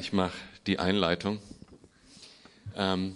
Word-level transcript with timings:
Ich 0.00 0.12
mache 0.12 0.36
die 0.66 0.80
Einleitung. 0.80 1.38
Ähm, 2.74 3.14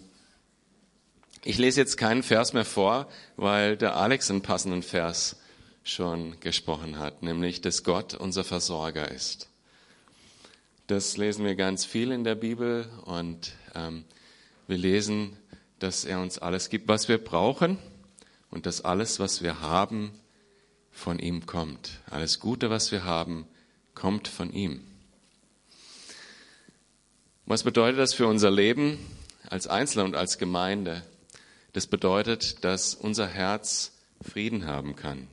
ich 1.44 1.58
lese 1.58 1.80
jetzt 1.80 1.96
keinen 1.96 2.22
Vers 2.22 2.52
mehr 2.52 2.64
vor, 2.64 3.08
weil 3.36 3.76
der 3.76 3.96
Alex 3.96 4.30
einen 4.30 4.42
passenden 4.42 4.84
Vers 4.84 5.40
schon 5.82 6.38
gesprochen 6.38 7.00
hat, 7.00 7.24
nämlich, 7.24 7.62
dass 7.62 7.82
Gott 7.82 8.14
unser 8.14 8.44
Versorger 8.44 9.10
ist. 9.10 9.48
Das 10.86 11.16
lesen 11.16 11.44
wir 11.44 11.56
ganz 11.56 11.84
viel 11.84 12.12
in 12.12 12.22
der 12.22 12.36
Bibel 12.36 12.88
und 13.06 13.54
ähm, 13.74 14.04
wir 14.68 14.78
lesen, 14.78 15.36
dass 15.80 16.04
er 16.04 16.20
uns 16.20 16.38
alles 16.38 16.70
gibt, 16.70 16.86
was 16.86 17.08
wir 17.08 17.18
brauchen 17.18 17.78
und 18.50 18.66
dass 18.66 18.84
alles, 18.84 19.18
was 19.18 19.42
wir 19.42 19.60
haben, 19.60 20.12
von 20.92 21.18
ihm 21.18 21.44
kommt. 21.46 21.98
Alles 22.08 22.38
Gute, 22.38 22.70
was 22.70 22.92
wir 22.92 23.02
haben, 23.02 23.48
kommt 23.94 24.28
von 24.28 24.52
ihm. 24.52 24.91
Was 27.44 27.64
bedeutet 27.64 27.98
das 27.98 28.14
für 28.14 28.26
unser 28.26 28.50
Leben 28.50 28.98
als 29.48 29.66
Einzelner 29.66 30.04
und 30.04 30.14
als 30.14 30.38
Gemeinde? 30.38 31.02
Das 31.72 31.86
bedeutet, 31.86 32.64
dass 32.64 32.94
unser 32.94 33.26
Herz 33.26 33.92
Frieden 34.22 34.66
haben 34.66 34.94
kann. 34.94 35.26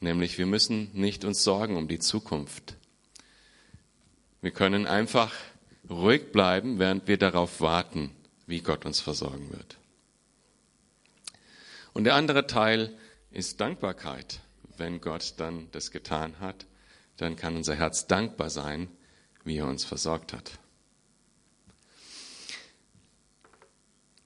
Nämlich 0.00 0.36
wir 0.36 0.46
müssen 0.46 0.90
nicht 0.92 1.24
uns 1.24 1.42
sorgen 1.44 1.76
um 1.76 1.88
die 1.88 2.00
Zukunft. 2.00 2.74
Wir 4.42 4.50
können 4.50 4.86
einfach 4.86 5.32
ruhig 5.88 6.32
bleiben, 6.32 6.78
während 6.78 7.06
wir 7.08 7.16
darauf 7.16 7.60
warten, 7.60 8.10
wie 8.46 8.60
Gott 8.60 8.84
uns 8.84 9.00
versorgen 9.00 9.50
wird. 9.52 9.78
Und 11.92 12.04
der 12.04 12.14
andere 12.14 12.46
Teil 12.46 12.94
ist 13.30 13.60
Dankbarkeit. 13.60 14.40
Wenn 14.76 15.00
Gott 15.00 15.34
dann 15.36 15.68
das 15.72 15.90
getan 15.90 16.40
hat, 16.40 16.66
dann 17.16 17.36
kann 17.36 17.56
unser 17.56 17.74
Herz 17.74 18.06
dankbar 18.06 18.50
sein, 18.50 18.88
wie 19.44 19.58
er 19.58 19.66
uns 19.66 19.84
versorgt 19.84 20.32
hat. 20.32 20.58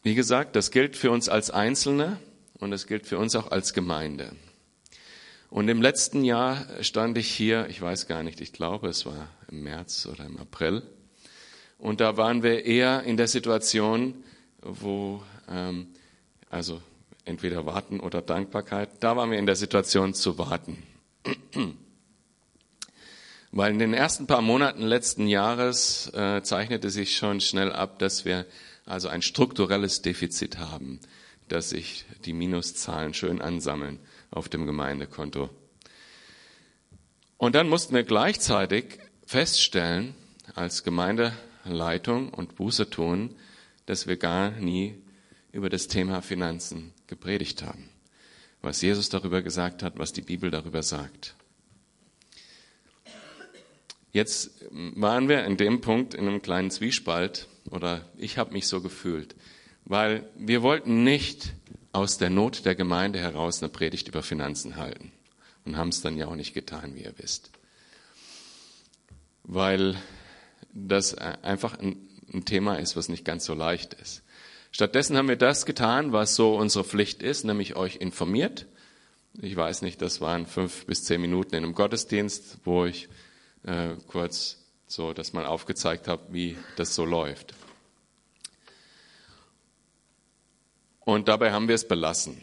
Wie 0.02 0.14
gesagt, 0.14 0.54
das 0.54 0.70
gilt 0.70 0.96
für 0.96 1.10
uns 1.10 1.28
als 1.28 1.50
Einzelne 1.50 2.20
und 2.58 2.72
es 2.72 2.86
gilt 2.86 3.06
für 3.06 3.18
uns 3.18 3.34
auch 3.34 3.50
als 3.50 3.72
Gemeinde. 3.72 4.36
Und 5.50 5.68
im 5.68 5.82
letzten 5.82 6.24
Jahr 6.24 6.66
stand 6.82 7.18
ich 7.18 7.28
hier, 7.28 7.66
ich 7.68 7.80
weiß 7.80 8.06
gar 8.06 8.22
nicht, 8.22 8.40
ich 8.40 8.52
glaube, 8.52 8.88
es 8.88 9.06
war 9.06 9.28
im 9.50 9.62
März 9.62 10.06
oder 10.06 10.24
im 10.24 10.36
April. 10.38 10.82
Und 11.78 12.00
da 12.00 12.16
waren 12.16 12.42
wir 12.42 12.64
eher 12.64 13.02
in 13.04 13.16
der 13.16 13.28
Situation, 13.28 14.24
wo, 14.60 15.22
ähm, 15.48 15.88
also 16.50 16.80
entweder 17.24 17.66
warten 17.66 18.00
oder 18.00 18.22
Dankbarkeit, 18.22 18.90
da 19.00 19.16
waren 19.16 19.30
wir 19.30 19.38
in 19.38 19.46
der 19.46 19.56
Situation 19.56 20.14
zu 20.14 20.38
warten. 20.38 20.82
Weil 23.56 23.72
in 23.72 23.78
den 23.78 23.94
ersten 23.94 24.26
paar 24.26 24.42
Monaten 24.42 24.82
letzten 24.82 25.26
Jahres 25.26 26.12
äh, 26.12 26.42
zeichnete 26.42 26.90
sich 26.90 27.16
schon 27.16 27.40
schnell 27.40 27.72
ab, 27.72 27.98
dass 27.98 28.26
wir 28.26 28.44
also 28.84 29.08
ein 29.08 29.22
strukturelles 29.22 30.02
Defizit 30.02 30.58
haben, 30.58 31.00
dass 31.48 31.70
sich 31.70 32.04
die 32.26 32.34
Minuszahlen 32.34 33.14
schön 33.14 33.40
ansammeln 33.40 33.98
auf 34.30 34.50
dem 34.50 34.66
Gemeindekonto. 34.66 35.48
Und 37.38 37.54
dann 37.54 37.70
mussten 37.70 37.94
wir 37.94 38.04
gleichzeitig 38.04 38.98
feststellen, 39.24 40.14
als 40.54 40.84
Gemeindeleitung 40.84 42.34
und 42.34 42.56
Buße 42.56 42.90
tun, 42.90 43.36
dass 43.86 44.06
wir 44.06 44.18
gar 44.18 44.50
nie 44.50 45.02
über 45.50 45.70
das 45.70 45.88
Thema 45.88 46.20
Finanzen 46.20 46.92
gepredigt 47.06 47.62
haben. 47.62 47.88
Was 48.60 48.82
Jesus 48.82 49.08
darüber 49.08 49.40
gesagt 49.40 49.82
hat, 49.82 49.98
was 49.98 50.12
die 50.12 50.20
Bibel 50.20 50.50
darüber 50.50 50.82
sagt. 50.82 51.36
Jetzt 54.16 54.64
waren 54.70 55.28
wir 55.28 55.44
in 55.44 55.58
dem 55.58 55.82
Punkt 55.82 56.14
in 56.14 56.26
einem 56.26 56.40
kleinen 56.40 56.70
Zwiespalt, 56.70 57.48
oder 57.70 58.08
ich 58.16 58.38
habe 58.38 58.54
mich 58.54 58.66
so 58.66 58.80
gefühlt, 58.80 59.36
weil 59.84 60.26
wir 60.38 60.62
wollten 60.62 61.04
nicht 61.04 61.52
aus 61.92 62.16
der 62.16 62.30
Not 62.30 62.64
der 62.64 62.74
Gemeinde 62.74 63.18
heraus 63.18 63.62
eine 63.62 63.68
Predigt 63.68 64.08
über 64.08 64.22
Finanzen 64.22 64.76
halten 64.76 65.12
und 65.66 65.76
haben 65.76 65.90
es 65.90 66.00
dann 66.00 66.16
ja 66.16 66.28
auch 66.28 66.34
nicht 66.34 66.54
getan, 66.54 66.94
wie 66.94 67.02
ihr 67.02 67.12
wisst. 67.18 67.50
Weil 69.42 69.96
das 70.72 71.14
einfach 71.14 71.78
ein, 71.78 72.08
Thema 72.46 72.76
ist, 72.76 72.96
was 72.96 73.10
nicht 73.10 73.26
ganz 73.26 73.44
so 73.44 73.52
leicht 73.52 73.92
ist. 73.92 74.22
Stattdessen 74.72 75.18
haben 75.18 75.28
wir 75.28 75.36
das 75.36 75.66
getan, 75.66 76.12
was 76.12 76.36
so 76.36 76.56
unsere 76.56 76.84
Pflicht 76.84 77.22
ist, 77.22 77.44
nämlich 77.44 77.76
euch 77.76 77.96
informiert. 77.96 78.64
Ich 79.42 79.56
weiß 79.56 79.82
nicht, 79.82 80.00
das 80.00 80.22
waren 80.22 80.46
fünf 80.46 80.86
bis 80.86 81.04
zehn 81.04 81.20
Minuten 81.20 81.54
in 81.54 81.64
einem 81.64 81.74
Gottesdienst, 81.74 82.60
wo 82.64 82.86
ich 82.86 83.10
äh, 83.66 83.96
kurz 84.06 84.58
so 84.86 85.12
das 85.12 85.32
mal 85.32 85.44
aufgezeigt 85.44 86.08
habe, 86.08 86.22
wie 86.30 86.56
das 86.76 86.94
so 86.94 87.04
läuft. 87.04 87.54
Und 91.00 91.28
dabei 91.28 91.52
haben 91.52 91.68
wir 91.68 91.74
es 91.74 91.86
belassen. 91.86 92.40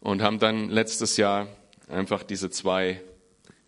Und 0.00 0.22
haben 0.22 0.38
dann 0.38 0.70
letztes 0.70 1.16
Jahr 1.16 1.48
einfach 1.88 2.22
diese 2.22 2.50
zwei 2.50 3.00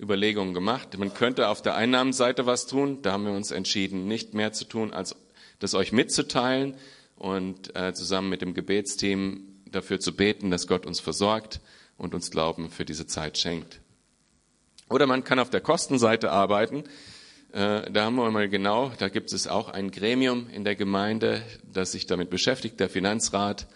Überlegungen 0.00 0.54
gemacht. 0.54 0.96
Man 0.96 1.12
könnte 1.12 1.48
auf 1.48 1.62
der 1.62 1.74
Einnahmenseite 1.74 2.46
was 2.46 2.66
tun. 2.66 3.02
Da 3.02 3.12
haben 3.12 3.26
wir 3.26 3.32
uns 3.32 3.50
entschieden, 3.50 4.06
nicht 4.06 4.34
mehr 4.34 4.52
zu 4.52 4.64
tun, 4.64 4.92
als 4.92 5.14
das 5.58 5.74
euch 5.74 5.92
mitzuteilen 5.92 6.76
und 7.16 7.76
äh, 7.76 7.92
zusammen 7.92 8.30
mit 8.30 8.42
dem 8.42 8.54
Gebetsteam 8.54 9.60
dafür 9.66 10.00
zu 10.00 10.16
beten, 10.16 10.50
dass 10.50 10.66
Gott 10.66 10.86
uns 10.86 11.00
versorgt 11.00 11.60
und 11.96 12.14
uns 12.14 12.30
Glauben 12.30 12.70
für 12.70 12.84
diese 12.84 13.06
Zeit 13.06 13.38
schenkt. 13.38 13.80
Oder 14.90 15.06
man 15.06 15.22
kann 15.22 15.38
auf 15.38 15.50
der 15.50 15.60
Kostenseite 15.60 16.32
arbeiten. 16.32 16.84
Äh, 17.52 17.90
da 17.90 18.04
haben 18.04 18.16
wir 18.16 18.28
mal 18.30 18.48
genau, 18.48 18.92
da 18.98 19.08
gibt 19.08 19.32
es 19.32 19.46
auch 19.46 19.68
ein 19.68 19.92
Gremium 19.92 20.48
in 20.50 20.64
der 20.64 20.74
Gemeinde, 20.74 21.42
das 21.72 21.92
sich 21.92 22.06
damit 22.06 22.28
beschäftigt, 22.28 22.80
der 22.80 22.88
Finanzrat. 22.88 23.68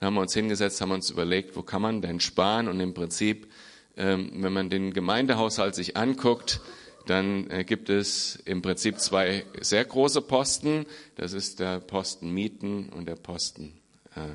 Da 0.00 0.06
haben 0.06 0.14
wir 0.14 0.20
uns 0.22 0.34
hingesetzt, 0.34 0.80
haben 0.80 0.90
uns 0.90 1.08
überlegt, 1.08 1.56
wo 1.56 1.62
kann 1.62 1.82
man 1.82 2.02
denn 2.02 2.18
sparen? 2.18 2.66
Und 2.66 2.80
im 2.80 2.94
Prinzip, 2.94 3.50
ähm, 3.96 4.30
wenn 4.42 4.52
man 4.52 4.68
den 4.68 4.92
Gemeindehaushalt 4.92 5.76
sich 5.76 5.96
anguckt, 5.96 6.60
dann 7.06 7.48
äh, 7.48 7.62
gibt 7.62 7.88
es 7.88 8.34
im 8.44 8.60
Prinzip 8.60 8.98
zwei 8.98 9.44
sehr 9.60 9.84
große 9.84 10.20
Posten. 10.20 10.84
Das 11.14 11.32
ist 11.32 11.60
der 11.60 11.78
Posten 11.78 12.32
Mieten 12.32 12.88
und 12.88 13.06
der 13.06 13.14
Posten 13.14 13.80
äh, 14.16 14.34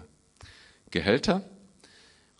Gehälter. 0.92 1.44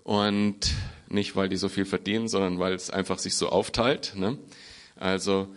Und 0.04 0.74
nicht, 1.10 1.36
weil 1.36 1.50
die 1.50 1.58
so 1.58 1.70
viel 1.70 1.86
verdienen, 1.86 2.28
sondern 2.28 2.60
weil 2.60 2.74
es 2.74 2.90
einfach 2.90 3.20
sich 3.20 3.36
so 3.36 3.50
aufteilt. 3.50 4.14
Ne? 4.16 4.38
Also, 4.96 5.48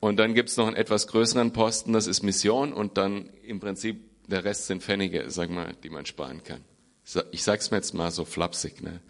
und 0.00 0.16
dann 0.16 0.34
gibt's 0.34 0.56
noch 0.56 0.66
einen 0.66 0.76
etwas 0.76 1.06
größeren 1.06 1.52
Posten, 1.52 1.92
das 1.92 2.06
ist 2.06 2.22
Mission 2.22 2.72
und 2.72 2.96
dann 2.96 3.28
im 3.44 3.60
Prinzip 3.60 4.00
der 4.28 4.44
Rest 4.44 4.66
sind 4.66 4.82
Pfennige, 4.82 5.30
sag 5.30 5.50
mal, 5.50 5.74
die 5.82 5.90
man 5.90 6.06
sparen 6.06 6.42
kann. 6.44 6.64
Ich 7.32 7.42
sag's 7.42 7.70
mir 7.70 7.78
jetzt 7.78 7.94
mal 7.94 8.10
so 8.10 8.24
flapsig, 8.24 8.82
ne? 8.82 9.00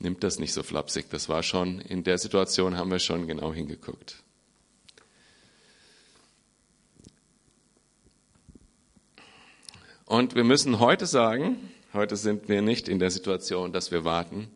Nimmt 0.00 0.24
das 0.24 0.38
nicht 0.38 0.52
so 0.52 0.62
flapsig. 0.62 1.10
Das 1.10 1.28
war 1.28 1.42
schon, 1.42 1.80
in 1.80 2.02
der 2.02 2.18
Situation 2.18 2.76
haben 2.76 2.90
wir 2.90 2.98
schon 2.98 3.26
genau 3.26 3.52
hingeguckt. 3.52 4.22
Und 10.06 10.34
wir 10.34 10.42
müssen 10.42 10.80
heute 10.80 11.06
sagen, 11.06 11.70
heute 11.92 12.16
sind 12.16 12.48
wir 12.48 12.62
nicht 12.62 12.88
in 12.88 12.98
der 12.98 13.10
Situation, 13.10 13.72
dass 13.72 13.90
wir 13.90 14.04
warten, 14.04 14.48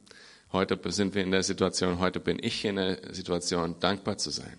Heute 0.54 0.78
sind 0.92 1.16
wir 1.16 1.24
in 1.24 1.32
der 1.32 1.42
Situation, 1.42 1.98
heute 1.98 2.20
bin 2.20 2.38
ich 2.40 2.64
in 2.64 2.76
der 2.76 3.12
Situation, 3.12 3.74
dankbar 3.80 4.18
zu 4.18 4.30
sein. 4.30 4.56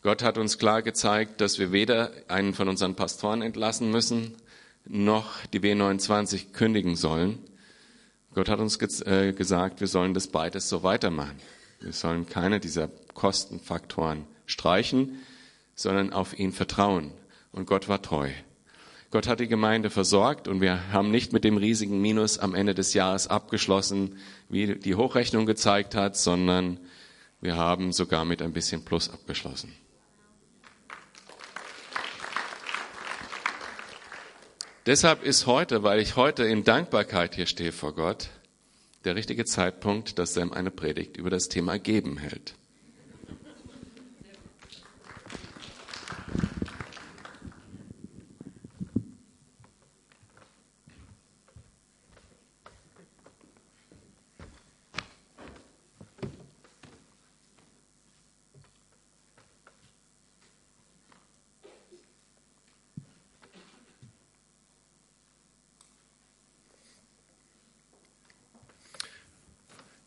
Gott 0.00 0.22
hat 0.22 0.38
uns 0.38 0.56
klar 0.56 0.80
gezeigt, 0.80 1.42
dass 1.42 1.58
wir 1.58 1.70
weder 1.70 2.12
einen 2.28 2.54
von 2.54 2.66
unseren 2.66 2.94
Pastoren 2.94 3.42
entlassen 3.42 3.90
müssen, 3.90 4.36
noch 4.86 5.44
die 5.52 5.60
B29 5.60 6.52
kündigen 6.52 6.96
sollen. 6.96 7.40
Gott 8.32 8.48
hat 8.48 8.58
uns 8.58 8.80
äh, 9.02 9.34
gesagt, 9.34 9.80
wir 9.80 9.86
sollen 9.86 10.14
das 10.14 10.28
beides 10.28 10.70
so 10.70 10.82
weitermachen. 10.82 11.36
Wir 11.80 11.92
sollen 11.92 12.26
keine 12.26 12.58
dieser 12.58 12.88
Kostenfaktoren 13.12 14.24
streichen, 14.46 15.18
sondern 15.74 16.10
auf 16.10 16.38
ihn 16.38 16.52
vertrauen. 16.52 17.12
Und 17.52 17.66
Gott 17.66 17.86
war 17.86 18.00
treu. 18.00 18.30
Gott 19.10 19.26
hat 19.26 19.40
die 19.40 19.48
Gemeinde 19.48 19.88
versorgt 19.88 20.48
und 20.48 20.60
wir 20.60 20.92
haben 20.92 21.10
nicht 21.10 21.32
mit 21.32 21.42
dem 21.42 21.56
riesigen 21.56 22.00
Minus 22.02 22.38
am 22.38 22.54
Ende 22.54 22.74
des 22.74 22.92
Jahres 22.92 23.26
abgeschlossen, 23.26 24.18
wie 24.50 24.74
die 24.74 24.96
Hochrechnung 24.96 25.46
gezeigt 25.46 25.94
hat, 25.94 26.14
sondern 26.16 26.78
wir 27.40 27.56
haben 27.56 27.92
sogar 27.92 28.26
mit 28.26 28.42
ein 28.42 28.52
bisschen 28.52 28.84
Plus 28.84 29.08
abgeschlossen. 29.08 29.72
Deshalb 34.84 35.22
ist 35.22 35.46
heute, 35.46 35.82
weil 35.82 36.00
ich 36.00 36.16
heute 36.16 36.44
in 36.44 36.64
Dankbarkeit 36.64 37.34
hier 37.34 37.46
stehe 37.46 37.72
vor 37.72 37.94
Gott, 37.94 38.28
der 39.04 39.16
richtige 39.16 39.46
Zeitpunkt, 39.46 40.18
dass 40.18 40.34
Sam 40.34 40.52
eine 40.52 40.70
Predigt 40.70 41.16
über 41.16 41.30
das 41.30 41.48
Thema 41.48 41.78
Geben 41.78 42.18
hält. 42.18 42.57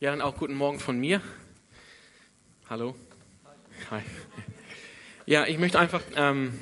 Ja, 0.01 0.09
dann 0.09 0.21
auch 0.21 0.36
guten 0.36 0.56
Morgen 0.56 0.80
von 0.80 1.00
mir. 1.00 1.21
Hallo. 2.68 2.95
Hi. 3.92 4.01
Ja, 5.27 5.45
ich 5.45 5.59
möchte 5.59 5.77
einfach 5.77 6.01
ähm, 6.15 6.53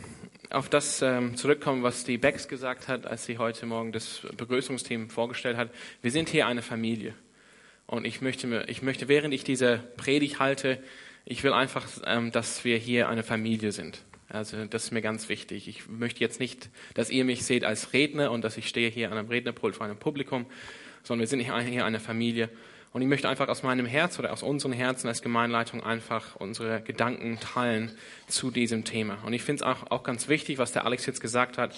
auf 0.50 0.68
das 0.68 1.02
ähm, 1.02 1.38
zurückkommen, 1.38 1.82
was 1.82 2.04
die 2.04 2.18
Becks 2.18 2.50
gesagt 2.50 2.90
hat, 2.90 3.06
als 3.06 3.26
sie 3.26 3.38
heute 3.38 3.66
Morgen 3.66 3.94
das 3.94 4.28
Begrüßungsteam 4.36 5.10
vorgestellt 5.10 5.56
hat. 5.56 5.70
Wir 6.02 6.12
sind 6.12 6.28
hier 6.28 6.48
eine 6.48 6.62
Familie. 6.62 7.16
Und 7.88 8.04
ich 8.04 8.20
möchte, 8.20 8.66
ich 8.68 8.82
möchte 8.82 9.08
während 9.08 9.34
ich 9.34 9.46
diese 9.46 9.78
Predigt 9.96 10.40
halte, 10.40 10.84
ich 11.24 11.42
will 11.42 11.54
einfach, 11.54 11.88
ähm, 12.06 12.34
dass 12.34 12.66
wir 12.66 12.78
hier 12.78 13.08
eine 13.08 13.24
Familie 13.24 13.72
sind. 13.72 14.04
Also 14.28 14.66
das 14.66 14.84
ist 14.84 14.92
mir 14.92 15.02
ganz 15.02 15.30
wichtig. 15.30 15.70
Ich 15.70 15.88
möchte 15.88 16.20
jetzt 16.20 16.42
nicht, 16.42 16.70
dass 16.94 17.10
ihr 17.10 17.24
mich 17.24 17.46
seht 17.46 17.64
als 17.64 17.94
Redner 17.94 18.32
und 18.32 18.44
dass 18.44 18.58
ich 18.58 18.68
stehe 18.68 18.90
hier 18.90 19.10
an 19.10 19.18
einem 19.18 19.30
Rednerpult 19.30 19.78
vor 19.78 19.86
einem 19.86 19.98
Publikum, 19.98 20.46
sondern 21.04 21.22
wir 21.22 21.28
sind 21.28 21.40
hier 21.40 21.86
eine 21.86 22.02
Familie. 22.02 22.50
Und 22.92 23.02
ich 23.04 23.08
möchte 23.08 23.30
einfach 23.30 23.48
aus 23.50 23.62
meinem 23.62 23.86
Herz 23.86 24.18
oder 24.18 24.34
aus 24.34 24.42
unseren 24.42 24.72
Herzen 24.72 25.08
als 25.08 25.22
Gemeinleitung 25.22 25.84
einfach 25.84 26.36
unsere 26.38 26.82
Gedanken 26.82 27.40
teilen 27.40 27.92
zu 28.28 28.50
diesem 28.50 28.84
Thema. 28.84 29.20
Und 29.26 29.34
ich 29.34 29.44
finde 29.44 29.64
es 29.64 29.68
auch, 29.68 29.92
auch 29.92 30.04
ganz 30.04 30.28
wichtig, 30.28 30.58
was 30.58 30.72
der 30.72 30.86
Alex 30.86 31.06
jetzt 31.06 31.22
gesagt 31.22 31.58
hat. 31.58 31.76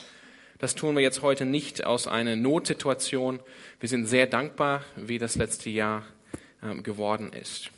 Das 0.60 0.75
tun 0.75 0.96
wir 0.96 1.02
jetzt 1.02 1.22
heute 1.22 1.46
nicht 1.46 1.86
aus 1.86 2.08
einer 2.08 2.36
Notsituation. 2.36 3.40
Wir 3.80 3.90
sind 3.90 4.06
sehr 4.06 4.28
dankbar, 4.28 4.84
wie 4.96 5.18
das 5.18 5.36
letzte 5.36 5.69
Jahr 5.69 6.04
ähm, 6.63 6.84
geworden 6.84 7.34
ist. 7.34 7.72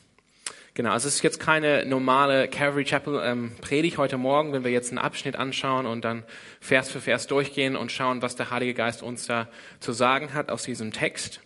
Genau, 0.75 0.91
also 0.91 1.07
es 1.07 1.15
ist 1.15 1.24
jetzt 1.24 1.39
keine 1.39 1.86
normale 1.86 2.47
Calvary 2.47 2.83
Chapel 2.83 3.21
ähm, 3.24 3.51
Predigt 3.62 3.97
heute 3.97 4.18
Morgen, 4.18 4.53
wenn 4.53 4.63
wir 4.63 4.71
jetzt 4.71 4.89
einen 4.89 4.97
Abschnitt 4.97 5.36
anschauen 5.36 5.86
und 5.86 6.03
dann 6.03 6.24
Vers 6.59 6.89
für 6.89 7.00
Vers 7.00 7.27
durchgehen 7.27 7.75
und 7.75 7.91
schauen, 7.91 8.21
was 8.21 8.36
der 8.36 8.51
Heilige 8.51 8.74
Geist 8.74 9.01
uns 9.01 9.27
da 9.27 9.47
zu 9.79 9.91
sagen 9.91 10.33
hat 10.33 10.51
aus 10.51 10.63
diesem 10.63 10.91
Text 10.91 11.41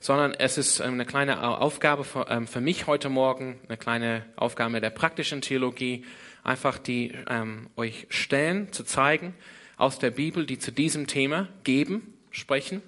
sondern 0.00 0.34
es 0.34 0.58
ist 0.58 0.80
ähm, 0.80 0.94
eine 0.94 1.06
kleine 1.06 1.42
Aufgabe 1.42 2.04
für, 2.04 2.26
ähm, 2.28 2.46
für 2.46 2.60
mich 2.60 2.86
heute 2.86 3.08
Morgen, 3.08 3.58
eine 3.68 3.76
kleine 3.76 4.24
Aufgabe 4.36 4.80
der 4.80 4.90
praktischen 4.90 5.40
Theologie, 5.40 6.04
einfach 6.44 6.78
die 6.78 7.12
ähm, 7.28 7.68
euch 7.76 8.06
Stellen 8.10 8.72
zu 8.72 8.84
zeigen 8.84 9.34
aus 9.76 9.98
der 9.98 10.10
Bibel, 10.10 10.46
die 10.46 10.58
zu 10.58 10.72
diesem 10.72 11.06
Thema 11.06 11.48
geben, 11.64 12.14
sprechen, 12.30 12.82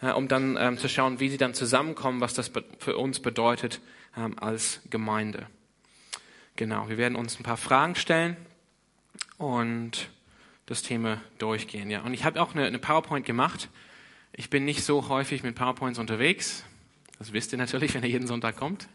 äh, 0.00 0.10
um 0.10 0.28
dann 0.28 0.56
ähm, 0.58 0.78
zu 0.78 0.88
schauen, 0.88 1.20
wie 1.20 1.28
sie 1.28 1.38
dann 1.38 1.54
zusammenkommen, 1.54 2.20
was 2.20 2.34
das 2.34 2.50
für 2.78 2.96
uns 2.96 3.20
bedeutet 3.20 3.80
ähm, 4.16 4.38
als 4.38 4.80
Gemeinde. 4.90 5.46
Genau, 6.56 6.88
wir 6.88 6.98
werden 6.98 7.16
uns 7.16 7.38
ein 7.38 7.44
paar 7.44 7.56
Fragen 7.56 7.94
stellen 7.94 8.36
und 9.38 10.10
das 10.66 10.82
Thema 10.82 11.20
durchgehen. 11.38 11.90
Ja, 11.90 12.02
und 12.02 12.14
ich 12.14 12.24
habe 12.24 12.40
auch 12.40 12.54
eine, 12.54 12.66
eine 12.66 12.78
PowerPoint 12.78 13.26
gemacht. 13.26 13.68
Ich 14.34 14.48
bin 14.48 14.64
nicht 14.64 14.82
so 14.82 15.08
häufig 15.08 15.42
mit 15.42 15.54
PowerPoints 15.54 15.98
unterwegs. 15.98 16.64
Das 17.18 17.32
wisst 17.32 17.52
ihr 17.52 17.58
natürlich, 17.58 17.94
wenn 17.94 18.02
ihr 18.02 18.08
jeden 18.08 18.26
Sonntag 18.26 18.56
kommt. 18.56 18.88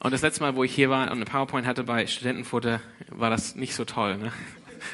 Und 0.00 0.12
das 0.12 0.22
letzte 0.22 0.42
Mal, 0.42 0.56
wo 0.56 0.64
ich 0.64 0.74
hier 0.74 0.90
war 0.90 1.04
und 1.04 1.12
eine 1.12 1.24
PowerPoint 1.24 1.66
hatte 1.66 1.84
bei 1.84 2.06
Studentenfutter, 2.06 2.80
war 3.08 3.30
das 3.30 3.54
nicht 3.54 3.74
so 3.74 3.84
toll. 3.84 4.18
Ne? 4.18 4.32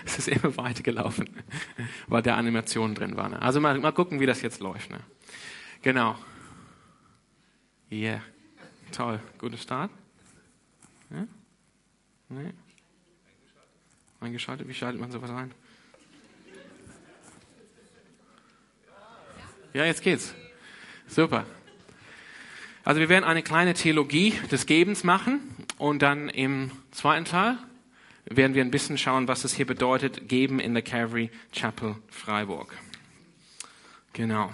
Es 0.07 0.17
ist 0.17 0.29
immer 0.29 0.57
weitergelaufen, 0.57 1.29
weil 2.07 2.23
der 2.23 2.37
Animation 2.37 2.95
drin 2.95 3.17
war. 3.17 3.29
Ne? 3.29 3.43
Also 3.43 3.61
mal, 3.61 3.79
mal 3.79 3.93
gucken, 3.93 4.21
wie 4.21 4.27
das 4.27 4.41
jetzt 4.41 4.61
läuft. 4.61 4.91
Ne? 4.91 5.01
Genau. 5.83 6.17
Yeah. 7.91 8.23
Toll. 8.93 9.21
Guter 9.39 9.59
Start. 9.59 9.91
Ja? 11.11 11.27
Nee. 12.29 12.53
Eingeschaltet. 14.21 14.67
Wie 14.69 14.73
schaltet 14.73 15.01
man 15.01 15.11
sowas 15.11 15.31
ein? 15.31 15.53
Ja, 19.73 19.87
jetzt 19.87 20.03
geht's. 20.03 20.35
Super. 21.07 21.47
Also 22.85 23.01
wir 23.01 23.09
werden 23.09 23.25
eine 23.25 23.43
kleine 23.43 23.73
Theologie 23.73 24.35
des 24.51 24.67
Gebens 24.67 25.03
machen 25.03 25.41
und 25.79 26.03
dann 26.03 26.29
im 26.29 26.71
zweiten 26.91 27.25
Teil 27.25 27.57
werden 28.27 28.55
wir 28.55 28.63
ein 28.63 28.71
bisschen 28.71 28.99
schauen, 28.99 29.29
was 29.29 29.45
es 29.45 29.55
hier 29.55 29.67
bedeutet, 29.67 30.29
geben 30.29 30.61
in 30.61 30.75
der 30.75 30.83
Calvary 30.83 31.31
Chapel 31.53 31.97
Freiburg. 32.09 32.77
Genau. 34.13 34.53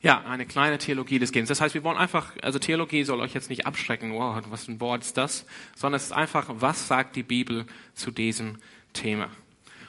Ja, 0.00 0.22
eine 0.24 0.46
kleine 0.46 0.78
Theologie 0.78 1.18
des 1.18 1.32
Gebens. 1.32 1.48
Das 1.48 1.60
heißt, 1.60 1.74
wir 1.74 1.82
wollen 1.82 1.98
einfach, 1.98 2.32
also 2.42 2.58
Theologie 2.58 3.04
soll 3.04 3.20
euch 3.20 3.34
jetzt 3.34 3.50
nicht 3.50 3.66
abschrecken, 3.66 4.12
wow, 4.12 4.40
was 4.48 4.68
ein 4.68 4.80
Wort 4.80 5.02
ist 5.02 5.16
das, 5.16 5.44
sondern 5.74 5.96
es 5.96 6.04
ist 6.04 6.12
einfach, 6.12 6.46
was 6.48 6.88
sagt 6.88 7.16
die 7.16 7.22
Bibel 7.22 7.66
zu 7.94 8.10
diesem 8.10 8.58
Thema. 8.92 9.28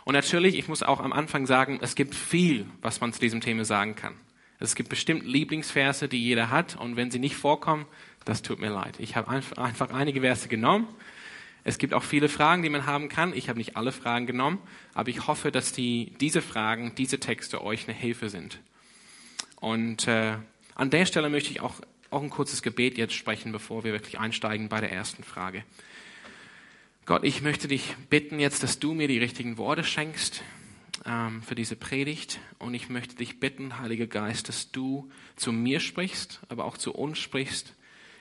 Und 0.06 0.14
natürlich, 0.14 0.58
ich 0.58 0.68
muss 0.68 0.84
auch 0.84 1.00
am 1.00 1.14
Anfang 1.14 1.46
sagen, 1.46 1.80
es 1.82 1.96
gibt 1.96 2.16
viel, 2.16 2.66
was 2.82 3.00
man 3.00 3.14
zu 3.14 3.20
diesem 3.20 3.42
Thema 3.42 3.66
sagen 3.66 3.96
kann. 3.96 4.16
Es 4.60 4.76
gibt 4.76 4.90
bestimmt 4.90 5.26
Lieblingsverse, 5.26 6.08
die 6.08 6.24
jeder 6.24 6.50
hat. 6.50 6.76
Und 6.76 6.96
wenn 6.96 7.12
sie 7.12 7.20
nicht 7.20 7.36
vorkommen, 7.36 7.86
das 8.26 8.42
tut 8.42 8.60
mir 8.60 8.70
leid. 8.70 8.96
Ich 9.00 9.16
habe 9.16 9.30
einfach 9.30 9.92
einige 9.92 10.22
Verse 10.22 10.48
genommen. 10.48 10.88
Es 11.66 11.78
gibt 11.78 11.94
auch 11.94 12.04
viele 12.04 12.28
Fragen, 12.28 12.62
die 12.62 12.70
man 12.70 12.86
haben 12.86 13.08
kann. 13.10 13.34
Ich 13.34 13.48
habe 13.48 13.58
nicht 13.58 13.78
alle 13.78 13.92
Fragen 13.92 14.26
genommen, 14.26 14.60
aber 14.94 15.10
ich 15.10 15.28
hoffe, 15.28 15.52
dass 15.52 15.72
die, 15.72 16.14
diese 16.20 16.42
Fragen, 16.42 16.94
diese 16.96 17.20
Texte 17.20 17.64
euch 17.64 17.88
eine 17.88 17.98
Hilfe 17.98 18.30
sind. 18.30 18.60
Und 19.62 20.08
äh, 20.08 20.36
an 20.76 20.90
der 20.90 21.06
Stelle 21.06 21.30
möchte 21.30 21.52
ich 21.52 21.62
auch, 21.62 21.76
auch 22.10 22.22
ein 22.22 22.30
kurzes 22.30 22.62
Gebet 22.62 22.98
jetzt 22.98 23.14
sprechen, 23.14 23.54
bevor 23.54 23.86
wir 23.86 23.94
wirklich 23.94 24.20
einsteigen 24.20 24.68
bei 24.68 24.82
der 24.82 24.92
ersten 24.92 25.24
Frage. 25.24 25.64
Gott, 27.06 27.26
ich 27.26 27.42
möchte 27.42 27.68
dich 27.68 27.98
bitten 28.10 28.40
jetzt, 28.40 28.64
dass 28.64 28.80
du 28.80 28.94
mir 28.94 29.10
die 29.10 29.18
richtigen 29.18 29.58
Worte 29.58 29.84
schenkst 29.84 30.42
ähm, 31.06 31.42
für 31.44 31.54
diese 31.54 31.76
Predigt. 31.76 32.40
Und 32.60 32.74
ich 32.76 32.88
möchte 32.88 33.18
dich 33.18 33.42
bitten, 33.42 33.80
Heiliger 33.80 34.08
Geist, 34.08 34.48
dass 34.48 34.72
du 34.72 35.12
zu 35.36 35.52
mir 35.52 35.82
sprichst, 35.82 36.40
aber 36.48 36.64
auch 36.64 36.78
zu 36.78 36.94
uns 36.94 37.20
sprichst, 37.20 37.76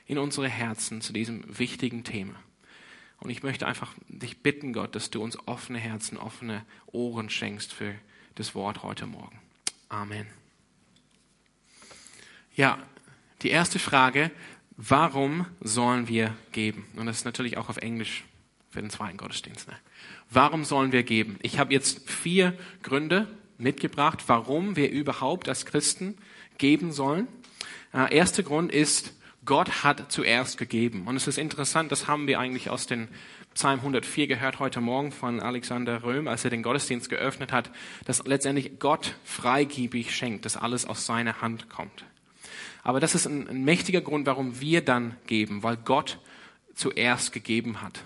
in 0.06 0.18
unsere 0.18 0.48
Herzen 0.48 1.00
zu 1.00 1.12
diesem 1.12 1.44
wichtigen 1.46 2.02
Thema. 2.02 2.34
Und 3.20 3.30
ich 3.30 3.44
möchte 3.44 3.68
einfach 3.68 3.94
dich 4.08 4.42
bitten, 4.42 4.72
Gott, 4.72 4.96
dass 4.96 5.10
du 5.10 5.22
uns 5.22 5.38
offene 5.46 5.78
Herzen, 5.78 6.18
offene 6.18 6.66
Ohren 6.86 7.30
schenkst 7.30 7.72
für 7.72 7.94
das 8.34 8.56
Wort 8.56 8.82
heute 8.82 9.06
Morgen. 9.06 9.38
Amen. 9.90 10.26
Ja, 12.56 12.84
die 13.42 13.50
erste 13.50 13.78
Frage, 13.78 14.32
warum 14.76 15.46
sollen 15.60 16.08
wir 16.08 16.36
geben? 16.50 16.84
Und 16.96 17.06
das 17.06 17.18
ist 17.18 17.24
natürlich 17.24 17.58
auch 17.58 17.68
auf 17.68 17.76
Englisch 17.76 18.24
für 18.72 18.80
den 18.80 18.90
zweiten 18.90 19.18
Gottesdienst. 19.18 19.68
Ne? 19.68 19.76
Warum 20.30 20.64
sollen 20.64 20.92
wir 20.92 21.02
geben? 21.02 21.38
Ich 21.42 21.58
habe 21.58 21.72
jetzt 21.72 22.08
vier 22.10 22.56
Gründe 22.82 23.28
mitgebracht, 23.58 24.24
warum 24.26 24.76
wir 24.76 24.90
überhaupt 24.90 25.48
als 25.48 25.66
Christen 25.66 26.16
geben 26.58 26.90
sollen. 26.90 27.28
Äh, 27.92 28.16
erster 28.16 28.42
Grund 28.42 28.72
ist, 28.72 29.14
Gott 29.44 29.84
hat 29.84 30.10
zuerst 30.10 30.56
gegeben. 30.56 31.06
Und 31.06 31.16
es 31.16 31.26
ist 31.26 31.36
interessant, 31.36 31.92
das 31.92 32.08
haben 32.08 32.26
wir 32.26 32.38
eigentlich 32.38 32.70
aus 32.70 32.86
den 32.86 33.08
Psalm 33.54 33.80
104 33.80 34.28
gehört 34.28 34.60
heute 34.60 34.80
Morgen 34.80 35.12
von 35.12 35.38
Alexander 35.38 36.02
Röhm, 36.02 36.26
als 36.26 36.42
er 36.42 36.50
den 36.50 36.62
Gottesdienst 36.62 37.10
geöffnet 37.10 37.52
hat, 37.52 37.70
dass 38.06 38.24
letztendlich 38.24 38.78
Gott 38.78 39.14
freigiebig 39.24 40.16
schenkt, 40.16 40.46
dass 40.46 40.56
alles 40.56 40.86
aus 40.86 41.04
seiner 41.04 41.42
Hand 41.42 41.68
kommt. 41.68 42.06
Aber 42.82 42.98
das 42.98 43.14
ist 43.14 43.26
ein, 43.26 43.46
ein 43.48 43.62
mächtiger 43.64 44.00
Grund, 44.00 44.26
warum 44.26 44.60
wir 44.60 44.82
dann 44.82 45.16
geben, 45.26 45.62
weil 45.62 45.76
Gott 45.76 46.18
zuerst 46.74 47.32
gegeben 47.32 47.82
hat. 47.82 48.04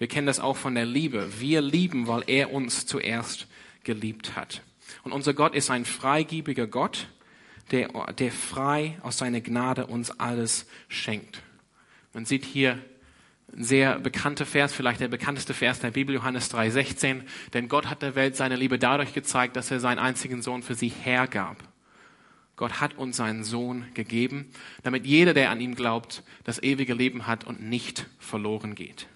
Wir 0.00 0.08
kennen 0.08 0.26
das 0.26 0.40
auch 0.40 0.56
von 0.56 0.74
der 0.74 0.86
Liebe. 0.86 1.40
Wir 1.40 1.60
lieben, 1.60 2.06
weil 2.06 2.24
er 2.26 2.54
uns 2.54 2.86
zuerst 2.86 3.46
geliebt 3.84 4.34
hat. 4.34 4.62
Und 5.02 5.12
unser 5.12 5.34
Gott 5.34 5.54
ist 5.54 5.70
ein 5.70 5.84
freigiebiger 5.84 6.66
Gott, 6.66 7.08
der, 7.70 7.90
der 8.14 8.32
frei 8.32 8.96
aus 9.02 9.18
seiner 9.18 9.42
Gnade 9.42 9.86
uns 9.86 10.10
alles 10.10 10.66
schenkt. 10.88 11.42
Man 12.14 12.24
sieht 12.24 12.46
hier 12.46 12.78
ein 13.54 13.62
sehr 13.62 13.98
bekannter 13.98 14.46
Vers, 14.46 14.72
vielleicht 14.72 15.00
der 15.00 15.08
bekannteste 15.08 15.52
Vers 15.52 15.80
der 15.80 15.90
Bibel, 15.90 16.14
Johannes 16.14 16.50
3,16. 16.50 17.20
Denn 17.52 17.68
Gott 17.68 17.90
hat 17.90 18.00
der 18.00 18.14
Welt 18.14 18.36
seine 18.36 18.56
Liebe 18.56 18.78
dadurch 18.78 19.12
gezeigt, 19.12 19.54
dass 19.54 19.70
er 19.70 19.80
seinen 19.80 19.98
einzigen 19.98 20.40
Sohn 20.40 20.62
für 20.62 20.74
sie 20.74 20.88
hergab. 20.88 21.58
Gott 22.56 22.80
hat 22.80 22.96
uns 22.96 23.18
seinen 23.18 23.44
Sohn 23.44 23.84
gegeben, 23.92 24.50
damit 24.82 25.04
jeder, 25.04 25.34
der 25.34 25.50
an 25.50 25.60
ihm 25.60 25.74
glaubt, 25.74 26.22
das 26.44 26.62
ewige 26.62 26.94
Leben 26.94 27.26
hat 27.26 27.44
und 27.44 27.60
nicht 27.60 28.06
verloren 28.18 28.74
geht. 28.74 29.06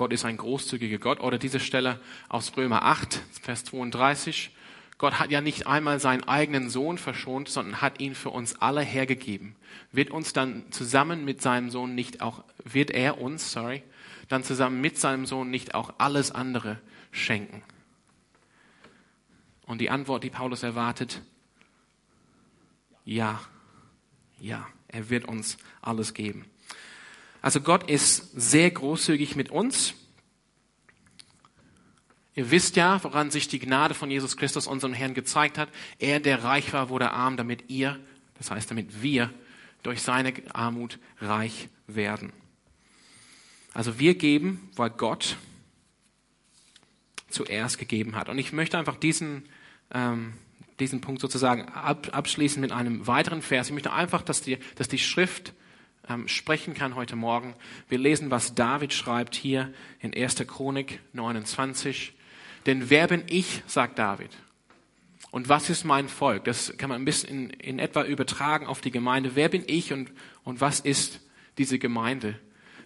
Gott 0.00 0.14
ist 0.14 0.24
ein 0.24 0.38
großzügiger 0.38 0.96
Gott. 0.96 1.20
Oder 1.20 1.36
diese 1.36 1.60
Stelle 1.60 2.00
aus 2.30 2.56
Römer 2.56 2.86
8, 2.86 3.20
Vers 3.42 3.64
32. 3.64 4.50
Gott 4.96 5.18
hat 5.18 5.30
ja 5.30 5.42
nicht 5.42 5.66
einmal 5.66 6.00
seinen 6.00 6.24
eigenen 6.24 6.70
Sohn 6.70 6.96
verschont, 6.96 7.50
sondern 7.50 7.82
hat 7.82 8.00
ihn 8.00 8.14
für 8.14 8.30
uns 8.30 8.62
alle 8.62 8.80
hergegeben. 8.80 9.56
Wird 9.92 10.10
uns 10.10 10.32
dann 10.32 10.64
zusammen 10.72 11.26
mit 11.26 11.42
seinem 11.42 11.68
Sohn 11.68 11.94
nicht 11.94 12.22
auch, 12.22 12.44
wird 12.64 12.90
er 12.92 13.20
uns, 13.20 13.52
sorry, 13.52 13.82
dann 14.30 14.42
zusammen 14.42 14.80
mit 14.80 14.96
seinem 14.96 15.26
Sohn 15.26 15.50
nicht 15.50 15.74
auch 15.74 15.92
alles 15.98 16.30
andere 16.30 16.80
schenken? 17.12 17.62
Und 19.66 19.82
die 19.82 19.90
Antwort, 19.90 20.24
die 20.24 20.30
Paulus 20.30 20.62
erwartet, 20.62 21.20
ja, 23.04 23.38
ja, 24.38 24.66
er 24.88 25.10
wird 25.10 25.26
uns 25.26 25.58
alles 25.82 26.14
geben. 26.14 26.46
Also 27.42 27.60
Gott 27.60 27.88
ist 27.88 28.32
sehr 28.38 28.70
großzügig 28.70 29.36
mit 29.36 29.50
uns. 29.50 29.94
Ihr 32.34 32.50
wisst 32.50 32.76
ja, 32.76 33.02
woran 33.02 33.30
sich 33.30 33.48
die 33.48 33.58
Gnade 33.58 33.94
von 33.94 34.10
Jesus 34.10 34.36
Christus, 34.36 34.66
unserem 34.66 34.94
Herrn, 34.94 35.14
gezeigt 35.14 35.58
hat. 35.58 35.68
Er, 35.98 36.20
der 36.20 36.44
reich 36.44 36.72
war, 36.72 36.88
wurde 36.88 37.10
arm, 37.10 37.36
damit 37.36 37.64
ihr, 37.68 37.98
das 38.38 38.50
heißt, 38.50 38.70
damit 38.70 39.02
wir 39.02 39.30
durch 39.82 40.02
seine 40.02 40.32
Armut 40.52 40.98
reich 41.20 41.68
werden. 41.86 42.32
Also 43.72 43.98
wir 43.98 44.14
geben, 44.14 44.68
weil 44.76 44.90
Gott 44.90 45.36
zuerst 47.30 47.78
gegeben 47.78 48.16
hat. 48.16 48.28
Und 48.28 48.38
ich 48.38 48.52
möchte 48.52 48.78
einfach 48.78 48.96
diesen, 48.96 49.48
ähm, 49.92 50.34
diesen 50.80 51.00
Punkt 51.00 51.20
sozusagen 51.20 51.68
ab, 51.68 52.08
abschließen 52.12 52.60
mit 52.60 52.72
einem 52.72 53.06
weiteren 53.06 53.42
Vers. 53.42 53.68
Ich 53.68 53.74
möchte 53.74 53.92
einfach, 53.92 54.22
dass 54.22 54.42
die, 54.42 54.58
dass 54.76 54.88
die 54.88 54.98
Schrift 54.98 55.52
ähm, 56.10 56.28
sprechen 56.28 56.74
kann 56.74 56.96
heute 56.96 57.16
Morgen. 57.16 57.54
Wir 57.88 57.98
lesen, 57.98 58.30
was 58.30 58.54
David 58.54 58.92
schreibt 58.92 59.34
hier 59.34 59.72
in 60.00 60.14
1. 60.14 60.36
Chronik 60.46 61.00
29. 61.12 62.12
Denn 62.66 62.90
wer 62.90 63.06
bin 63.06 63.22
ich, 63.28 63.62
sagt 63.66 63.98
David. 63.98 64.30
Und 65.30 65.48
was 65.48 65.70
ist 65.70 65.84
mein 65.84 66.08
Volk? 66.08 66.44
Das 66.44 66.76
kann 66.76 66.88
man 66.88 67.00
ein 67.00 67.04
bisschen 67.04 67.50
in, 67.50 67.50
in 67.50 67.78
etwa 67.78 68.02
übertragen 68.02 68.66
auf 68.66 68.80
die 68.80 68.90
Gemeinde. 68.90 69.36
Wer 69.36 69.48
bin 69.48 69.62
ich 69.66 69.92
und, 69.92 70.10
und 70.44 70.60
was 70.60 70.80
ist 70.80 71.20
diese 71.56 71.78
Gemeinde? 71.78 72.38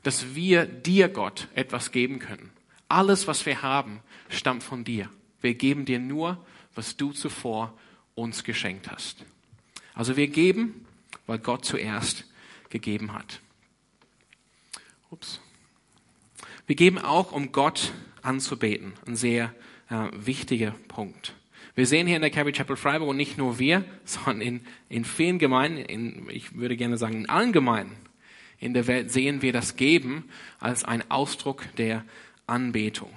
Dass 0.03 0.35
wir 0.35 0.67
dir, 0.67 1.09
Gott, 1.09 1.49
etwas 1.55 1.91
geben 1.91 2.19
können. 2.19 2.51
Alles, 2.89 3.27
was 3.27 3.47
wir 3.47 3.63
haben, 3.63 4.01
stammt 4.29 4.63
von 4.63 4.85
dir. 4.85 5.09
Wir 5.41 5.55
geben 5.55 5.87
dir 5.87 5.99
nur, 5.99 6.45
was 6.75 6.97
du 6.97 7.13
zuvor 7.13 7.73
uns 8.15 8.45
geschenkt 8.45 8.91
hast. 8.91 9.25
Also 9.95 10.17
wir 10.17 10.29
geben, 10.29 10.87
weil 11.27 11.39
Gott 11.39 11.65
zuerst 11.65 12.27
gegeben 12.75 13.13
hat. 13.13 13.41
Ups. 15.11 15.41
Wir 16.67 16.77
geben 16.77 16.99
auch, 16.99 17.33
um 17.33 17.53
Gott 17.53 17.93
anzubeten. 18.21 18.95
Ein 19.07 19.17
sehr 19.17 19.55
äh, 19.89 20.09
wichtiger 20.13 20.73
Punkt. 20.89 21.35
Wir 21.77 21.87
sehen 21.87 22.07
hier 22.07 22.17
in 22.17 22.23
der 22.23 22.31
Calvary 22.31 22.53
Chapel 22.53 22.77
Freiburg 22.77 23.09
und 23.09 23.17
nicht 23.17 23.39
nur 23.39 23.59
wir, 23.59 23.85
sondern 24.05 24.41
in, 24.41 24.61
in 24.89 25.05
vielen 25.05 25.39
Gemeinden, 25.39 25.79
in, 25.79 26.29
ich 26.29 26.57
würde 26.57 26.77
gerne 26.77 26.99
sagen 26.99 27.15
in 27.15 27.29
allen 27.29 27.53
Gemeinden 27.53 27.97
in 28.59 28.75
der 28.75 28.87
Welt 28.87 29.13
sehen 29.13 29.43
wir 29.43 29.53
das 29.53 29.77
Geben 29.77 30.29
als 30.59 30.85
ein 30.85 31.11
Ausdruck 31.11 31.65
der 31.77 32.05
Anbetung. 32.47 33.13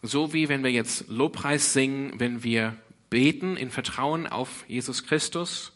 So 0.00 0.32
wie 0.32 0.48
wenn 0.48 0.62
wir 0.62 0.70
jetzt 0.70 1.08
Lobpreis 1.08 1.72
singen, 1.72 2.12
wenn 2.18 2.44
wir 2.44 2.76
beten 3.10 3.56
in 3.56 3.70
Vertrauen 3.70 4.26
auf 4.26 4.64
Jesus 4.68 5.04
Christus, 5.06 5.72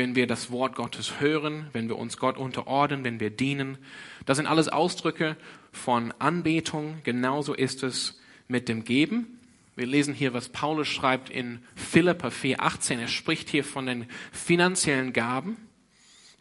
wenn 0.00 0.16
wir 0.16 0.26
das 0.26 0.50
Wort 0.50 0.76
Gottes 0.76 1.20
hören, 1.20 1.66
wenn 1.74 1.90
wir 1.90 1.98
uns 1.98 2.16
Gott 2.16 2.38
unterordnen, 2.38 3.04
wenn 3.04 3.20
wir 3.20 3.28
dienen. 3.28 3.76
Das 4.24 4.38
sind 4.38 4.46
alles 4.46 4.70
Ausdrücke 4.70 5.36
von 5.72 6.14
Anbetung. 6.18 7.00
Genauso 7.04 7.52
ist 7.52 7.82
es 7.82 8.18
mit 8.48 8.70
dem 8.70 8.84
Geben. 8.84 9.38
Wir 9.76 9.86
lesen 9.86 10.14
hier, 10.14 10.32
was 10.32 10.48
Paulus 10.48 10.88
schreibt 10.88 11.28
in 11.28 11.58
Philippa 11.74 12.28
4,18. 12.28 12.98
Er 12.98 13.08
spricht 13.08 13.50
hier 13.50 13.62
von 13.62 13.84
den 13.84 14.06
finanziellen 14.32 15.12
Gaben, 15.12 15.58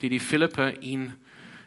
die 0.02 0.08
die 0.08 0.22
Philipper 0.22 0.82
ihn, 0.82 1.16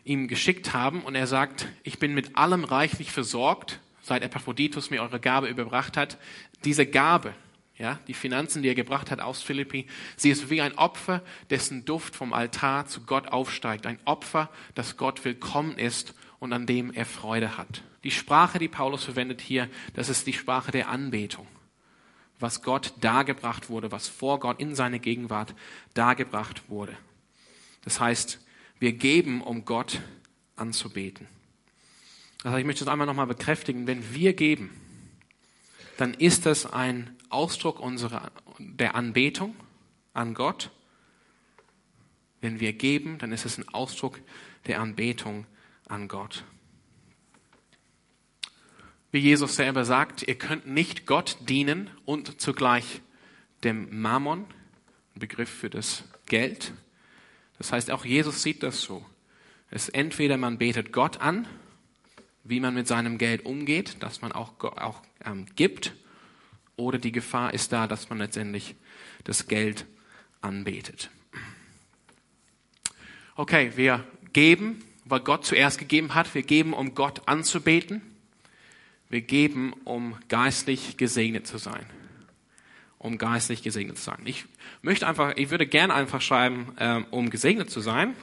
ihm 0.02 0.28
geschickt 0.28 0.72
haben. 0.72 1.02
Und 1.02 1.14
er 1.14 1.26
sagt, 1.26 1.68
ich 1.82 1.98
bin 1.98 2.14
mit 2.14 2.36
allem 2.38 2.64
reichlich 2.64 3.12
versorgt, 3.12 3.80
seit 4.00 4.22
Epaphroditus 4.22 4.88
mir 4.88 5.02
eure 5.02 5.20
Gabe 5.20 5.48
überbracht 5.48 5.98
hat. 5.98 6.16
Diese 6.64 6.86
Gabe, 6.86 7.34
ja, 7.78 7.98
die 8.06 8.14
Finanzen, 8.14 8.62
die 8.62 8.68
er 8.68 8.74
gebracht 8.74 9.10
hat 9.10 9.20
aus 9.20 9.42
Philippi, 9.42 9.86
sie 10.16 10.30
ist 10.30 10.50
wie 10.50 10.60
ein 10.60 10.76
Opfer, 10.78 11.22
dessen 11.50 11.84
Duft 11.84 12.14
vom 12.14 12.32
Altar 12.32 12.86
zu 12.86 13.02
Gott 13.02 13.28
aufsteigt. 13.28 13.86
Ein 13.86 13.98
Opfer, 14.04 14.50
das 14.74 14.96
Gott 14.96 15.24
willkommen 15.24 15.78
ist 15.78 16.14
und 16.38 16.52
an 16.52 16.66
dem 16.66 16.92
er 16.92 17.06
Freude 17.06 17.56
hat. 17.56 17.82
Die 18.04 18.10
Sprache, 18.10 18.58
die 18.58 18.68
Paulus 18.68 19.04
verwendet 19.04 19.40
hier, 19.40 19.68
das 19.94 20.08
ist 20.08 20.26
die 20.26 20.32
Sprache 20.32 20.70
der 20.70 20.88
Anbetung 20.88 21.46
was 22.42 22.62
Gott 22.62 22.92
dargebracht 23.00 23.70
wurde, 23.70 23.92
was 23.92 24.08
vor 24.08 24.40
Gott 24.40 24.60
in 24.60 24.74
seine 24.74 24.98
Gegenwart 24.98 25.54
dargebracht 25.94 26.68
wurde. 26.68 26.96
Das 27.84 28.00
heißt, 28.00 28.40
wir 28.80 28.92
geben, 28.92 29.40
um 29.40 29.64
Gott 29.64 30.00
anzubeten. 30.56 31.28
Also 32.42 32.58
ich 32.58 32.64
möchte 32.64 32.84
das 32.84 32.92
einmal 32.92 33.06
nochmal 33.06 33.28
bekräftigen. 33.28 33.86
Wenn 33.86 34.12
wir 34.12 34.34
geben, 34.34 34.70
dann 35.96 36.14
ist 36.14 36.44
das 36.44 36.66
ein 36.66 37.16
Ausdruck 37.32 37.80
unserer, 37.80 38.30
der 38.58 38.94
Anbetung 38.94 39.54
an 40.12 40.34
Gott. 40.34 40.70
Wenn 42.40 42.60
wir 42.60 42.72
geben, 42.72 43.18
dann 43.18 43.32
ist 43.32 43.44
es 43.44 43.58
ein 43.58 43.68
Ausdruck 43.68 44.20
der 44.66 44.80
Anbetung 44.80 45.46
an 45.86 46.08
Gott. 46.08 46.44
Wie 49.10 49.18
Jesus 49.18 49.56
selber 49.56 49.84
sagt, 49.84 50.22
ihr 50.22 50.36
könnt 50.36 50.66
nicht 50.66 51.06
Gott 51.06 51.36
dienen 51.48 51.90
und 52.04 52.40
zugleich 52.40 53.02
dem 53.62 54.00
Mammon, 54.00 54.46
ein 55.14 55.20
Begriff 55.20 55.50
für 55.50 55.68
das 55.68 56.04
Geld. 56.26 56.72
Das 57.58 57.72
heißt, 57.72 57.90
auch 57.90 58.04
Jesus 58.04 58.42
sieht 58.42 58.62
das 58.62 58.80
so. 58.80 59.04
Es 59.70 59.88
entweder 59.88 60.36
man 60.38 60.58
betet 60.58 60.92
Gott 60.92 61.20
an, 61.20 61.46
wie 62.44 62.60
man 62.60 62.74
mit 62.74 62.88
seinem 62.88 63.18
Geld 63.18 63.44
umgeht, 63.44 64.02
dass 64.02 64.22
man 64.22 64.32
auch, 64.32 64.58
auch 64.60 65.02
ähm, 65.24 65.46
gibt, 65.56 65.94
oder 66.82 66.98
die 66.98 67.12
Gefahr 67.12 67.54
ist 67.54 67.72
da, 67.72 67.86
dass 67.86 68.08
man 68.10 68.18
letztendlich 68.18 68.74
das 69.24 69.48
Geld 69.48 69.86
anbetet. 70.40 71.10
Okay, 73.34 73.72
wir 73.76 74.04
geben, 74.32 74.84
weil 75.04 75.20
Gott 75.20 75.44
zuerst 75.44 75.78
gegeben 75.78 76.14
hat. 76.14 76.34
Wir 76.34 76.42
geben, 76.42 76.72
um 76.74 76.94
Gott 76.94 77.22
anzubeten. 77.26 78.02
Wir 79.08 79.20
geben, 79.22 79.72
um 79.84 80.16
geistlich 80.28 80.96
gesegnet 80.96 81.46
zu 81.46 81.58
sein. 81.58 81.84
Um 82.98 83.18
geistlich 83.18 83.62
gesegnet 83.62 83.98
zu 83.98 84.04
sein. 84.04 84.20
Ich 84.24 84.44
möchte 84.80 85.06
einfach, 85.06 85.36
ich 85.36 85.50
würde 85.50 85.66
gerne 85.66 85.94
einfach 85.94 86.20
schreiben, 86.20 86.74
ähm, 86.78 87.06
um 87.10 87.30
gesegnet 87.30 87.70
zu 87.70 87.80
sein. 87.80 88.14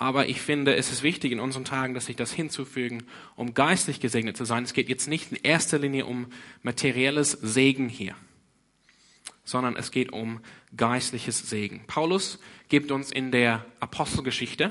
Aber 0.00 0.28
ich 0.28 0.40
finde, 0.40 0.76
es 0.76 0.92
ist 0.92 1.02
wichtig 1.02 1.32
in 1.32 1.40
unseren 1.40 1.64
Tagen, 1.64 1.92
dass 1.92 2.06
sich 2.06 2.14
das 2.14 2.32
hinzufügen, 2.32 3.02
um 3.34 3.52
geistlich 3.54 3.98
gesegnet 3.98 4.36
zu 4.36 4.44
sein. 4.44 4.62
Es 4.62 4.72
geht 4.72 4.88
jetzt 4.88 5.08
nicht 5.08 5.32
in 5.32 5.38
erster 5.42 5.78
Linie 5.78 6.06
um 6.06 6.28
materielles 6.62 7.32
Segen 7.32 7.88
hier, 7.88 8.14
sondern 9.44 9.74
es 9.74 9.90
geht 9.90 10.12
um 10.12 10.40
geistliches 10.76 11.50
Segen. 11.50 11.82
Paulus 11.88 12.38
gibt 12.68 12.92
uns 12.92 13.10
in 13.10 13.32
der 13.32 13.66
Apostelgeschichte 13.80 14.70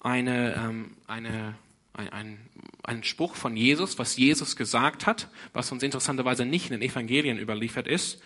eine, 0.00 0.54
ähm, 0.56 0.96
eine, 1.06 1.54
ein, 1.94 2.08
ein 2.10 2.38
ein 2.82 3.04
Spruch 3.04 3.34
von 3.34 3.56
Jesus, 3.56 3.98
was 3.98 4.16
Jesus 4.16 4.56
gesagt 4.56 5.06
hat, 5.06 5.28
was 5.52 5.70
uns 5.72 5.82
interessanterweise 5.82 6.44
nicht 6.44 6.70
in 6.70 6.80
den 6.80 6.88
Evangelien 6.88 7.38
überliefert 7.38 7.86
ist. 7.86 8.20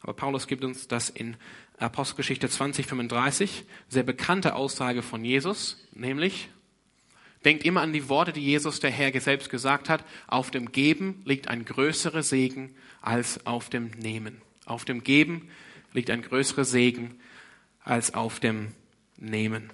Aber 0.00 0.14
Paulus 0.14 0.46
gibt 0.46 0.64
uns 0.64 0.88
das 0.88 1.10
in 1.10 1.36
Apostelgeschichte 1.78 2.48
2035, 2.48 3.64
sehr 3.88 4.02
bekannte 4.02 4.54
Aussage 4.54 5.02
von 5.02 5.24
Jesus, 5.24 5.86
nämlich, 5.92 6.48
denkt 7.44 7.64
immer 7.64 7.82
an 7.82 7.92
die 7.92 8.08
Worte, 8.08 8.32
die 8.32 8.40
Jesus 8.40 8.80
der 8.80 8.90
Herr 8.90 9.18
selbst 9.20 9.50
gesagt 9.50 9.88
hat, 9.88 10.04
auf 10.26 10.50
dem 10.50 10.72
Geben 10.72 11.22
liegt 11.24 11.48
ein 11.48 11.64
größerer 11.64 12.22
Segen 12.22 12.74
als 13.00 13.46
auf 13.46 13.68
dem 13.70 13.90
Nehmen. 13.98 14.40
Auf 14.64 14.84
dem 14.84 15.04
Geben 15.04 15.48
liegt 15.92 16.10
ein 16.10 16.22
größerer 16.22 16.64
Segen 16.64 17.20
als 17.84 18.14
auf 18.14 18.40
dem 18.40 18.72
Nehmen. 19.16 19.70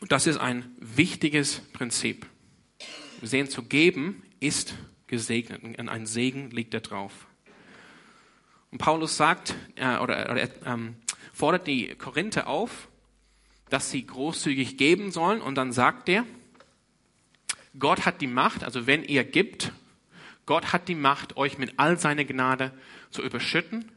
Und 0.00 0.12
das 0.12 0.26
ist 0.26 0.38
ein 0.38 0.64
wichtiges 0.78 1.60
Prinzip 1.72 2.26
sehen, 3.22 3.48
zu 3.48 3.62
geben 3.62 4.22
ist 4.40 4.74
gesegnet. 5.06 5.62
Und 5.62 5.88
ein 5.88 6.06
Segen 6.06 6.50
liegt 6.50 6.74
da 6.74 6.80
drauf. 6.80 7.27
Und 8.70 8.78
Paulus 8.78 9.16
sagt, 9.16 9.54
äh, 9.76 9.96
oder, 9.98 10.30
oder 10.30 10.48
ähm, 10.66 10.96
fordert 11.32 11.66
die 11.66 11.94
Korinther 11.94 12.46
auf, 12.46 12.88
dass 13.70 13.90
sie 13.90 14.06
großzügig 14.06 14.76
geben 14.76 15.10
sollen. 15.10 15.40
Und 15.40 15.54
dann 15.54 15.72
sagt 15.72 16.08
er, 16.08 16.24
Gott 17.78 18.04
hat 18.06 18.20
die 18.20 18.26
Macht, 18.26 18.64
also 18.64 18.86
wenn 18.86 19.04
ihr 19.04 19.24
gibt, 19.24 19.72
Gott 20.46 20.72
hat 20.72 20.88
die 20.88 20.94
Macht, 20.94 21.36
euch 21.36 21.58
mit 21.58 21.74
all 21.76 21.98
seiner 21.98 22.24
Gnade 22.24 22.72
zu 23.10 23.22
überschütten. 23.22 23.90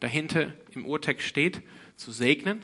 Dahinter 0.00 0.52
im 0.72 0.84
Urtext 0.84 1.26
steht, 1.26 1.62
zu 1.96 2.12
segnen, 2.12 2.62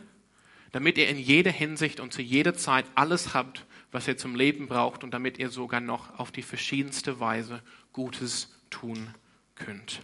damit 0.72 0.98
ihr 0.98 1.08
in 1.08 1.18
jeder 1.18 1.50
Hinsicht 1.50 2.00
und 2.00 2.12
zu 2.12 2.20
jeder 2.20 2.54
Zeit 2.54 2.84
alles 2.94 3.32
habt, 3.32 3.64
was 3.92 4.06
ihr 4.06 4.16
zum 4.16 4.34
Leben 4.34 4.66
braucht 4.66 5.04
und 5.04 5.12
damit 5.14 5.38
ihr 5.38 5.48
sogar 5.48 5.80
noch 5.80 6.18
auf 6.18 6.32
die 6.32 6.42
verschiedenste 6.42 7.18
Weise 7.18 7.62
Gutes 7.92 8.54
tun 8.68 9.14
könnt. 9.54 10.02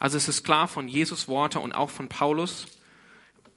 Also 0.00 0.16
es 0.16 0.28
ist 0.28 0.44
klar 0.44 0.66
von 0.66 0.88
Jesus 0.88 1.28
Worte 1.28 1.60
und 1.60 1.72
auch 1.72 1.90
von 1.90 2.08
Paulus, 2.08 2.66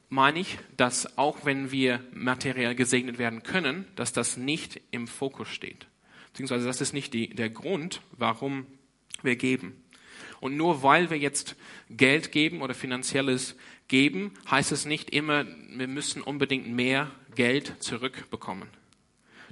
meine 0.09 0.39
ich, 0.39 0.59
dass 0.75 1.17
auch 1.17 1.45
wenn 1.45 1.71
wir 1.71 2.01
materiell 2.12 2.75
gesegnet 2.75 3.17
werden 3.17 3.43
können, 3.43 3.88
dass 3.95 4.12
das 4.12 4.35
nicht 4.38 4.81
im 4.91 5.07
Fokus 5.07 5.47
steht. 5.47 5.88
Beziehungsweise 6.27 6.67
das 6.67 6.81
ist 6.81 6.93
nicht 6.93 7.13
die, 7.13 7.29
der 7.29 7.50
Grund, 7.50 8.01
warum 8.17 8.67
wir 9.23 9.38
geben. 9.38 9.81
Und 10.41 10.57
nur 10.57 10.83
weil 10.83 11.09
wir 11.09 11.17
jetzt 11.17 11.55
Geld 11.89 12.33
geben 12.33 12.62
oder 12.62 12.73
finanzielles 12.73 13.55
geben, 13.88 14.33
heißt 14.51 14.73
es 14.73 14.85
nicht 14.85 15.12
immer, 15.12 15.45
wir 15.45 15.88
müssen 15.88 16.21
unbedingt 16.21 16.67
mehr 16.67 17.09
Geld 17.35 17.81
zurückbekommen. 17.81 18.67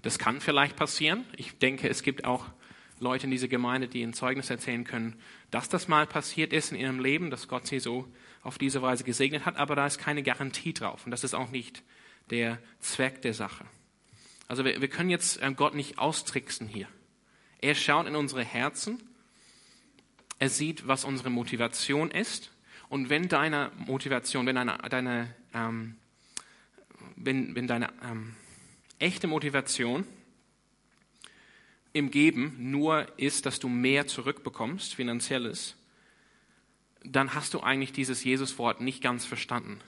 Das 0.01 0.19
kann 0.19 0.41
vielleicht 0.41 0.75
passieren. 0.75 1.23
Ich 1.37 1.57
denke, 1.57 1.87
es 1.87 2.03
gibt 2.03 2.25
auch 2.25 2.47
Leute 3.01 3.25
in 3.25 3.31
dieser 3.31 3.47
Gemeinde, 3.47 3.87
die 3.87 4.03
ein 4.03 4.13
Zeugnis 4.13 4.49
erzählen 4.49 4.83
können, 4.83 5.19
dass 5.49 5.69
das 5.69 5.87
mal 5.87 6.05
passiert 6.05 6.53
ist 6.53 6.71
in 6.71 6.79
ihrem 6.79 6.99
Leben, 6.99 7.31
dass 7.31 7.47
Gott 7.47 7.67
sie 7.67 7.79
so 7.79 8.07
auf 8.43 8.57
diese 8.57 8.81
Weise 8.81 9.03
gesegnet 9.03 9.45
hat, 9.45 9.57
aber 9.57 9.75
da 9.75 9.87
ist 9.87 9.97
keine 9.97 10.23
Garantie 10.23 10.73
drauf. 10.73 11.05
Und 11.05 11.11
das 11.11 11.23
ist 11.23 11.33
auch 11.33 11.49
nicht 11.49 11.83
der 12.29 12.59
Zweck 12.79 13.21
der 13.23 13.33
Sache. 13.33 13.65
Also 14.47 14.63
wir, 14.63 14.81
wir 14.81 14.87
können 14.87 15.09
jetzt 15.09 15.39
ähm, 15.41 15.55
Gott 15.55 15.73
nicht 15.73 15.97
austricksen 15.97 16.67
hier. 16.67 16.87
Er 17.59 17.75
schaut 17.75 18.07
in 18.07 18.15
unsere 18.15 18.43
Herzen, 18.43 19.01
er 20.39 20.49
sieht, 20.49 20.87
was 20.87 21.03
unsere 21.03 21.29
Motivation 21.29 22.11
ist. 22.11 22.51
Und 22.89 23.09
wenn 23.09 23.29
deine 23.29 23.71
Motivation, 23.77 24.45
wenn 24.45 24.55
deine, 24.55 24.77
deine, 24.89 25.35
ähm, 25.53 25.95
wenn, 27.15 27.55
wenn 27.55 27.67
deine 27.67 27.89
ähm, 28.03 28.35
echte 28.99 29.27
Motivation 29.27 30.05
im 31.93 32.11
Geben 32.11 32.55
nur 32.71 33.07
ist, 33.17 33.45
dass 33.45 33.59
du 33.59 33.67
mehr 33.67 34.07
zurückbekommst, 34.07 34.95
finanzielles, 34.95 35.75
dann 37.03 37.33
hast 37.33 37.53
du 37.53 37.61
eigentlich 37.61 37.93
dieses 37.93 38.23
Jesus-Wort 38.23 38.81
nicht 38.81 39.01
ganz 39.01 39.25
verstanden, 39.25 39.79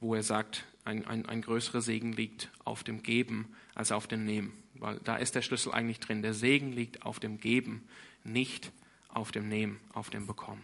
wo 0.00 0.14
er 0.14 0.22
sagt, 0.22 0.64
ein, 0.84 1.06
ein, 1.06 1.26
ein 1.26 1.42
größerer 1.42 1.80
Segen 1.80 2.12
liegt 2.12 2.50
auf 2.64 2.84
dem 2.84 3.02
Geben 3.02 3.54
als 3.74 3.90
auf 3.90 4.06
dem 4.06 4.24
Nehmen. 4.24 4.52
Weil 4.74 5.00
da 5.04 5.16
ist 5.16 5.34
der 5.34 5.42
Schlüssel 5.42 5.72
eigentlich 5.72 6.00
drin. 6.00 6.22
Der 6.22 6.34
Segen 6.34 6.72
liegt 6.72 7.02
auf 7.04 7.20
dem 7.20 7.40
Geben, 7.40 7.88
nicht 8.22 8.70
auf 9.08 9.32
dem 9.32 9.48
Nehmen, 9.48 9.80
auf 9.92 10.10
dem 10.10 10.26
Bekommen. 10.26 10.62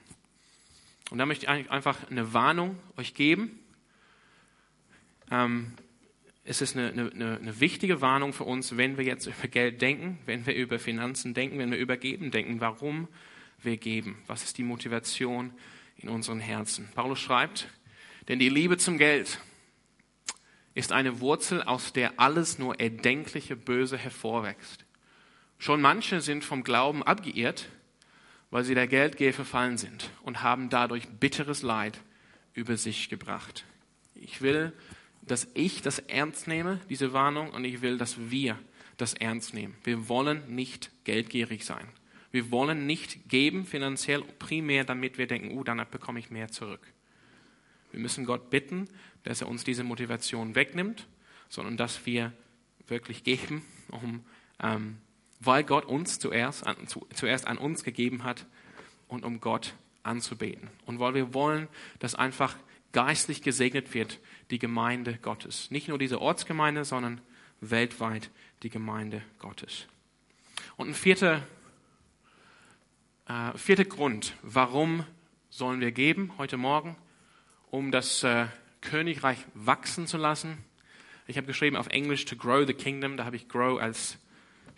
Und 1.10 1.18
da 1.18 1.26
möchte 1.26 1.46
ich 1.46 1.70
einfach 1.70 2.10
eine 2.10 2.32
Warnung 2.32 2.78
euch 2.96 3.14
geben. 3.14 3.58
Ähm, 5.30 5.72
es 6.44 6.60
ist 6.62 6.76
eine, 6.76 6.90
eine, 6.90 7.38
eine 7.38 7.60
wichtige 7.60 8.00
Warnung 8.00 8.32
für 8.32 8.44
uns, 8.44 8.76
wenn 8.76 8.96
wir 8.96 9.04
jetzt 9.04 9.26
über 9.26 9.48
Geld 9.48 9.82
denken, 9.82 10.18
wenn 10.26 10.46
wir 10.46 10.54
über 10.54 10.78
Finanzen 10.78 11.34
denken, 11.34 11.58
wenn 11.58 11.70
wir 11.70 11.78
über 11.78 11.96
Geben 11.96 12.30
denken, 12.30 12.60
warum 12.60 13.08
wir 13.58 13.76
geben. 13.76 14.22
Was 14.26 14.42
ist 14.42 14.58
die 14.58 14.64
Motivation 14.64 15.52
in 15.98 16.08
unseren 16.08 16.40
Herzen? 16.40 16.88
Paulus 16.94 17.20
schreibt, 17.20 17.68
denn 18.28 18.38
die 18.38 18.48
Liebe 18.48 18.78
zum 18.78 18.96
Geld 18.96 19.38
ist 20.74 20.92
eine 20.92 21.20
Wurzel, 21.20 21.62
aus 21.62 21.92
der 21.92 22.18
alles 22.18 22.58
nur 22.58 22.80
erdenkliche 22.80 23.56
Böse 23.56 23.98
hervorwächst. 23.98 24.84
Schon 25.58 25.82
manche 25.82 26.20
sind 26.22 26.44
vom 26.44 26.64
Glauben 26.64 27.02
abgeirrt, 27.02 27.68
weil 28.50 28.64
sie 28.64 28.74
der 28.74 28.86
Geldgier 28.86 29.34
verfallen 29.34 29.76
sind 29.76 30.10
und 30.22 30.42
haben 30.42 30.70
dadurch 30.70 31.06
bitteres 31.08 31.62
Leid 31.62 32.00
über 32.54 32.76
sich 32.76 33.10
gebracht. 33.10 33.64
Ich 34.14 34.40
will, 34.42 34.72
dass 35.22 35.48
ich 35.54 35.82
das 35.82 35.98
ernst 35.98 36.48
nehme, 36.48 36.80
diese 36.88 37.12
Warnung, 37.12 37.50
und 37.50 37.64
ich 37.64 37.82
will, 37.82 37.98
dass 37.98 38.30
wir 38.30 38.58
das 38.96 39.14
ernst 39.14 39.54
nehmen. 39.54 39.76
Wir 39.84 40.08
wollen 40.08 40.54
nicht 40.54 40.90
geldgierig 41.04 41.64
sein. 41.64 41.86
Wir 42.30 42.50
wollen 42.50 42.86
nicht 42.86 43.28
geben 43.28 43.64
finanziell 43.64 44.22
primär, 44.22 44.84
damit 44.84 45.18
wir 45.18 45.26
denken, 45.26 45.56
uh, 45.56 45.64
dann 45.64 45.84
bekomme 45.90 46.20
ich 46.20 46.30
mehr 46.30 46.48
zurück. 46.48 46.80
Wir 47.90 48.00
müssen 48.00 48.24
Gott 48.24 48.50
bitten, 48.50 48.88
dass 49.24 49.40
er 49.40 49.48
uns 49.48 49.64
diese 49.64 49.84
Motivation 49.84 50.54
wegnimmt, 50.54 51.06
sondern 51.48 51.76
dass 51.76 52.06
wir 52.06 52.32
wirklich 52.86 53.24
geben, 53.24 53.64
um, 53.88 54.24
ähm, 54.62 54.98
weil 55.40 55.64
Gott 55.64 55.86
uns 55.86 56.18
zuerst 56.18 56.66
an, 56.66 56.86
zu, 56.86 57.06
zuerst 57.14 57.46
an 57.46 57.58
uns 57.58 57.82
gegeben 57.82 58.24
hat 58.24 58.46
und 59.08 59.24
um 59.24 59.40
Gott 59.40 59.74
anzubeten. 60.02 60.70
Und 60.86 61.00
weil 61.00 61.14
wir 61.14 61.34
wollen, 61.34 61.68
dass 61.98 62.14
einfach 62.14 62.56
geistlich 62.92 63.42
gesegnet 63.42 63.94
wird, 63.94 64.20
die 64.50 64.58
Gemeinde 64.58 65.18
Gottes. 65.22 65.70
Nicht 65.70 65.88
nur 65.88 65.98
diese 65.98 66.20
Ortsgemeinde, 66.20 66.84
sondern 66.84 67.20
weltweit 67.60 68.30
die 68.62 68.70
Gemeinde 68.70 69.22
Gottes. 69.38 69.86
Und 70.76 70.88
ein 70.88 70.94
vierter, 70.94 71.42
äh, 73.26 73.56
vierter 73.56 73.84
Grund, 73.84 74.34
warum 74.42 75.04
sollen 75.50 75.80
wir 75.80 75.92
geben 75.92 76.32
heute 76.38 76.56
Morgen, 76.56 76.96
um 77.70 77.90
das 77.90 78.22
äh, 78.22 78.46
Königreich 78.80 79.38
wachsen 79.54 80.06
zu 80.06 80.16
lassen. 80.16 80.58
Ich 81.26 81.36
habe 81.36 81.46
geschrieben 81.46 81.76
auf 81.76 81.88
Englisch 81.88 82.24
to 82.24 82.36
grow 82.36 82.66
the 82.66 82.74
kingdom, 82.74 83.16
da 83.16 83.24
habe 83.24 83.36
ich 83.36 83.48
grow 83.48 83.80
als 83.80 84.18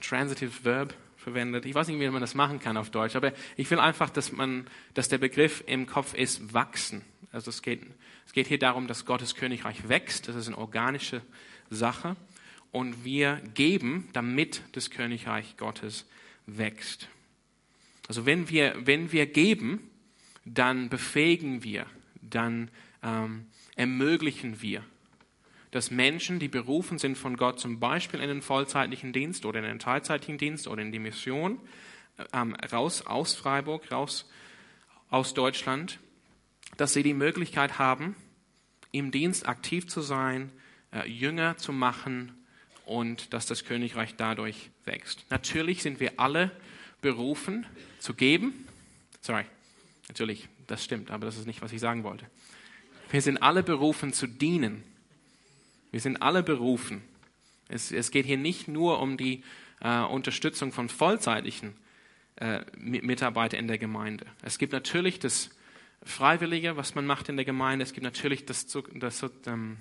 transitive 0.00 0.64
Verb 0.64 0.94
verwendet. 1.16 1.66
Ich 1.66 1.74
weiß 1.74 1.88
nicht, 1.88 2.00
wie 2.00 2.08
man 2.10 2.20
das 2.20 2.34
machen 2.34 2.58
kann 2.58 2.76
auf 2.76 2.90
Deutsch, 2.90 3.16
aber 3.16 3.32
ich 3.56 3.70
will 3.70 3.78
einfach, 3.78 4.10
dass 4.10 4.32
man, 4.32 4.66
dass 4.94 5.08
der 5.08 5.18
Begriff 5.18 5.62
im 5.66 5.86
Kopf 5.86 6.14
ist 6.14 6.52
wachsen. 6.52 7.02
Also 7.32 7.50
es 7.50 7.62
geht, 7.62 7.82
es 8.26 8.32
geht 8.32 8.46
hier 8.46 8.58
darum, 8.58 8.86
dass 8.86 9.06
Gottes 9.06 9.34
Königreich 9.34 9.88
wächst. 9.88 10.28
Das 10.28 10.36
ist 10.36 10.46
eine 10.48 10.58
organische 10.58 11.22
Sache. 11.70 12.16
Und 12.70 13.04
wir 13.04 13.40
geben, 13.54 14.08
damit 14.12 14.62
das 14.72 14.90
Königreich 14.90 15.56
Gottes 15.56 16.06
wächst. 16.46 17.08
Also 18.08 18.26
wenn 18.26 18.48
wir, 18.48 18.74
wenn 18.84 19.12
wir 19.12 19.26
geben, 19.26 19.90
dann 20.44 20.88
befähigen 20.88 21.62
wir, 21.62 21.86
dann 22.20 22.70
ähm, 23.02 23.46
ermöglichen 23.76 24.60
wir, 24.60 24.84
dass 25.70 25.90
Menschen, 25.90 26.38
die 26.38 26.48
berufen 26.48 26.98
sind 26.98 27.16
von 27.16 27.36
Gott, 27.36 27.58
zum 27.58 27.80
Beispiel 27.80 28.20
in 28.20 28.28
den 28.28 28.42
vollzeitlichen 28.42 29.12
Dienst 29.12 29.46
oder 29.46 29.60
in 29.60 29.64
den 29.64 29.78
teilzeitlichen 29.78 30.36
Dienst 30.36 30.68
oder 30.68 30.82
in 30.82 30.92
die 30.92 30.98
Mission, 30.98 31.58
ähm, 32.32 32.54
raus 32.70 33.06
aus 33.06 33.34
Freiburg, 33.34 33.90
raus 33.90 34.28
aus 35.08 35.32
Deutschland, 35.34 35.98
dass 36.76 36.92
sie 36.92 37.02
die 37.02 37.14
Möglichkeit 37.14 37.78
haben, 37.78 38.16
im 38.90 39.10
Dienst 39.10 39.48
aktiv 39.48 39.86
zu 39.88 40.00
sein, 40.00 40.50
äh, 40.92 41.08
Jünger 41.08 41.56
zu 41.56 41.72
machen 41.72 42.32
und 42.84 43.32
dass 43.32 43.46
das 43.46 43.64
Königreich 43.64 44.16
dadurch 44.16 44.70
wächst. 44.84 45.24
Natürlich 45.30 45.82
sind 45.82 46.00
wir 46.00 46.18
alle 46.18 46.50
berufen 47.00 47.66
zu 47.98 48.14
geben. 48.14 48.66
Sorry, 49.20 49.44
natürlich, 50.08 50.48
das 50.66 50.84
stimmt, 50.84 51.10
aber 51.10 51.26
das 51.26 51.38
ist 51.38 51.46
nicht, 51.46 51.62
was 51.62 51.72
ich 51.72 51.80
sagen 51.80 52.04
wollte. 52.04 52.26
Wir 53.10 53.22
sind 53.22 53.38
alle 53.38 53.62
berufen 53.62 54.12
zu 54.12 54.26
dienen. 54.26 54.82
Wir 55.90 56.00
sind 56.00 56.22
alle 56.22 56.42
berufen. 56.42 57.02
Es, 57.68 57.92
es 57.92 58.10
geht 58.10 58.26
hier 58.26 58.38
nicht 58.38 58.68
nur 58.68 59.00
um 59.00 59.16
die 59.16 59.42
äh, 59.80 60.00
Unterstützung 60.00 60.72
von 60.72 60.88
vollzeitlichen 60.88 61.74
äh, 62.36 62.60
Mitarbeitern 62.76 63.60
in 63.60 63.68
der 63.68 63.78
Gemeinde. 63.78 64.26
Es 64.42 64.58
gibt 64.58 64.72
natürlich 64.72 65.18
das 65.18 65.50
Freiwillige, 66.04 66.76
was 66.76 66.94
man 66.94 67.06
macht 67.06 67.28
in 67.28 67.36
der 67.36 67.44
Gemeinde. 67.44 67.82
Es 67.82 67.92
gibt 67.92 68.04
natürlich 68.04 68.44
das, 68.44 68.66
das, 68.66 69.26
ähm, 69.46 69.78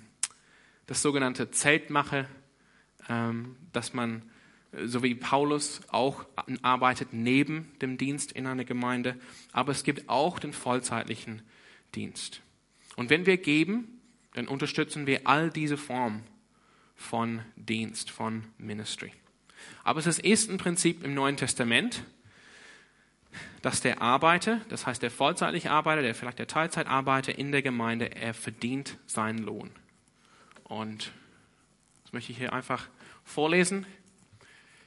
das 0.86 1.02
sogenannte 1.02 1.50
Zeltmache, 1.50 2.28
ähm, 3.08 3.56
dass 3.72 3.92
man, 3.92 4.22
so 4.84 5.02
wie 5.02 5.14
Paulus, 5.14 5.80
auch 5.88 6.24
arbeitet 6.62 7.12
neben 7.12 7.72
dem 7.80 7.98
Dienst 7.98 8.32
in 8.32 8.46
einer 8.46 8.64
Gemeinde. 8.64 9.16
Aber 9.52 9.72
es 9.72 9.84
gibt 9.84 10.08
auch 10.08 10.38
den 10.38 10.52
vollzeitlichen 10.52 11.42
Dienst. 11.94 12.40
Und 12.96 13.10
wenn 13.10 13.26
wir 13.26 13.36
geben, 13.36 14.00
dann 14.34 14.48
unterstützen 14.48 15.06
wir 15.06 15.26
all 15.26 15.50
diese 15.50 15.76
Formen 15.76 16.22
von 16.94 17.40
Dienst, 17.56 18.10
von 18.10 18.44
Ministry. 18.58 19.12
Aber 19.84 20.00
es 20.00 20.18
ist 20.18 20.50
ein 20.50 20.58
Prinzip 20.58 21.04
im 21.04 21.14
Neuen 21.14 21.36
Testament, 21.36 22.04
dass 23.62 23.80
der 23.80 24.02
Arbeiter, 24.02 24.60
das 24.68 24.86
heißt 24.86 25.02
der 25.02 25.10
vollzeitliche 25.10 25.70
Arbeiter, 25.70 26.02
der 26.02 26.14
vielleicht 26.14 26.38
der 26.38 26.46
Teilzeitarbeiter 26.46 27.38
in 27.38 27.52
der 27.52 27.62
Gemeinde, 27.62 28.14
er 28.14 28.34
verdient 28.34 28.98
seinen 29.06 29.38
Lohn. 29.38 29.70
Und 30.64 31.12
das 32.04 32.12
möchte 32.12 32.32
ich 32.32 32.38
hier 32.38 32.52
einfach 32.52 32.88
vorlesen. 33.24 33.86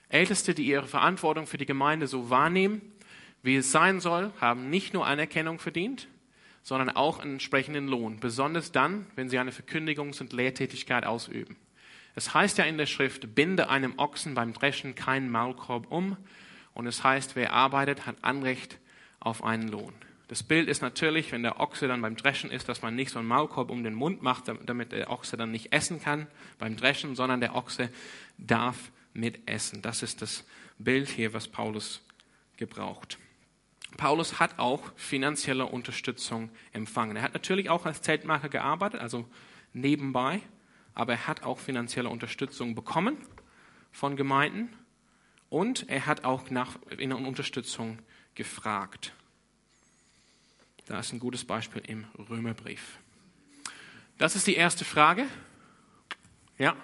Älteste, 0.10 0.54
die 0.54 0.66
ihre 0.66 0.88
Verantwortung 0.88 1.48
für 1.48 1.58
die 1.58 1.66
Gemeinde 1.66 2.08
so 2.08 2.30
wahrnehmen, 2.30 2.82
wie 3.42 3.56
es 3.58 3.72
sein 3.72 4.00
soll, 4.00 4.32
haben 4.42 4.70
nicht 4.70 4.94
nur 4.94 5.06
Anerkennung 5.06 5.60
verdient, 5.60 6.08
sondern 6.64 6.90
auch 6.90 7.20
einen 7.20 7.34
entsprechenden 7.34 7.88
Lohn, 7.88 8.20
besonders 8.20 8.72
dann, 8.72 9.06
wenn 9.16 9.30
sie 9.30 9.38
eine 9.38 9.52
Verkündigungs- 9.52 10.20
und 10.20 10.34
Lehrtätigkeit 10.34 11.06
ausüben. 11.06 11.56
Es 12.16 12.34
heißt 12.34 12.58
ja 12.58 12.66
in 12.66 12.78
der 12.78 12.86
Schrift, 12.86 13.36
binde 13.36 13.70
einem 13.70 14.00
Ochsen 14.00 14.34
beim 14.34 14.54
Dreschen 14.54 14.96
keinen 14.96 15.30
Maulkorb 15.30 15.92
um. 15.92 16.18
Und 16.76 16.86
es 16.86 17.04
heißt, 17.04 17.36
wer 17.36 17.54
arbeitet, 17.54 18.06
hat 18.06 18.18
Anrecht 18.22 18.78
auf 19.20 19.44
einen 19.44 19.68
Lohn. 19.68 19.94
Das 20.28 20.44
Bild 20.44 20.68
ist 20.68 20.82
natürlich, 20.82 21.32
wenn 21.32 21.44
der 21.44 21.60
Ochse 21.60 21.88
dann 21.88 22.02
beim 22.02 22.16
Dreschen 22.16 22.52
ist, 22.52 22.68
dass 22.68 22.82
man 22.82 22.96
nicht 22.96 23.12
so 23.12 23.20
einen 23.20 23.28
Maulkorb 23.28 23.70
um 23.70 23.84
den 23.84 23.94
Mund 23.94 24.22
macht, 24.22 24.52
damit 24.66 24.92
der 24.92 25.10
Ochse 25.10 25.38
dann 25.38 25.52
nicht 25.52 25.72
essen 25.72 26.02
kann 26.02 26.28
beim 26.60 26.76
Dreschen, 26.76 27.16
sondern 27.16 27.40
der 27.40 27.56
Ochse 27.56 27.90
darf 28.38 28.92
mitessen. 29.14 29.82
Das 29.82 30.04
ist 30.04 30.22
das 30.22 30.46
Bild 30.78 31.10
hier, 31.10 31.34
was 31.34 31.48
Paulus 31.48 32.02
gebraucht. 32.58 33.20
Paulus 33.98 34.40
hat 34.40 34.60
auch 34.60 34.82
finanzielle 34.96 35.68
Unterstützung 35.68 36.50
empfangen. 36.74 37.16
Er 37.16 37.22
hat 37.22 37.34
natürlich 37.34 37.70
auch 37.70 37.86
als 37.86 38.02
Zeltmacher 38.02 38.50
gearbeitet, 38.50 39.00
also 39.00 39.26
nebenbei, 39.74 40.42
aber 40.94 41.14
er 41.14 41.28
hat 41.28 41.44
auch 41.44 41.60
finanzielle 41.60 42.10
Unterstützung 42.10 42.76
bekommen 42.76 43.18
von 43.92 44.16
Gemeinden 44.18 44.70
und 45.56 45.88
er 45.88 46.06
hat 46.06 46.26
auch 46.26 46.50
nach 46.50 46.78
in 46.98 47.14
Unterstützung 47.14 48.00
gefragt. 48.34 49.14
Da 50.86 51.00
ist 51.00 51.14
ein 51.14 51.20
gutes 51.20 51.46
Beispiel 51.46 51.82
im 51.88 52.04
Römerbrief. 52.30 53.00
Das 54.18 54.36
ist 54.36 54.48
die 54.48 54.56
erste 54.56 54.84
Frage. 54.84 55.26
Ja. 56.58 56.76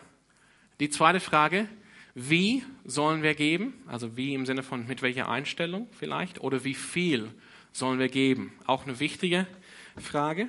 Die 0.79 0.89
zweite 0.89 1.19
Frage, 1.19 1.67
wie 2.15 2.63
sollen 2.85 3.23
wir 3.23 3.35
geben? 3.35 3.73
Also 3.87 4.15
wie 4.15 4.33
im 4.33 4.45
Sinne 4.45 4.63
von 4.63 4.87
mit 4.87 5.01
welcher 5.01 5.27
Einstellung 5.27 5.89
vielleicht? 5.91 6.39
Oder 6.39 6.63
wie 6.63 6.73
viel 6.73 7.29
sollen 7.73 7.99
wir 7.99 8.07
geben? 8.07 8.53
Auch 8.67 8.85
eine 8.85 9.01
wichtige 9.01 9.47
Frage. 9.97 10.47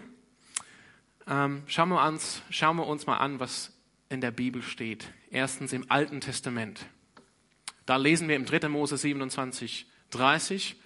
Ähm, 1.27 1.65
schauen, 1.67 1.89
wir 1.89 2.07
uns, 2.07 2.41
schauen 2.51 2.77
wir 2.77 2.87
uns 2.87 3.05
mal 3.05 3.17
an, 3.17 3.41
was 3.41 3.77
in 4.11 4.21
der 4.21 4.31
Bibel 4.31 4.63
steht. 4.63 5.13
Erstens 5.29 5.73
im 5.73 5.91
Alten 5.91 6.21
Testament. 6.21 6.87
Da 7.93 7.97
lesen 7.97 8.27
wir 8.27 8.37
im 8.37 8.47
3. 8.47 8.71
Mose 8.71 8.97
27, 8.97 9.85
30, 10.13 10.77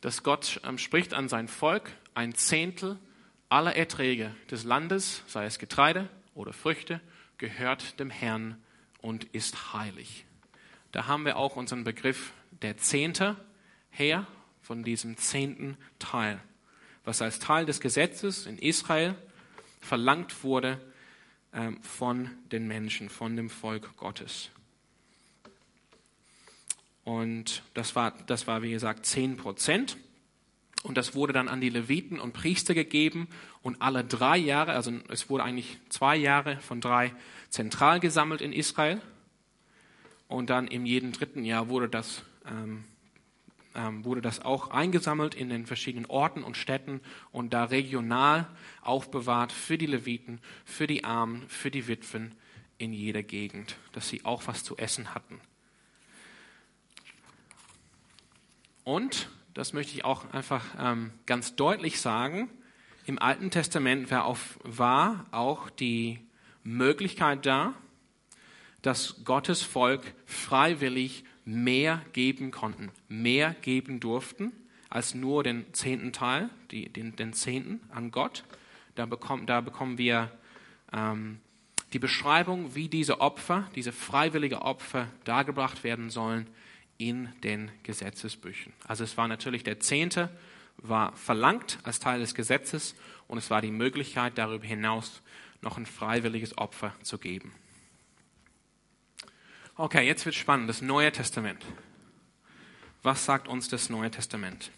dass 0.00 0.22
Gott 0.22 0.60
ähm, 0.62 0.78
spricht 0.78 1.12
an 1.12 1.28
sein 1.28 1.48
Volk, 1.48 1.90
ein 2.14 2.36
Zehntel 2.36 3.00
aller 3.48 3.74
Erträge 3.74 4.32
des 4.48 4.62
Landes, 4.62 5.24
sei 5.26 5.44
es 5.46 5.58
Getreide 5.58 6.08
oder 6.36 6.52
Früchte, 6.52 7.00
gehört 7.38 7.98
dem 7.98 8.10
Herrn 8.10 8.62
und 9.02 9.24
ist 9.24 9.74
heilig. 9.74 10.24
Da 10.92 11.08
haben 11.08 11.24
wir 11.24 11.36
auch 11.36 11.56
unseren 11.56 11.82
Begriff 11.82 12.32
der 12.62 12.76
Zehnte 12.76 13.34
her 13.90 14.24
von 14.62 14.84
diesem 14.84 15.16
zehnten 15.16 15.76
Teil, 15.98 16.40
was 17.04 17.22
als 17.22 17.40
Teil 17.40 17.66
des 17.66 17.80
Gesetzes 17.80 18.46
in 18.46 18.58
Israel 18.58 19.16
verlangt 19.80 20.44
wurde 20.44 20.80
ähm, 21.52 21.82
von 21.82 22.30
den 22.52 22.68
Menschen, 22.68 23.08
von 23.08 23.34
dem 23.34 23.50
Volk 23.50 23.96
Gottes. 23.96 24.52
Und 27.06 27.62
das 27.72 27.94
war, 27.94 28.14
das 28.26 28.48
war 28.48 28.62
wie 28.62 28.72
gesagt, 28.72 29.06
zehn 29.06 29.36
Prozent. 29.36 29.96
Und 30.82 30.96
das 30.96 31.14
wurde 31.14 31.32
dann 31.32 31.46
an 31.46 31.60
die 31.60 31.68
Leviten 31.68 32.18
und 32.18 32.32
Priester 32.32 32.74
gegeben. 32.74 33.28
Und 33.62 33.80
alle 33.80 34.02
drei 34.02 34.36
Jahre, 34.36 34.72
also 34.72 34.92
es 35.08 35.30
wurde 35.30 35.44
eigentlich 35.44 35.78
zwei 35.88 36.16
Jahre 36.16 36.56
von 36.58 36.80
drei 36.80 37.14
zentral 37.48 38.00
gesammelt 38.00 38.40
in 38.40 38.52
Israel. 38.52 39.00
Und 40.26 40.50
dann 40.50 40.66
im 40.66 40.84
jeden 40.84 41.12
dritten 41.12 41.44
Jahr 41.44 41.68
wurde 41.68 41.88
das, 41.88 42.24
ähm, 42.44 42.82
ähm, 43.76 44.04
wurde 44.04 44.20
das 44.20 44.44
auch 44.44 44.70
eingesammelt 44.70 45.36
in 45.36 45.48
den 45.48 45.64
verschiedenen 45.64 46.06
Orten 46.06 46.42
und 46.42 46.56
Städten 46.56 47.00
und 47.30 47.54
da 47.54 47.66
regional 47.66 48.48
aufbewahrt 48.82 49.52
für 49.52 49.78
die 49.78 49.86
Leviten, 49.86 50.40
für 50.64 50.88
die 50.88 51.04
Armen, 51.04 51.48
für 51.48 51.70
die 51.70 51.86
Witwen 51.86 52.34
in 52.78 52.92
jeder 52.92 53.22
Gegend, 53.22 53.76
dass 53.92 54.08
sie 54.08 54.24
auch 54.24 54.48
was 54.48 54.64
zu 54.64 54.76
essen 54.76 55.14
hatten. 55.14 55.40
Und, 58.86 59.28
das 59.52 59.72
möchte 59.72 59.94
ich 59.94 60.04
auch 60.04 60.32
einfach 60.32 60.64
ähm, 60.78 61.10
ganz 61.26 61.56
deutlich 61.56 62.00
sagen, 62.00 62.48
im 63.04 63.18
Alten 63.18 63.50
Testament 63.50 64.12
war, 64.12 64.24
auf, 64.26 64.60
war 64.62 65.26
auch 65.32 65.70
die 65.70 66.20
Möglichkeit 66.62 67.44
da, 67.46 67.74
dass 68.82 69.24
Gottes 69.24 69.64
Volk 69.64 70.14
freiwillig 70.24 71.24
mehr 71.44 72.00
geben 72.12 72.52
konnten, 72.52 72.92
mehr 73.08 73.56
geben 73.60 73.98
durften 73.98 74.52
als 74.88 75.16
nur 75.16 75.42
den 75.42 75.66
zehnten 75.74 76.12
Teil, 76.12 76.48
die, 76.70 76.88
den, 76.88 77.16
den 77.16 77.32
Zehnten 77.32 77.80
an 77.90 78.12
Gott. 78.12 78.44
Da, 78.94 79.04
bekommen, 79.04 79.46
da 79.46 79.62
bekommen 79.62 79.98
wir 79.98 80.30
ähm, 80.92 81.40
die 81.92 81.98
Beschreibung, 81.98 82.76
wie 82.76 82.88
diese 82.88 83.20
Opfer, 83.20 83.68
diese 83.74 83.90
freiwillige 83.90 84.62
Opfer 84.62 85.08
dargebracht 85.24 85.82
werden 85.82 86.08
sollen 86.08 86.46
in 86.98 87.28
den 87.42 87.70
Gesetzesbüchern. 87.82 88.72
Also 88.86 89.04
es 89.04 89.16
war 89.16 89.28
natürlich 89.28 89.64
der 89.64 89.80
Zehnte, 89.80 90.30
war 90.78 91.14
verlangt 91.16 91.78
als 91.82 92.00
Teil 92.00 92.20
des 92.20 92.34
Gesetzes 92.34 92.94
und 93.28 93.38
es 93.38 93.50
war 93.50 93.60
die 93.60 93.70
Möglichkeit 93.70 94.38
darüber 94.38 94.66
hinaus 94.66 95.22
noch 95.62 95.76
ein 95.78 95.86
freiwilliges 95.86 96.58
Opfer 96.58 96.94
zu 97.02 97.18
geben. 97.18 97.52
Okay, 99.76 100.06
jetzt 100.06 100.24
wird 100.24 100.34
spannend. 100.34 100.68
Das 100.68 100.80
Neue 100.80 101.12
Testament. 101.12 101.64
Was 103.02 103.24
sagt 103.24 103.46
uns 103.46 103.68
das 103.68 103.90
Neue 103.90 104.10
Testament? 104.10 104.70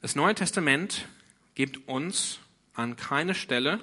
Das 0.00 0.16
Neue 0.16 0.34
Testament 0.34 1.06
gibt 1.54 1.86
uns 1.86 2.40
an 2.74 2.96
keiner 2.96 3.34
Stelle 3.34 3.80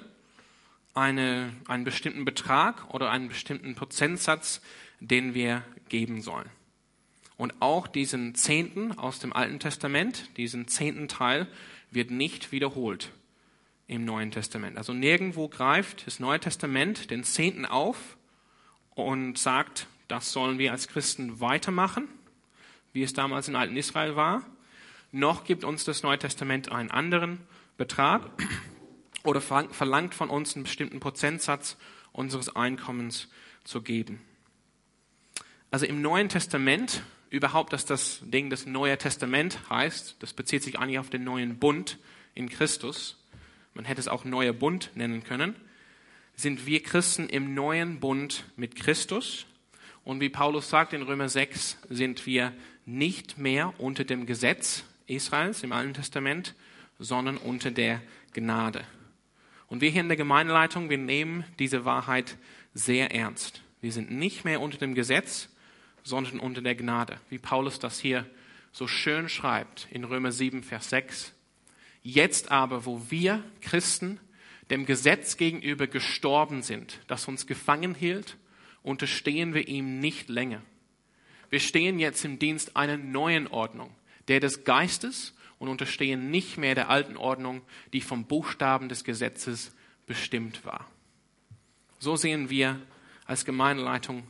eine, 0.94 1.52
einen 1.68 1.84
bestimmten 1.84 2.24
Betrag 2.24 2.92
oder 2.92 3.10
einen 3.10 3.28
bestimmten 3.28 3.74
Prozentsatz, 3.74 4.60
den 5.00 5.34
wir 5.34 5.62
geben 5.88 6.20
sollen. 6.20 6.50
Und 7.38 7.54
auch 7.60 7.86
diesen 7.86 8.34
Zehnten 8.34 8.98
aus 8.98 9.20
dem 9.20 9.32
Alten 9.32 9.60
Testament, 9.60 10.36
diesen 10.36 10.68
zehnten 10.68 11.08
Teil, 11.08 11.46
wird 11.90 12.10
nicht 12.10 12.52
wiederholt 12.52 13.12
im 13.86 14.04
Neuen 14.04 14.32
Testament. 14.32 14.76
Also 14.76 14.92
nirgendwo 14.92 15.48
greift 15.48 16.06
das 16.06 16.20
Neue 16.20 16.40
Testament 16.40 17.10
den 17.10 17.24
Zehnten 17.24 17.64
auf 17.64 18.18
und 18.94 19.38
sagt, 19.38 19.86
das 20.08 20.32
sollen 20.32 20.58
wir 20.58 20.72
als 20.72 20.88
Christen 20.88 21.40
weitermachen, 21.40 22.08
wie 22.92 23.02
es 23.04 23.12
damals 23.12 23.48
in 23.48 23.56
alten 23.56 23.76
Israel 23.76 24.16
war. 24.16 24.44
Noch 25.12 25.44
gibt 25.44 25.64
uns 25.64 25.84
das 25.84 26.02
Neue 26.02 26.18
Testament 26.18 26.72
einen 26.72 26.90
anderen 26.90 27.38
Betrag 27.76 28.28
oder 29.22 29.40
verlangt 29.40 30.14
von 30.14 30.28
uns 30.28 30.56
einen 30.56 30.64
bestimmten 30.64 30.98
Prozentsatz 30.98 31.76
unseres 32.10 32.54
Einkommens 32.54 33.28
zu 33.62 33.80
geben. 33.80 34.20
Also 35.70 35.86
im 35.86 36.02
Neuen 36.02 36.28
Testament, 36.28 37.02
überhaupt, 37.30 37.72
dass 37.72 37.84
das 37.84 38.20
Ding 38.22 38.50
das 38.50 38.66
Neue 38.66 38.98
Testament 38.98 39.58
heißt, 39.70 40.16
das 40.20 40.32
bezieht 40.32 40.62
sich 40.62 40.78
eigentlich 40.78 40.98
auf 40.98 41.10
den 41.10 41.24
neuen 41.24 41.58
Bund 41.58 41.98
in 42.34 42.48
Christus. 42.48 43.16
Man 43.74 43.84
hätte 43.84 44.00
es 44.00 44.08
auch 44.08 44.24
neuer 44.24 44.52
Bund 44.52 44.90
nennen 44.94 45.24
können. 45.24 45.54
Sind 46.34 46.66
wir 46.66 46.82
Christen 46.82 47.28
im 47.28 47.54
neuen 47.54 48.00
Bund 48.00 48.44
mit 48.56 48.76
Christus 48.76 49.46
und 50.08 50.20
wie 50.20 50.30
Paulus 50.30 50.70
sagt 50.70 50.94
in 50.94 51.02
Römer 51.02 51.28
6, 51.28 51.78
sind 51.90 52.24
wir 52.24 52.54
nicht 52.86 53.36
mehr 53.36 53.74
unter 53.78 54.04
dem 54.04 54.24
Gesetz 54.24 54.84
Israels 55.06 55.62
im 55.62 55.72
Alten 55.72 55.92
Testament, 55.92 56.54
sondern 56.98 57.36
unter 57.36 57.70
der 57.70 58.00
Gnade. 58.32 58.84
Und 59.66 59.82
wir 59.82 59.90
hier 59.90 60.00
in 60.00 60.08
der 60.08 60.16
Gemeindeleitung, 60.16 60.88
wir 60.88 60.96
nehmen 60.96 61.44
diese 61.58 61.84
Wahrheit 61.84 62.38
sehr 62.72 63.14
ernst. 63.14 63.60
Wir 63.82 63.92
sind 63.92 64.10
nicht 64.10 64.46
mehr 64.46 64.62
unter 64.62 64.78
dem 64.78 64.94
Gesetz, 64.94 65.50
sondern 66.08 66.40
unter 66.40 66.62
der 66.62 66.74
Gnade. 66.74 67.20
Wie 67.28 67.38
Paulus 67.38 67.78
das 67.78 68.00
hier 68.00 68.26
so 68.72 68.88
schön 68.88 69.28
schreibt 69.28 69.86
in 69.90 70.04
Römer 70.04 70.32
7, 70.32 70.62
Vers 70.62 70.90
6. 70.90 71.34
Jetzt 72.02 72.50
aber, 72.50 72.86
wo 72.86 73.02
wir 73.10 73.44
Christen 73.60 74.18
dem 74.70 74.86
Gesetz 74.86 75.36
gegenüber 75.36 75.86
gestorben 75.86 76.62
sind, 76.62 77.00
das 77.06 77.28
uns 77.28 77.46
gefangen 77.46 77.94
hielt 77.94 78.36
unterstehen 78.82 79.54
wir 79.54 79.68
ihm 79.68 80.00
nicht 80.00 80.28
länger. 80.28 80.62
Wir 81.50 81.60
stehen 81.60 81.98
jetzt 81.98 82.24
im 82.24 82.38
Dienst 82.38 82.76
einer 82.76 82.96
neuen 82.96 83.46
Ordnung, 83.46 83.94
der 84.28 84.40
des 84.40 84.64
Geistes 84.64 85.34
und 85.58 85.68
unterstehen 85.68 86.30
nicht 86.30 86.56
mehr 86.56 86.74
der 86.74 86.88
alten 86.88 87.16
Ordnung, 87.16 87.62
die 87.92 88.00
vom 88.00 88.24
Buchstaben 88.24 88.88
des 88.88 89.04
Gesetzes 89.04 89.74
bestimmt 90.06 90.64
war. 90.64 90.88
So 91.98 92.16
sehen 92.16 92.48
wir 92.48 92.80
als 93.26 93.44
Gemeindeleitung 93.44 94.26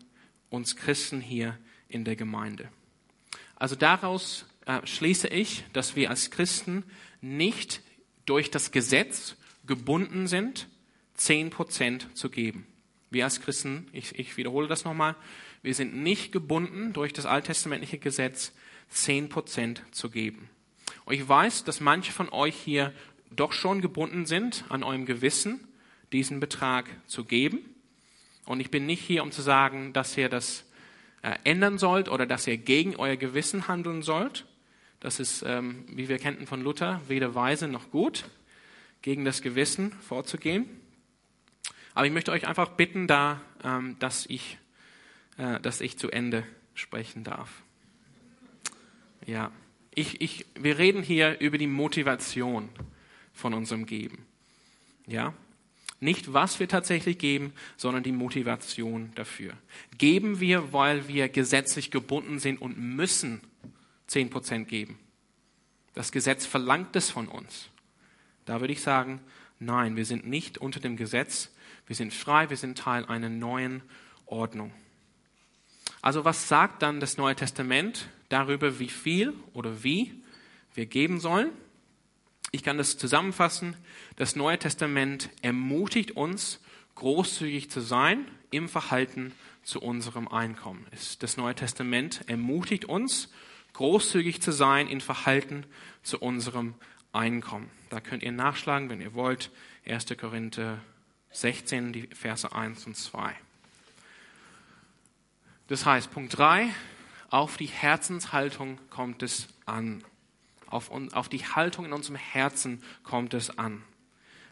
uns 0.50 0.76
Christen 0.76 1.20
hier 1.20 1.58
in 1.88 2.04
der 2.04 2.16
Gemeinde. 2.16 2.68
Also 3.56 3.74
daraus 3.74 4.46
äh, 4.66 4.86
schließe 4.86 5.28
ich, 5.28 5.64
dass 5.72 5.96
wir 5.96 6.10
als 6.10 6.30
Christen 6.30 6.84
nicht 7.20 7.82
durch 8.26 8.50
das 8.50 8.70
Gesetz 8.70 9.36
gebunden 9.66 10.26
sind, 10.26 10.68
zehn 11.14 11.50
Prozent 11.50 12.08
zu 12.16 12.30
geben. 12.30 12.66
Wir 13.10 13.24
als 13.24 13.40
Christen, 13.40 13.88
ich, 13.92 14.18
ich 14.18 14.36
wiederhole 14.36 14.68
das 14.68 14.84
nochmal, 14.84 15.16
wir 15.62 15.74
sind 15.74 15.96
nicht 15.96 16.30
gebunden 16.30 16.92
durch 16.92 17.12
das 17.12 17.26
alttestamentliche 17.26 17.98
Gesetz, 17.98 18.52
zehn 18.88 19.28
Prozent 19.28 19.82
zu 19.90 20.10
geben. 20.10 20.48
Und 21.04 21.14
ich 21.14 21.26
weiß, 21.26 21.64
dass 21.64 21.80
manche 21.80 22.12
von 22.12 22.28
euch 22.28 22.54
hier 22.54 22.92
doch 23.30 23.52
schon 23.52 23.80
gebunden 23.80 24.26
sind 24.26 24.64
an 24.68 24.82
eurem 24.82 25.06
Gewissen, 25.06 25.66
diesen 26.12 26.40
Betrag 26.40 26.88
zu 27.06 27.24
geben. 27.24 27.58
Und 28.44 28.60
ich 28.60 28.70
bin 28.70 28.86
nicht 28.86 29.02
hier, 29.02 29.22
um 29.22 29.32
zu 29.32 29.42
sagen, 29.42 29.92
dass 29.92 30.16
ihr 30.16 30.28
das 30.28 30.64
ändern 31.44 31.78
sollt 31.78 32.08
oder 32.08 32.26
dass 32.26 32.46
ihr 32.46 32.56
gegen 32.56 32.96
euer 32.96 33.16
Gewissen 33.16 33.68
handeln 33.68 34.02
sollt. 34.02 34.46
Das 35.00 35.20
ist, 35.20 35.42
ähm, 35.46 35.84
wie 35.88 36.08
wir 36.08 36.18
kennten 36.18 36.46
von 36.46 36.62
Luther, 36.62 37.00
weder 37.08 37.34
weise 37.34 37.68
noch 37.68 37.90
gut, 37.90 38.24
gegen 39.02 39.24
das 39.24 39.42
Gewissen 39.42 39.92
vorzugehen. 39.92 40.66
Aber 41.94 42.06
ich 42.06 42.12
möchte 42.12 42.32
euch 42.32 42.46
einfach 42.46 42.70
bitten, 42.70 43.06
da, 43.06 43.40
ähm, 43.64 43.96
dass, 43.98 44.26
ich, 44.26 44.58
äh, 45.36 45.60
dass 45.60 45.80
ich 45.80 45.98
zu 45.98 46.10
Ende 46.10 46.44
sprechen 46.74 47.24
darf. 47.24 47.62
Ja, 49.26 49.50
ich, 49.94 50.20
ich, 50.20 50.46
wir 50.54 50.78
reden 50.78 51.02
hier 51.02 51.40
über 51.40 51.58
die 51.58 51.66
Motivation 51.66 52.68
von 53.32 53.54
unserem 53.54 53.84
Geben. 53.86 54.26
Ja, 55.06 55.34
nicht 56.00 56.32
was 56.32 56.60
wir 56.60 56.68
tatsächlich 56.68 57.18
geben, 57.18 57.52
sondern 57.76 58.02
die 58.02 58.12
Motivation 58.12 59.10
dafür. 59.14 59.52
Geben 59.96 60.40
wir, 60.40 60.72
weil 60.72 61.08
wir 61.08 61.28
gesetzlich 61.28 61.90
gebunden 61.90 62.38
sind 62.38 62.60
und 62.60 62.78
müssen 62.78 63.40
10% 64.08 64.64
geben. 64.64 64.98
Das 65.94 66.12
Gesetz 66.12 66.46
verlangt 66.46 66.94
es 66.94 67.10
von 67.10 67.26
uns. 67.26 67.68
Da 68.44 68.60
würde 68.60 68.72
ich 68.72 68.80
sagen, 68.80 69.20
nein, 69.58 69.96
wir 69.96 70.04
sind 70.04 70.26
nicht 70.26 70.58
unter 70.58 70.80
dem 70.80 70.96
Gesetz, 70.96 71.50
wir 71.86 71.96
sind 71.96 72.14
frei, 72.14 72.50
wir 72.50 72.56
sind 72.56 72.78
Teil 72.78 73.04
einer 73.06 73.28
neuen 73.28 73.82
Ordnung. 74.26 74.72
Also 76.00 76.24
was 76.24 76.48
sagt 76.48 76.82
dann 76.82 77.00
das 77.00 77.16
Neue 77.16 77.34
Testament 77.34 78.08
darüber, 78.28 78.78
wie 78.78 78.88
viel 78.88 79.32
oder 79.52 79.82
wie 79.82 80.22
wir 80.74 80.86
geben 80.86 81.18
sollen? 81.18 81.50
Ich 82.50 82.62
kann 82.62 82.78
das 82.78 82.96
zusammenfassen. 82.96 83.76
Das 84.16 84.36
Neue 84.36 84.58
Testament 84.58 85.30
ermutigt 85.42 86.12
uns, 86.12 86.60
großzügig 86.94 87.70
zu 87.70 87.80
sein 87.80 88.26
im 88.50 88.68
Verhalten 88.68 89.32
zu 89.62 89.80
unserem 89.80 90.28
Einkommen. 90.28 90.86
Das 91.18 91.36
Neue 91.36 91.54
Testament 91.54 92.22
ermutigt 92.26 92.86
uns, 92.86 93.30
großzügig 93.74 94.40
zu 94.40 94.50
sein 94.50 94.88
in 94.88 95.00
Verhalten 95.00 95.64
zu 96.02 96.18
unserem 96.18 96.74
Einkommen. 97.12 97.70
Da 97.90 98.00
könnt 98.00 98.22
ihr 98.22 98.32
nachschlagen, 98.32 98.88
wenn 98.88 99.00
ihr 99.00 99.14
wollt. 99.14 99.50
1. 99.86 100.06
Korinther 100.18 100.80
16, 101.32 101.92
die 101.92 102.06
Verse 102.08 102.50
1 102.50 102.86
und 102.86 102.96
2. 102.96 103.34
Das 105.68 105.84
heißt, 105.84 106.10
Punkt 106.10 106.36
3, 106.36 106.70
auf 107.28 107.58
die 107.58 107.66
Herzenshaltung 107.66 108.78
kommt 108.88 109.22
es 109.22 109.48
an. 109.66 110.02
Auf, 110.70 110.90
auf 110.90 111.28
die 111.28 111.44
Haltung 111.44 111.84
in 111.84 111.92
unserem 111.92 112.16
Herzen 112.16 112.82
kommt 113.02 113.34
es 113.34 113.56
an. 113.58 113.82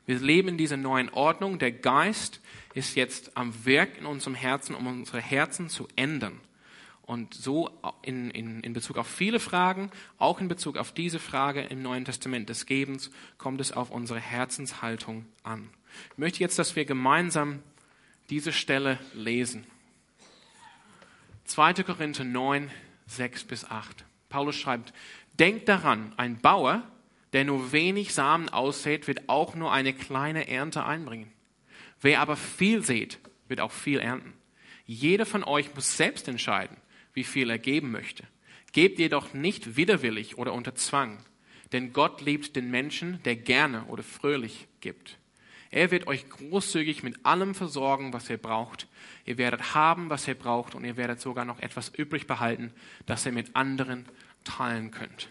Wir 0.06 0.18
leben 0.20 0.48
in 0.48 0.58
dieser 0.58 0.76
neuen 0.76 1.08
Ordnung. 1.10 1.58
Der 1.58 1.72
Geist 1.72 2.40
ist 2.74 2.94
jetzt 2.94 3.36
am 3.36 3.52
Werk 3.64 3.98
in 3.98 4.06
unserem 4.06 4.34
Herzen, 4.34 4.74
um 4.74 4.86
unsere 4.86 5.20
Herzen 5.20 5.68
zu 5.68 5.88
ändern. 5.96 6.40
Und 7.02 7.34
so 7.34 7.70
in, 8.02 8.30
in, 8.30 8.60
in 8.60 8.72
Bezug 8.72 8.98
auf 8.98 9.06
viele 9.06 9.38
Fragen, 9.38 9.90
auch 10.18 10.40
in 10.40 10.48
Bezug 10.48 10.76
auf 10.76 10.92
diese 10.92 11.20
Frage 11.20 11.62
im 11.62 11.82
Neuen 11.82 12.04
Testament 12.04 12.48
des 12.48 12.66
Gebens, 12.66 13.10
kommt 13.38 13.60
es 13.60 13.72
auf 13.72 13.90
unsere 13.90 14.18
Herzenshaltung 14.18 15.26
an. 15.44 15.68
Ich 16.12 16.18
möchte 16.18 16.40
jetzt, 16.40 16.58
dass 16.58 16.74
wir 16.76 16.84
gemeinsam 16.84 17.62
diese 18.28 18.52
Stelle 18.52 18.98
lesen. 19.14 19.66
2. 21.44 21.74
Korinther 21.84 22.24
9, 22.24 22.70
6 23.06 23.44
bis 23.44 23.64
8. 23.64 24.04
Paulus 24.28 24.56
schreibt, 24.56 24.92
denkt 25.38 25.68
daran, 25.68 26.12
ein 26.16 26.38
Bauer, 26.38 26.82
der 27.32 27.44
nur 27.44 27.72
wenig 27.72 28.14
Samen 28.14 28.48
aussät, 28.48 29.08
wird 29.08 29.28
auch 29.28 29.54
nur 29.54 29.72
eine 29.72 29.92
kleine 29.92 30.48
Ernte 30.48 30.84
einbringen. 30.84 31.30
Wer 32.00 32.20
aber 32.20 32.36
viel 32.36 32.82
sät, 32.82 33.18
wird 33.48 33.60
auch 33.60 33.72
viel 33.72 33.98
ernten. 33.98 34.32
Jeder 34.86 35.26
von 35.26 35.44
euch 35.44 35.74
muss 35.74 35.96
selbst 35.96 36.28
entscheiden, 36.28 36.76
wie 37.12 37.24
viel 37.24 37.50
er 37.50 37.58
geben 37.58 37.90
möchte. 37.90 38.24
Gebt 38.72 38.98
jedoch 38.98 39.34
nicht 39.34 39.76
widerwillig 39.76 40.38
oder 40.38 40.52
unter 40.52 40.74
Zwang, 40.74 41.18
denn 41.72 41.92
Gott 41.92 42.20
liebt 42.20 42.54
den 42.56 42.70
Menschen, 42.70 43.22
der 43.24 43.36
gerne 43.36 43.84
oder 43.86 44.02
fröhlich 44.02 44.68
gibt. 44.80 45.18
Er 45.70 45.90
wird 45.90 46.06
euch 46.06 46.28
großzügig 46.28 47.02
mit 47.02 47.26
allem 47.26 47.54
versorgen, 47.54 48.12
was 48.12 48.30
ihr 48.30 48.38
braucht. 48.38 48.86
Ihr 49.24 49.36
werdet 49.36 49.74
haben, 49.74 50.10
was 50.10 50.28
ihr 50.28 50.34
braucht, 50.34 50.74
und 50.74 50.84
ihr 50.84 50.96
werdet 50.96 51.20
sogar 51.20 51.44
noch 51.44 51.60
etwas 51.60 51.88
übrig 51.88 52.26
behalten, 52.26 52.72
das 53.06 53.26
ihr 53.26 53.32
mit 53.32 53.56
anderen 53.56 54.06
teilen 54.46 54.90
könnt. 54.90 55.28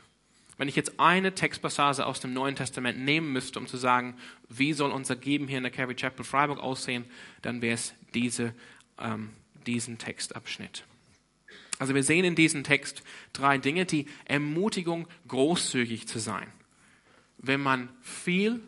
Wenn 0.57 0.67
ich 0.67 0.75
jetzt 0.75 0.99
eine 0.99 1.33
Textpassage 1.33 2.05
aus 2.05 2.21
dem 2.21 2.33
Neuen 2.33 2.55
Testament 2.55 2.99
nehmen 2.99 3.33
müsste, 3.33 3.59
um 3.59 3.67
zu 3.67 3.77
sagen, 3.77 4.15
wie 4.47 4.73
soll 4.73 4.91
unser 4.91 5.15
Geben 5.15 5.47
hier 5.47 5.57
in 5.57 5.63
der 5.63 5.71
Calvary 5.71 5.95
Chapel 5.95 6.23
Freiburg 6.23 6.59
aussehen, 6.59 7.05
dann 7.41 7.61
wäre 7.61 7.73
es 7.73 7.93
diese, 8.13 8.53
ähm, 8.97 9.31
diesen 9.67 9.97
Textabschnitt. 9.97 10.85
Also 11.77 11.93
wir 11.93 12.03
sehen 12.03 12.23
in 12.23 12.35
diesem 12.35 12.63
Text 12.63 13.03
drei 13.33 13.57
Dinge, 13.57 13.85
die 13.85 14.05
Ermutigung, 14.23 15.07
großzügig 15.27 16.07
zu 16.07 16.19
sein. 16.19 16.47
Wenn 17.37 17.61
man 17.61 17.89
viel 18.01 18.61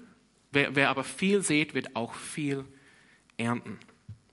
Wer, 0.51 0.75
wer 0.75 0.89
aber 0.89 1.03
viel 1.03 1.41
sät, 1.43 1.73
wird 1.73 1.95
auch 1.95 2.13
viel 2.13 2.65
ernten. 3.37 3.77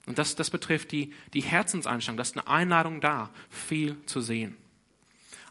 Und 0.06 0.18
das, 0.18 0.36
das 0.36 0.50
betrifft 0.50 0.92
die, 0.92 1.12
die 1.32 1.42
Herzenseinstellung. 1.42 2.16
Das 2.16 2.30
ist 2.30 2.38
eine 2.38 2.46
Einladung 2.46 3.00
da, 3.00 3.30
viel 3.50 3.96
zu 4.06 4.20
sehen. 4.20 4.56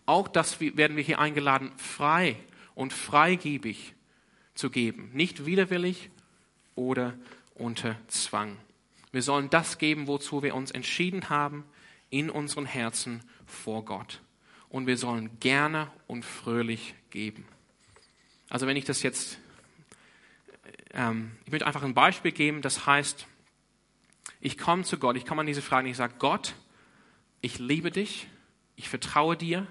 Auch 0.05 0.27
das 0.27 0.59
werden 0.59 0.97
wir 0.97 1.03
hier 1.03 1.19
eingeladen, 1.19 1.71
frei 1.77 2.37
und 2.75 2.93
freigebig 2.93 3.93
zu 4.55 4.69
geben. 4.69 5.11
Nicht 5.13 5.45
widerwillig 5.45 6.09
oder 6.75 7.13
unter 7.55 7.95
Zwang. 8.07 8.57
Wir 9.11 9.21
sollen 9.21 9.49
das 9.49 9.77
geben, 9.77 10.07
wozu 10.07 10.43
wir 10.43 10.55
uns 10.55 10.71
entschieden 10.71 11.29
haben, 11.29 11.63
in 12.09 12.29
unseren 12.29 12.65
Herzen 12.65 13.21
vor 13.45 13.85
Gott. 13.85 14.21
Und 14.69 14.87
wir 14.87 14.97
sollen 14.97 15.39
gerne 15.39 15.91
und 16.07 16.25
fröhlich 16.25 16.95
geben. 17.11 17.45
Also 18.49 18.67
wenn 18.67 18.77
ich 18.77 18.85
das 18.85 19.03
jetzt 19.03 19.39
ähm, 20.93 21.31
ich 21.45 21.51
möchte 21.51 21.67
einfach 21.67 21.83
ein 21.83 21.93
Beispiel 21.93 22.31
geben, 22.31 22.61
das 22.61 22.85
heißt, 22.85 23.27
ich 24.39 24.57
komme 24.57 24.83
zu 24.83 24.97
Gott, 24.97 25.17
ich 25.17 25.25
komme 25.25 25.41
an 25.41 25.47
diese 25.47 25.61
Frage 25.61 25.89
ich 25.89 25.97
sage, 25.97 26.13
Gott, 26.19 26.53
ich 27.41 27.59
liebe 27.59 27.91
dich, 27.91 28.27
ich 28.75 28.89
vertraue 28.89 29.35
dir, 29.35 29.67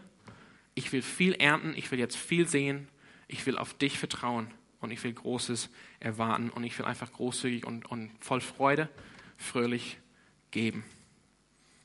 ich 0.75 0.93
will 0.93 1.03
viel 1.03 1.33
ernten, 1.35 1.75
ich 1.77 1.91
will 1.91 1.99
jetzt 1.99 2.17
viel 2.17 2.49
sehen, 2.49 2.89
ich 3.29 3.47
will 3.47 3.59
auf 3.59 3.75
dich 3.75 3.99
vertrauen 3.99 4.51
und 4.81 4.91
ich 4.91 5.03
will 5.05 5.13
Großes 5.13 5.71
erwarten 6.01 6.51
und 6.51 6.65
ich 6.65 6.79
will 6.79 6.87
einfach 6.87 7.13
großzügig 7.13 7.67
und, 7.67 7.87
und 7.87 8.11
voll 8.21 8.41
Freude, 8.41 8.89
fröhlich 9.37 9.99
geben. 10.51 10.85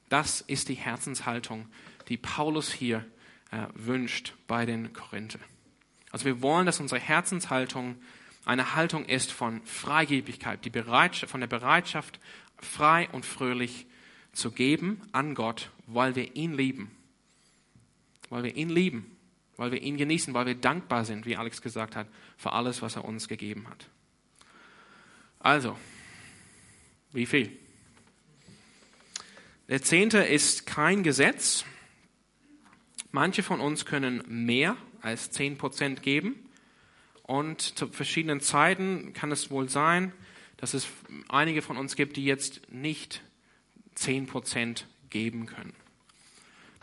Das 0.09 0.41
ist 0.41 0.69
die 0.69 0.75
Herzenshaltung, 0.75 1.67
die 2.07 2.17
Paulus 2.17 2.71
hier 2.71 3.05
äh, 3.51 3.67
wünscht 3.73 4.33
bei 4.47 4.65
den 4.65 4.93
Korinther. 4.93 5.39
Also 6.11 6.25
wir 6.25 6.41
wollen, 6.41 6.65
dass 6.65 6.79
unsere 6.79 6.99
Herzenshaltung 6.99 7.95
eine 8.45 8.75
Haltung 8.75 9.05
ist 9.05 9.31
von 9.31 9.61
Freigebigkeit, 9.65 10.63
die 10.63 10.69
Bereitschaft, 10.69 11.31
von 11.31 11.41
der 11.41 11.47
Bereitschaft, 11.47 12.19
frei 12.57 13.09
und 13.11 13.25
fröhlich 13.25 13.85
zu 14.31 14.51
geben 14.51 15.01
an 15.11 15.35
Gott, 15.35 15.69
weil 15.85 16.15
wir 16.15 16.35
ihn 16.35 16.53
lieben. 16.53 16.91
Weil 18.29 18.43
wir 18.43 18.55
ihn 18.55 18.69
lieben, 18.69 19.17
weil 19.55 19.71
wir 19.71 19.81
ihn 19.81 19.97
genießen, 19.97 20.33
weil 20.33 20.45
wir 20.45 20.55
dankbar 20.55 21.05
sind, 21.05 21.25
wie 21.25 21.37
Alex 21.37 21.61
gesagt 21.61 21.95
hat, 21.95 22.07
für 22.37 22.53
alles, 22.53 22.81
was 22.81 22.95
er 22.95 23.05
uns 23.05 23.27
gegeben 23.27 23.67
hat. 23.69 23.89
Also, 25.39 25.77
wie 27.13 27.25
viel? 27.25 27.57
Der 29.67 29.81
Zehnte 29.81 30.19
ist 30.19 30.65
kein 30.65 31.03
Gesetz. 31.03 31.65
Manche 33.11 33.43
von 33.43 33.59
uns 33.59 33.85
können 33.85 34.23
mehr 34.27 34.77
als 35.01 35.31
zehn 35.31 35.57
Prozent 35.57 36.01
geben. 36.01 36.35
Und 37.23 37.61
zu 37.61 37.87
verschiedenen 37.87 38.39
Zeiten 38.39 39.13
kann 39.13 39.31
es 39.31 39.51
wohl 39.51 39.67
sein, 39.67 40.13
dass 40.55 40.73
es 40.73 40.87
einige 41.27 41.61
von 41.61 41.77
uns 41.77 41.95
gibt, 41.95 42.17
die 42.17 42.25
jetzt 42.25 42.71
nicht 42.71 43.21
10% 43.97 44.83
geben 45.09 45.45
können. 45.45 45.73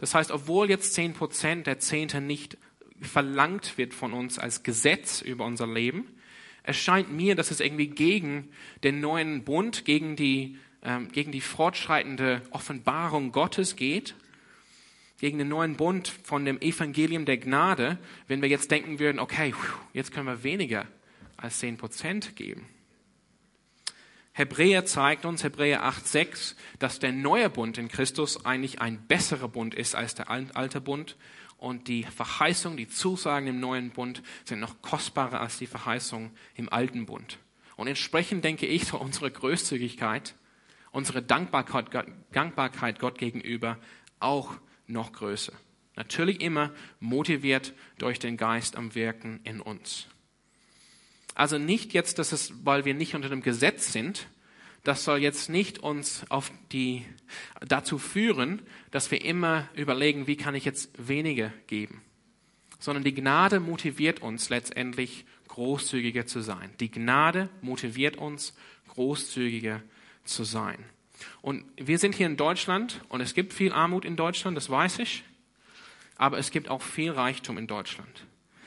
Das 0.04 0.14
heißt, 0.14 0.32
obwohl 0.32 0.68
jetzt 0.68 0.98
10% 0.98 1.62
der 1.62 1.78
Zehnte 1.78 2.20
nicht 2.20 2.58
verlangt 3.00 3.78
wird 3.78 3.94
von 3.94 4.12
uns 4.12 4.38
als 4.38 4.62
Gesetz 4.62 5.22
über 5.22 5.46
unser 5.46 5.66
Leben, 5.66 6.04
erscheint 6.62 7.10
mir, 7.10 7.34
dass 7.34 7.50
es 7.50 7.60
irgendwie 7.60 7.86
gegen 7.86 8.50
den 8.82 9.00
neuen 9.00 9.44
Bund, 9.44 9.86
gegen 9.86 10.14
die, 10.14 10.58
ähm, 10.82 11.10
gegen 11.10 11.32
die 11.32 11.40
fortschreitende 11.40 12.42
Offenbarung 12.50 13.32
Gottes 13.32 13.76
geht 13.76 14.14
gegen 15.20 15.38
den 15.38 15.48
neuen 15.48 15.76
Bund 15.76 16.08
von 16.22 16.44
dem 16.44 16.60
Evangelium 16.60 17.24
der 17.24 17.38
Gnade, 17.38 17.96
wenn 18.28 18.42
wir 18.42 18.50
jetzt 18.50 18.70
denken 18.70 18.98
würden, 18.98 19.18
okay, 19.18 19.54
jetzt 19.94 20.12
können 20.12 20.26
wir 20.26 20.42
weniger 20.42 20.86
als 21.38 21.60
10 21.60 21.78
Prozent 21.78 22.36
geben. 22.36 22.66
Hebräer 24.36 24.84
zeigt 24.84 25.26
uns, 25.26 25.44
Hebräer 25.44 25.84
8,6, 25.84 26.56
dass 26.80 26.98
der 26.98 27.12
neue 27.12 27.48
Bund 27.48 27.78
in 27.78 27.86
Christus 27.86 28.44
eigentlich 28.44 28.80
ein 28.80 29.06
besserer 29.06 29.46
Bund 29.46 29.76
ist 29.76 29.94
als 29.94 30.16
der 30.16 30.28
alte 30.28 30.80
Bund. 30.80 31.16
Und 31.56 31.86
die 31.86 32.02
Verheißung, 32.02 32.76
die 32.76 32.88
Zusagen 32.88 33.46
im 33.46 33.60
neuen 33.60 33.90
Bund 33.90 34.24
sind 34.44 34.58
noch 34.58 34.82
kostbarer 34.82 35.40
als 35.40 35.58
die 35.58 35.68
Verheißung 35.68 36.32
im 36.56 36.68
alten 36.68 37.06
Bund. 37.06 37.38
Und 37.76 37.86
entsprechend 37.86 38.44
denke 38.44 38.66
ich, 38.66 38.86
soll 38.86 39.00
unsere 39.00 39.30
Großzügigkeit, 39.30 40.34
unsere 40.90 41.22
Dankbarkeit, 41.22 41.86
Dankbarkeit 42.32 42.98
Gott 42.98 43.18
gegenüber 43.18 43.78
auch 44.18 44.56
noch 44.88 45.12
größer. 45.12 45.52
Natürlich 45.94 46.40
immer 46.40 46.72
motiviert 46.98 47.72
durch 47.98 48.18
den 48.18 48.36
Geist 48.36 48.74
am 48.74 48.96
Wirken 48.96 49.38
in 49.44 49.60
uns. 49.60 50.08
Also 51.34 51.58
nicht 51.58 51.92
jetzt, 51.92 52.18
dass 52.18 52.32
es, 52.32 52.52
weil 52.64 52.84
wir 52.84 52.94
nicht 52.94 53.14
unter 53.14 53.28
dem 53.28 53.42
Gesetz 53.42 53.92
sind, 53.92 54.28
das 54.84 55.02
soll 55.02 55.18
jetzt 55.18 55.48
nicht 55.48 55.78
uns 55.78 56.24
auf 56.28 56.52
die, 56.70 57.04
dazu 57.66 57.98
führen, 57.98 58.62
dass 58.90 59.10
wir 59.10 59.24
immer 59.24 59.68
überlegen, 59.74 60.26
wie 60.26 60.36
kann 60.36 60.54
ich 60.54 60.64
jetzt 60.64 60.90
weniger 61.08 61.52
geben, 61.66 62.02
sondern 62.78 63.02
die 63.02 63.14
Gnade 63.14 63.60
motiviert 63.60 64.20
uns 64.20 64.50
letztendlich 64.50 65.24
großzügiger 65.48 66.26
zu 66.26 66.40
sein. 66.40 66.70
Die 66.80 66.90
Gnade 66.90 67.48
motiviert 67.62 68.16
uns 68.16 68.54
großzügiger 68.88 69.82
zu 70.24 70.44
sein. 70.44 70.78
Und 71.40 71.64
wir 71.76 71.98
sind 71.98 72.14
hier 72.14 72.26
in 72.26 72.36
Deutschland 72.36 73.00
und 73.08 73.20
es 73.20 73.34
gibt 73.34 73.52
viel 73.52 73.72
Armut 73.72 74.04
in 74.04 74.16
Deutschland, 74.16 74.56
das 74.56 74.68
weiß 74.68 74.98
ich, 74.98 75.24
aber 76.16 76.38
es 76.38 76.50
gibt 76.50 76.68
auch 76.68 76.82
viel 76.82 77.10
Reichtum 77.10 77.56
in 77.56 77.66
Deutschland. 77.66 78.26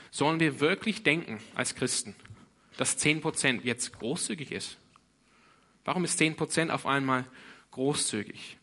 Sollen 0.10 0.40
wir 0.40 0.60
wirklich 0.60 1.04
denken 1.04 1.40
als 1.54 1.76
Christen, 1.76 2.16
dass 2.78 2.98
10% 2.98 3.62
jetzt 3.64 3.98
großzügig 4.00 4.52
ist? 4.52 4.78
Warum 5.86 6.04
ist 6.04 6.20
10% 6.20 6.70
auf 6.70 6.86
einmal 6.86 7.26
großzügig? 7.72 8.58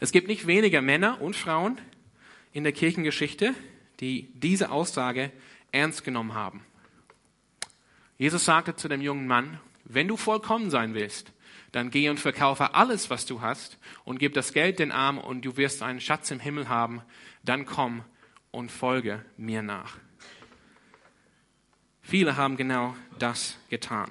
Es 0.00 0.12
gibt 0.12 0.28
nicht 0.28 0.46
weniger 0.46 0.82
Männer 0.82 1.20
und 1.20 1.36
Frauen 1.36 1.80
in 2.52 2.64
der 2.64 2.72
Kirchengeschichte, 2.72 3.54
die 4.00 4.30
diese 4.34 4.70
Aussage 4.70 5.32
ernst 5.72 6.04
genommen 6.04 6.34
haben. 6.34 6.64
Jesus 8.16 8.44
sagte 8.44 8.74
zu 8.74 8.88
dem 8.88 9.00
jungen 9.00 9.26
Mann, 9.26 9.60
wenn 9.84 10.08
du 10.08 10.16
vollkommen 10.16 10.70
sein 10.70 10.94
willst, 10.94 11.32
dann 11.72 11.90
geh 11.90 12.08
und 12.08 12.18
verkaufe 12.18 12.74
alles, 12.74 13.10
was 13.10 13.26
du 13.26 13.40
hast 13.40 13.78
und 14.04 14.18
gib 14.18 14.34
das 14.34 14.52
Geld 14.52 14.78
den 14.78 14.92
Armen 14.92 15.18
und 15.18 15.44
du 15.44 15.56
wirst 15.56 15.82
einen 15.82 16.00
Schatz 16.00 16.30
im 16.30 16.40
Himmel 16.40 16.68
haben. 16.68 17.02
Dann 17.44 17.66
komm 17.66 18.04
und 18.50 18.70
folge 18.70 19.24
mir 19.36 19.62
nach. 19.62 19.98
Viele 22.08 22.38
haben 22.38 22.56
genau 22.56 22.96
das 23.18 23.58
getan. 23.68 24.10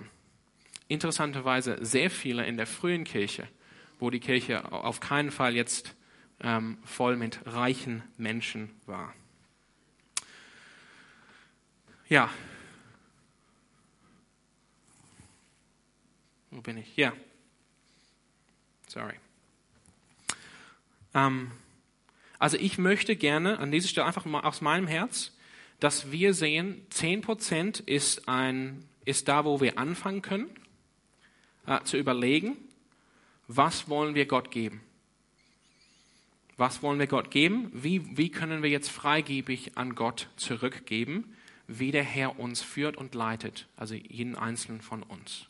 Interessanterweise 0.88 1.84
sehr 1.84 2.12
viele 2.12 2.46
in 2.46 2.56
der 2.56 2.68
frühen 2.68 3.06
Kirche, 3.06 3.48
wo 3.98 4.12
die 4.12 4.20
Kirche 4.20 4.72
auf 4.72 5.00
keinen 5.00 5.32
Fall 5.32 5.56
jetzt 5.56 5.96
ähm, 6.40 6.78
voll 6.86 7.16
mit 7.16 7.40
reichen 7.48 8.04
Menschen 8.18 8.70
war. 8.86 9.16
Ja. 12.08 12.30
Wo 16.52 16.62
bin 16.62 16.78
ich? 16.78 16.96
Ja. 16.98 17.14
Sorry. 18.88 19.16
Ähm, 21.16 21.50
also 22.38 22.58
ich 22.58 22.78
möchte 22.78 23.16
gerne 23.16 23.58
an 23.58 23.72
dieser 23.72 23.88
Stelle 23.88 24.06
einfach 24.06 24.26
mal 24.26 24.42
aus 24.42 24.62
meinem 24.62 24.86
Herz, 24.86 25.32
dass 25.80 26.12
wir 26.12 26.34
sehen, 26.34 26.86
10% 26.92 27.88
ist, 27.88 28.24
ist 29.06 29.28
da, 29.28 29.46
wo 29.46 29.62
wir 29.62 29.78
anfangen 29.78 30.22
können, 30.22 30.50
äh, 31.66 31.82
zu 31.84 31.98
überlegen, 31.98 32.58
was 33.48 33.88
wollen 33.90 34.16
wir 34.16 34.26
Gott 34.26 34.52
geben. 34.52 34.82
Was 36.58 36.82
wollen 36.82 36.98
wir 36.98 37.08
Gott 37.08 37.30
geben? 37.30 37.70
Wie, 37.72 38.18
wie 38.18 38.30
können 38.30 38.64
wir 38.64 38.70
jetzt 38.70 38.90
freigebig 38.90 39.78
an 39.78 39.94
Gott 39.94 40.28
zurückgeben, 40.38 41.36
wie 41.68 41.92
der 41.92 42.04
Herr 42.04 42.40
uns 42.40 42.62
führt 42.62 42.98
und 42.98 43.14
leitet, 43.14 43.68
also 43.76 43.94
jeden 43.94 44.36
einzelnen 44.36 44.82
von 44.82 45.04
uns. 45.04 45.46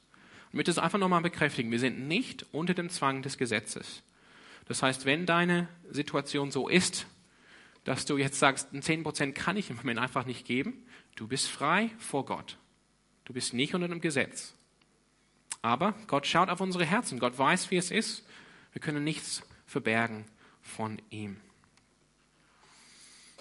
Ich 0.49 0.53
möchte 0.53 0.71
es 0.71 0.79
einfach 0.79 0.99
nochmal 0.99 1.21
bekräftigen, 1.21 1.71
wir 1.71 1.79
sind 1.79 2.07
nicht 2.07 2.45
unter 2.51 2.73
dem 2.73 2.89
Zwang 2.89 3.21
des 3.21 3.37
Gesetzes. 3.37 4.03
Das 4.67 4.83
heißt, 4.83 5.05
wenn 5.05 5.25
deine 5.25 5.69
Situation 5.89 6.51
so 6.51 6.67
ist, 6.67 7.05
dass 7.87 8.03
du 8.03 8.17
jetzt 8.17 8.37
sagst, 8.37 8.73
10% 8.73 9.31
kann 9.31 9.55
ich 9.55 9.69
im 9.69 9.77
Moment 9.77 9.97
einfach 9.97 10.25
nicht 10.25 10.45
geben, 10.45 10.85
du 11.15 11.25
bist 11.25 11.47
frei 11.47 11.89
vor 11.97 12.25
Gott. 12.25 12.57
Du 13.23 13.31
bist 13.31 13.53
nicht 13.53 13.73
unter 13.73 13.87
dem 13.87 14.01
Gesetz. 14.01 14.55
Aber 15.61 15.93
Gott 16.05 16.27
schaut 16.27 16.49
auf 16.49 16.59
unsere 16.59 16.83
Herzen. 16.83 17.17
Gott 17.17 17.39
weiß, 17.39 17.71
wie 17.71 17.77
es 17.77 17.89
ist. 17.89 18.25
Wir 18.73 18.81
können 18.81 19.05
nichts 19.05 19.41
verbergen 19.65 20.25
von 20.61 21.01
ihm. 21.11 21.37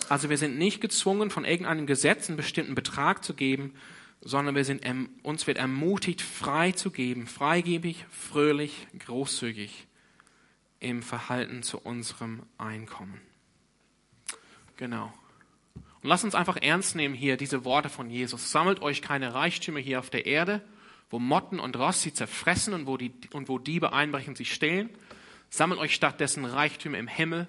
Also 0.09 0.31
wir 0.31 0.39
sind 0.39 0.57
nicht 0.59 0.81
gezwungen, 0.81 1.31
von 1.31 1.45
irgendeinem 1.45 1.89
Gesetz 1.89 2.29
einen 2.29 2.37
bestimmten 2.37 2.77
Betrag 2.77 3.25
zu 3.25 3.35
geben, 3.35 3.75
sondern 4.21 4.55
wir 4.55 4.65
sind, 4.65 4.87
uns 5.25 5.49
wird 5.49 5.59
ermutigt, 5.59 6.23
frei 6.23 6.71
zu 6.71 6.93
geben, 6.93 7.27
freigebig, 7.27 8.05
fröhlich, 8.13 8.87
großzügig 8.97 9.89
im 10.79 11.03
Verhalten 11.03 11.65
zu 11.65 11.81
unserem 11.81 12.45
Einkommen. 12.59 13.26
Genau. 14.77 15.13
Und 16.03 16.09
lasst 16.09 16.25
uns 16.25 16.35
einfach 16.35 16.57
ernst 16.57 16.97
nehmen 16.97 17.15
hier 17.15 17.37
diese 17.37 17.65
Worte 17.65 17.89
von 17.89 18.11
Jesus. 18.11 18.51
Sammelt 18.51 18.83
euch 18.83 19.03
keine 19.03 19.35
Reichtümer 19.35 19.81
hier 19.81 19.99
auf 19.99 20.11
der 20.11 20.27
Erde, 20.27 20.63
wo 21.11 21.19
Motten 21.19 21.61
und 21.61 21.77
Rost 21.77 22.03
sie 22.03 22.13
zerfressen 22.13 22.75
und 22.75 22.87
wo, 22.87 22.97
die, 22.97 23.13
und 23.33 23.49
wo 23.49 23.59
Diebe 23.59 23.93
einbrechen, 23.93 24.35
sie 24.35 24.45
stehlen, 24.45 24.91
Sammelt 25.51 25.81
euch 25.81 25.95
stattdessen 25.95 26.45
Reichtümer 26.45 26.99
im 26.99 27.09
Himmel, 27.09 27.47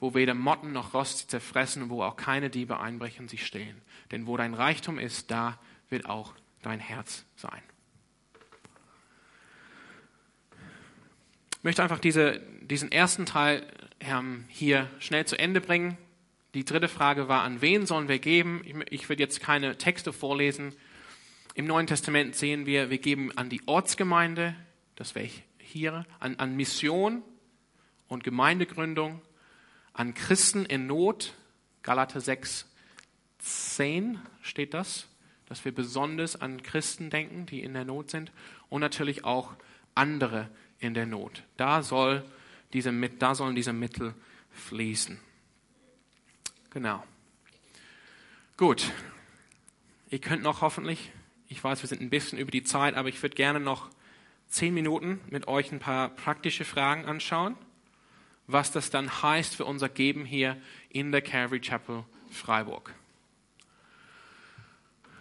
wo 0.00 0.14
weder 0.14 0.34
Motten 0.34 0.72
noch 0.72 0.94
Rost 0.94 1.18
sie 1.18 1.26
zerfressen 1.26 1.82
und 1.82 1.90
wo 1.90 2.02
auch 2.02 2.16
keine 2.16 2.50
Diebe 2.50 2.78
einbrechen 2.78 3.28
sie 3.28 3.38
stehlen. 3.38 3.80
Denn 4.10 4.26
wo 4.26 4.36
dein 4.36 4.54
Reichtum 4.54 4.98
ist, 4.98 5.30
da 5.30 5.58
wird 5.90 6.06
auch 6.06 6.34
dein 6.62 6.78
Herz 6.78 7.24
sein. 7.36 7.62
Ich 11.56 11.64
möchte 11.64 11.82
einfach 11.82 11.98
diese, 11.98 12.40
diesen 12.60 12.92
ersten 12.92 13.26
Teil 13.26 13.66
ähm, 14.00 14.44
hier 14.48 14.88
schnell 15.00 15.26
zu 15.26 15.36
Ende 15.36 15.60
bringen. 15.60 15.98
Die 16.54 16.64
dritte 16.64 16.88
Frage 16.88 17.28
war, 17.28 17.42
an 17.42 17.60
wen 17.60 17.86
sollen 17.86 18.08
wir 18.08 18.18
geben? 18.18 18.62
Ich, 18.90 19.08
will 19.08 19.20
jetzt 19.20 19.40
keine 19.40 19.76
Texte 19.76 20.12
vorlesen. 20.12 20.74
Im 21.54 21.66
Neuen 21.66 21.86
Testament 21.86 22.34
sehen 22.34 22.66
wir, 22.66 22.90
wir 22.90 22.98
geben 22.98 23.36
an 23.36 23.50
die 23.50 23.60
Ortsgemeinde, 23.66 24.54
das 24.96 25.14
wäre 25.14 25.28
hier, 25.58 26.06
an, 26.20 26.36
an 26.36 26.56
Mission, 26.56 27.22
und 28.08 28.24
Gemeindegründung 28.24 29.20
an 29.92 30.14
Christen 30.14 30.64
in 30.64 30.86
Not. 30.86 31.34
Galater 31.82 32.20
6, 32.20 32.66
10 33.38 34.18
steht 34.42 34.74
das, 34.74 35.06
dass 35.46 35.64
wir 35.64 35.72
besonders 35.72 36.40
an 36.40 36.62
Christen 36.62 37.10
denken, 37.10 37.46
die 37.46 37.62
in 37.62 37.74
der 37.74 37.84
Not 37.84 38.10
sind 38.10 38.32
und 38.68 38.80
natürlich 38.80 39.24
auch 39.24 39.54
andere 39.94 40.48
in 40.80 40.94
der 40.94 41.06
Not. 41.06 41.44
Da, 41.56 41.82
soll 41.82 42.24
diese, 42.72 42.92
da 42.92 43.34
sollen 43.34 43.54
diese 43.54 43.72
Mittel 43.72 44.14
fließen. 44.50 45.18
Genau. 46.70 47.04
Gut. 48.56 48.90
Ihr 50.10 50.20
könnt 50.20 50.42
noch 50.42 50.62
hoffentlich, 50.62 51.12
ich 51.48 51.62
weiß, 51.62 51.82
wir 51.82 51.88
sind 51.88 52.00
ein 52.00 52.10
bisschen 52.10 52.38
über 52.38 52.50
die 52.50 52.62
Zeit, 52.62 52.94
aber 52.94 53.08
ich 53.08 53.22
würde 53.22 53.36
gerne 53.36 53.60
noch 53.60 53.90
zehn 54.48 54.72
Minuten 54.72 55.20
mit 55.28 55.48
euch 55.48 55.70
ein 55.70 55.80
paar 55.80 56.08
praktische 56.08 56.64
Fragen 56.64 57.04
anschauen 57.04 57.56
was 58.48 58.72
das 58.72 58.90
dann 58.90 59.22
heißt 59.22 59.54
für 59.54 59.66
unser 59.66 59.88
Geben 59.88 60.24
hier 60.24 60.56
in 60.88 61.12
der 61.12 61.22
Calvary 61.22 61.60
Chapel 61.60 62.04
Freiburg. 62.30 62.92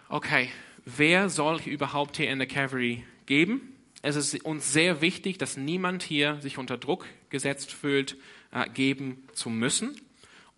Okay, 0.09 0.49
wer 0.85 1.29
soll 1.29 1.59
überhaupt 1.65 2.17
hier 2.17 2.31
in 2.31 2.39
der 2.39 2.47
Calvary 2.47 3.03
geben? 3.25 3.73
Es 4.01 4.15
ist 4.15 4.45
uns 4.45 4.71
sehr 4.71 5.01
wichtig, 5.01 5.37
dass 5.37 5.57
niemand 5.57 6.03
hier 6.03 6.39
sich 6.41 6.57
unter 6.57 6.77
Druck 6.77 7.05
gesetzt 7.29 7.73
fühlt, 7.73 8.15
äh, 8.51 8.69
geben 8.69 9.27
zu 9.33 9.49
müssen 9.49 9.99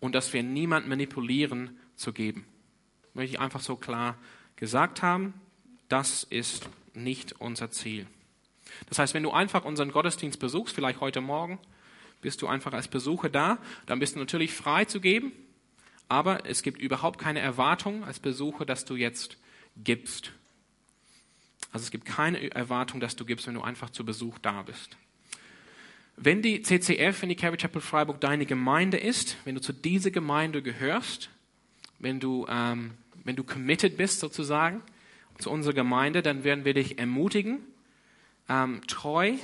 und 0.00 0.14
dass 0.14 0.32
wir 0.32 0.42
niemand 0.42 0.88
manipulieren 0.88 1.78
zu 1.94 2.12
geben. 2.12 2.46
Möchte 3.14 3.34
ich 3.34 3.40
einfach 3.40 3.60
so 3.60 3.76
klar 3.76 4.16
gesagt 4.56 5.02
haben, 5.02 5.34
das 5.88 6.24
ist 6.24 6.68
nicht 6.94 7.40
unser 7.40 7.70
Ziel. 7.70 8.06
Das 8.88 8.98
heißt, 8.98 9.14
wenn 9.14 9.22
du 9.22 9.30
einfach 9.30 9.64
unseren 9.64 9.92
Gottesdienst 9.92 10.38
besuchst, 10.38 10.74
vielleicht 10.74 11.00
heute 11.00 11.20
Morgen, 11.20 11.58
bist 12.20 12.42
du 12.42 12.46
einfach 12.46 12.72
als 12.72 12.88
Besucher 12.88 13.28
da, 13.28 13.58
dann 13.86 13.98
bist 13.98 14.14
du 14.14 14.20
natürlich 14.20 14.52
frei 14.52 14.84
zu 14.84 15.00
geben, 15.00 15.32
aber 16.08 16.46
es 16.46 16.62
gibt 16.62 16.80
überhaupt 16.80 17.18
keine 17.18 17.40
Erwartung 17.40 18.04
als 18.04 18.18
Besucher, 18.18 18.64
dass 18.64 18.84
du 18.84 18.96
jetzt 18.96 19.38
gibst. 19.76 20.32
Also 21.72 21.84
es 21.84 21.90
gibt 21.90 22.04
keine 22.04 22.50
Erwartung, 22.50 23.00
dass 23.00 23.16
du 23.16 23.24
gibst, 23.24 23.46
wenn 23.46 23.54
du 23.54 23.62
einfach 23.62 23.90
zu 23.90 24.04
Besuch 24.04 24.38
da 24.38 24.62
bist. 24.62 24.96
Wenn 26.16 26.42
die 26.42 26.62
CCF, 26.62 27.22
wenn 27.22 27.28
die 27.28 27.36
Calvary 27.36 27.56
Chapel 27.56 27.80
Freiburg 27.80 28.20
deine 28.20 28.46
Gemeinde 28.46 28.98
ist, 28.98 29.36
wenn 29.44 29.54
du 29.54 29.60
zu 29.60 29.72
dieser 29.72 30.10
Gemeinde 30.10 30.62
gehörst, 30.62 31.30
wenn 31.98 32.20
du, 32.20 32.46
ähm, 32.48 32.92
wenn 33.24 33.36
du 33.36 33.44
committed 33.44 33.96
bist 33.96 34.20
sozusagen 34.20 34.82
zu 35.38 35.50
unserer 35.50 35.74
Gemeinde, 35.74 36.22
dann 36.22 36.44
werden 36.44 36.64
wir 36.64 36.74
dich 36.74 36.98
ermutigen, 36.98 37.60
ähm, 38.48 38.80
treu 38.86 39.34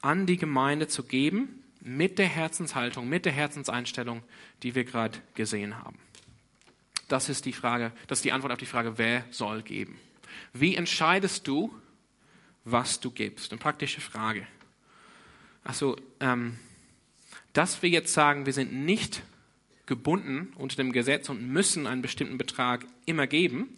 an 0.00 0.26
die 0.26 0.36
Gemeinde 0.36 0.88
zu 0.88 1.02
geben 1.02 1.64
mit 1.80 2.18
der 2.18 2.26
Herzenshaltung, 2.26 3.08
mit 3.08 3.24
der 3.24 3.32
Herzenseinstellung, 3.32 4.22
die 4.62 4.74
wir 4.74 4.84
gerade 4.84 5.18
gesehen 5.34 5.78
haben. 5.78 5.98
Das 7.08 7.28
ist 7.28 7.44
die 7.44 7.52
Frage, 7.52 7.92
das 8.06 8.18
ist 8.18 8.24
die 8.24 8.32
Antwort 8.32 8.52
auf 8.52 8.58
die 8.58 8.66
Frage, 8.66 8.98
wer 8.98 9.24
soll 9.30 9.62
geben? 9.62 9.98
Wie 10.52 10.76
entscheidest 10.76 11.48
du, 11.48 11.74
was 12.64 13.00
du 13.00 13.10
gibst? 13.10 13.50
Eine 13.50 13.58
praktische 13.58 14.00
Frage. 14.00 14.46
Also, 15.64 15.96
ähm, 16.20 16.58
dass 17.52 17.82
wir 17.82 17.90
jetzt 17.90 18.12
sagen, 18.12 18.46
wir 18.46 18.52
sind 18.52 18.72
nicht 18.72 19.22
gebunden 19.86 20.52
unter 20.56 20.76
dem 20.76 20.92
Gesetz 20.92 21.28
und 21.28 21.46
müssen 21.46 21.86
einen 21.86 22.02
bestimmten 22.02 22.38
Betrag 22.38 22.86
immer 23.06 23.26
geben, 23.26 23.76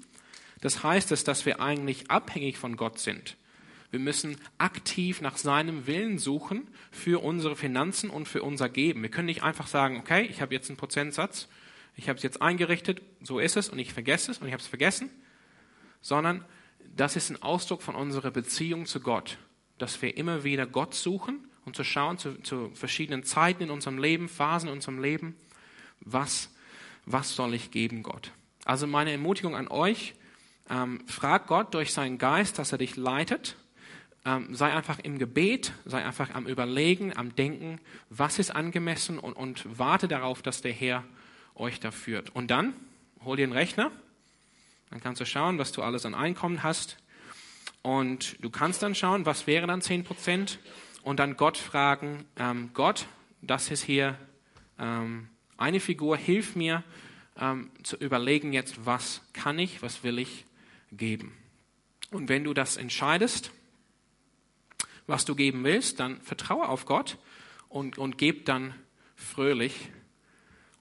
das 0.60 0.84
heißt 0.84 1.10
es, 1.10 1.24
dass 1.24 1.44
wir 1.44 1.60
eigentlich 1.60 2.10
abhängig 2.10 2.56
von 2.56 2.76
Gott 2.76 2.98
sind. 2.98 3.36
Wir 3.90 3.98
müssen 3.98 4.36
aktiv 4.58 5.20
nach 5.20 5.36
seinem 5.36 5.86
Willen 5.86 6.18
suchen 6.18 6.68
für 6.90 7.22
unsere 7.22 7.56
Finanzen 7.56 8.08
und 8.10 8.26
für 8.26 8.42
unser 8.42 8.68
Geben. 8.68 9.02
Wir 9.02 9.10
können 9.10 9.26
nicht 9.26 9.42
einfach 9.42 9.66
sagen, 9.66 9.98
okay, 9.98 10.22
ich 10.30 10.40
habe 10.40 10.54
jetzt 10.54 10.70
einen 10.70 10.78
Prozentsatz, 10.78 11.48
ich 11.96 12.08
habe 12.08 12.16
es 12.16 12.22
jetzt 12.22 12.40
eingerichtet, 12.40 13.02
so 13.22 13.38
ist 13.38 13.56
es 13.56 13.68
und 13.68 13.78
ich 13.78 13.92
vergesse 13.92 14.30
es 14.30 14.38
und 14.38 14.46
ich 14.46 14.52
habe 14.52 14.62
es 14.62 14.68
vergessen, 14.68 15.10
sondern 16.00 16.44
das 16.96 17.16
ist 17.16 17.30
ein 17.30 17.42
Ausdruck 17.42 17.82
von 17.82 17.94
unserer 17.94 18.30
Beziehung 18.30 18.86
zu 18.86 19.00
Gott, 19.00 19.38
dass 19.78 20.00
wir 20.00 20.16
immer 20.16 20.44
wieder 20.44 20.66
Gott 20.66 20.94
suchen 20.94 21.48
und 21.64 21.76
zu 21.76 21.84
schauen 21.84 22.18
zu, 22.18 22.40
zu 22.42 22.70
verschiedenen 22.74 23.24
Zeiten 23.24 23.64
in 23.64 23.70
unserem 23.70 23.98
Leben, 23.98 24.28
Phasen 24.28 24.68
in 24.68 24.74
unserem 24.74 25.00
Leben, 25.00 25.36
was, 26.00 26.50
was 27.06 27.34
soll 27.34 27.54
ich 27.54 27.70
geben 27.70 28.02
Gott. 28.02 28.32
Also 28.64 28.86
meine 28.86 29.12
Ermutigung 29.12 29.56
an 29.56 29.68
euch, 29.68 30.14
ähm, 30.70 31.02
frag 31.06 31.46
Gott 31.46 31.74
durch 31.74 31.92
seinen 31.92 32.18
Geist, 32.18 32.58
dass 32.58 32.72
er 32.72 32.78
dich 32.78 32.96
leitet 32.96 33.56
ähm, 34.24 34.54
sei 34.54 34.72
einfach 34.72 34.98
im 35.00 35.18
Gebet, 35.18 35.72
sei 35.84 36.04
einfach 36.04 36.34
am 36.34 36.46
Überlegen, 36.46 37.16
am 37.16 37.34
Denken, 37.34 37.80
was 38.08 38.38
ist 38.38 38.54
angemessen 38.54 39.18
und, 39.18 39.32
und 39.32 39.66
warte 39.78 40.08
darauf, 40.08 40.42
dass 40.42 40.62
der 40.62 40.72
Herr 40.72 41.04
euch 41.54 41.80
da 41.80 41.90
führt. 41.90 42.34
Und 42.34 42.50
dann 42.50 42.74
hol 43.24 43.36
dir 43.36 43.44
einen 43.44 43.52
Rechner, 43.52 43.90
dann 44.90 45.00
kannst 45.00 45.20
du 45.20 45.26
schauen, 45.26 45.58
was 45.58 45.72
du 45.72 45.82
alles 45.82 46.06
an 46.06 46.14
Einkommen 46.14 46.62
hast 46.62 46.98
Und 47.82 48.36
du 48.42 48.50
kannst 48.50 48.82
dann 48.82 48.94
schauen, 48.94 49.26
was 49.26 49.46
wäre 49.46 49.66
dann 49.66 49.82
10 49.82 50.04
Prozent 50.04 50.60
und 51.02 51.18
dann 51.18 51.36
Gott 51.36 51.56
fragen, 51.58 52.24
ähm, 52.36 52.70
Gott, 52.74 53.06
das 53.40 53.70
ist 53.70 53.82
hier 53.82 54.16
ähm, 54.78 55.28
eine 55.56 55.80
Figur, 55.80 56.16
hilf 56.16 56.56
mir 56.56 56.82
ähm, 57.38 57.70
zu 57.82 57.96
überlegen 57.96 58.52
jetzt, 58.52 58.86
was 58.86 59.22
kann 59.32 59.58
ich, 59.58 59.82
was 59.82 60.04
will 60.04 60.18
ich 60.18 60.44
geben. 60.92 61.36
Und 62.10 62.28
wenn 62.28 62.44
du 62.44 62.54
das 62.54 62.76
entscheidest, 62.76 63.50
was 65.06 65.24
du 65.24 65.34
geben 65.34 65.64
willst, 65.64 65.98
dann 66.00 66.20
vertraue 66.20 66.68
auf 66.68 66.84
Gott 66.84 67.18
und, 67.68 67.98
und 67.98 68.18
gib 68.18 68.44
dann 68.44 68.74
fröhlich 69.16 69.90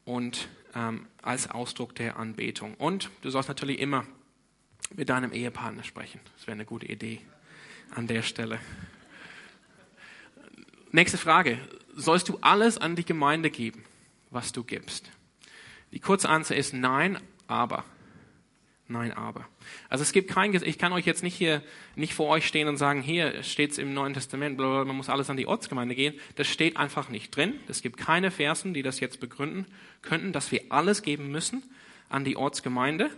und 0.05 0.49
ähm, 0.75 1.07
als 1.21 1.49
Ausdruck 1.49 1.95
der 1.95 2.17
Anbetung. 2.17 2.75
Und 2.75 3.09
du 3.21 3.29
sollst 3.29 3.49
natürlich 3.49 3.79
immer 3.79 4.05
mit 4.93 5.09
deinem 5.09 5.31
Ehepartner 5.31 5.83
sprechen. 5.83 6.19
Das 6.35 6.47
wäre 6.47 6.53
eine 6.53 6.65
gute 6.65 6.85
Idee 6.85 7.21
an 7.95 8.07
der 8.07 8.21
Stelle. 8.21 8.59
Nächste 10.93 11.17
Frage. 11.17 11.57
Sollst 11.95 12.27
du 12.27 12.37
alles 12.41 12.77
an 12.77 12.97
die 12.97 13.05
Gemeinde 13.05 13.49
geben, 13.49 13.83
was 14.29 14.51
du 14.51 14.63
gibst? 14.63 15.09
Die 15.93 15.99
kurze 15.99 16.27
Antwort 16.27 16.59
ist 16.59 16.73
nein, 16.73 17.17
aber. 17.47 17.85
Nein, 18.89 19.13
aber. 19.13 19.47
Also 19.87 20.01
es 20.01 20.11
gibt 20.11 20.29
kein, 20.29 20.53
ich 20.53 20.77
kann 20.77 20.91
euch 20.91 21.05
jetzt 21.05 21.23
nicht 21.23 21.35
hier, 21.35 21.63
nicht 21.95 22.13
vor 22.13 22.27
euch 22.27 22.45
stehen 22.45 22.67
und 22.67 22.75
sagen, 22.75 23.01
hier 23.01 23.41
steht 23.41 23.71
es 23.71 23.77
im 23.77 23.93
Neuen 23.93 24.13
Testament, 24.13 24.57
man 24.57 24.87
muss 24.87 25.07
alles 25.07 25.29
an 25.29 25.37
die 25.37 25.47
Ortsgemeinde 25.47 25.95
gehen. 25.95 26.13
Das 26.35 26.47
steht 26.47 26.75
einfach 26.75 27.07
nicht 27.07 27.33
drin. 27.33 27.53
Es 27.69 27.81
gibt 27.81 27.95
keine 27.95 28.29
Versen, 28.29 28.73
die 28.73 28.83
das 28.83 28.99
jetzt 28.99 29.21
begründen 29.21 29.67
könnten, 30.01 30.33
dass 30.33 30.51
wir 30.51 30.61
alles 30.69 31.03
geben 31.03 31.31
müssen 31.31 31.63
an 32.09 32.25
die 32.25 32.35
Ortsgemeinde. 32.35 33.09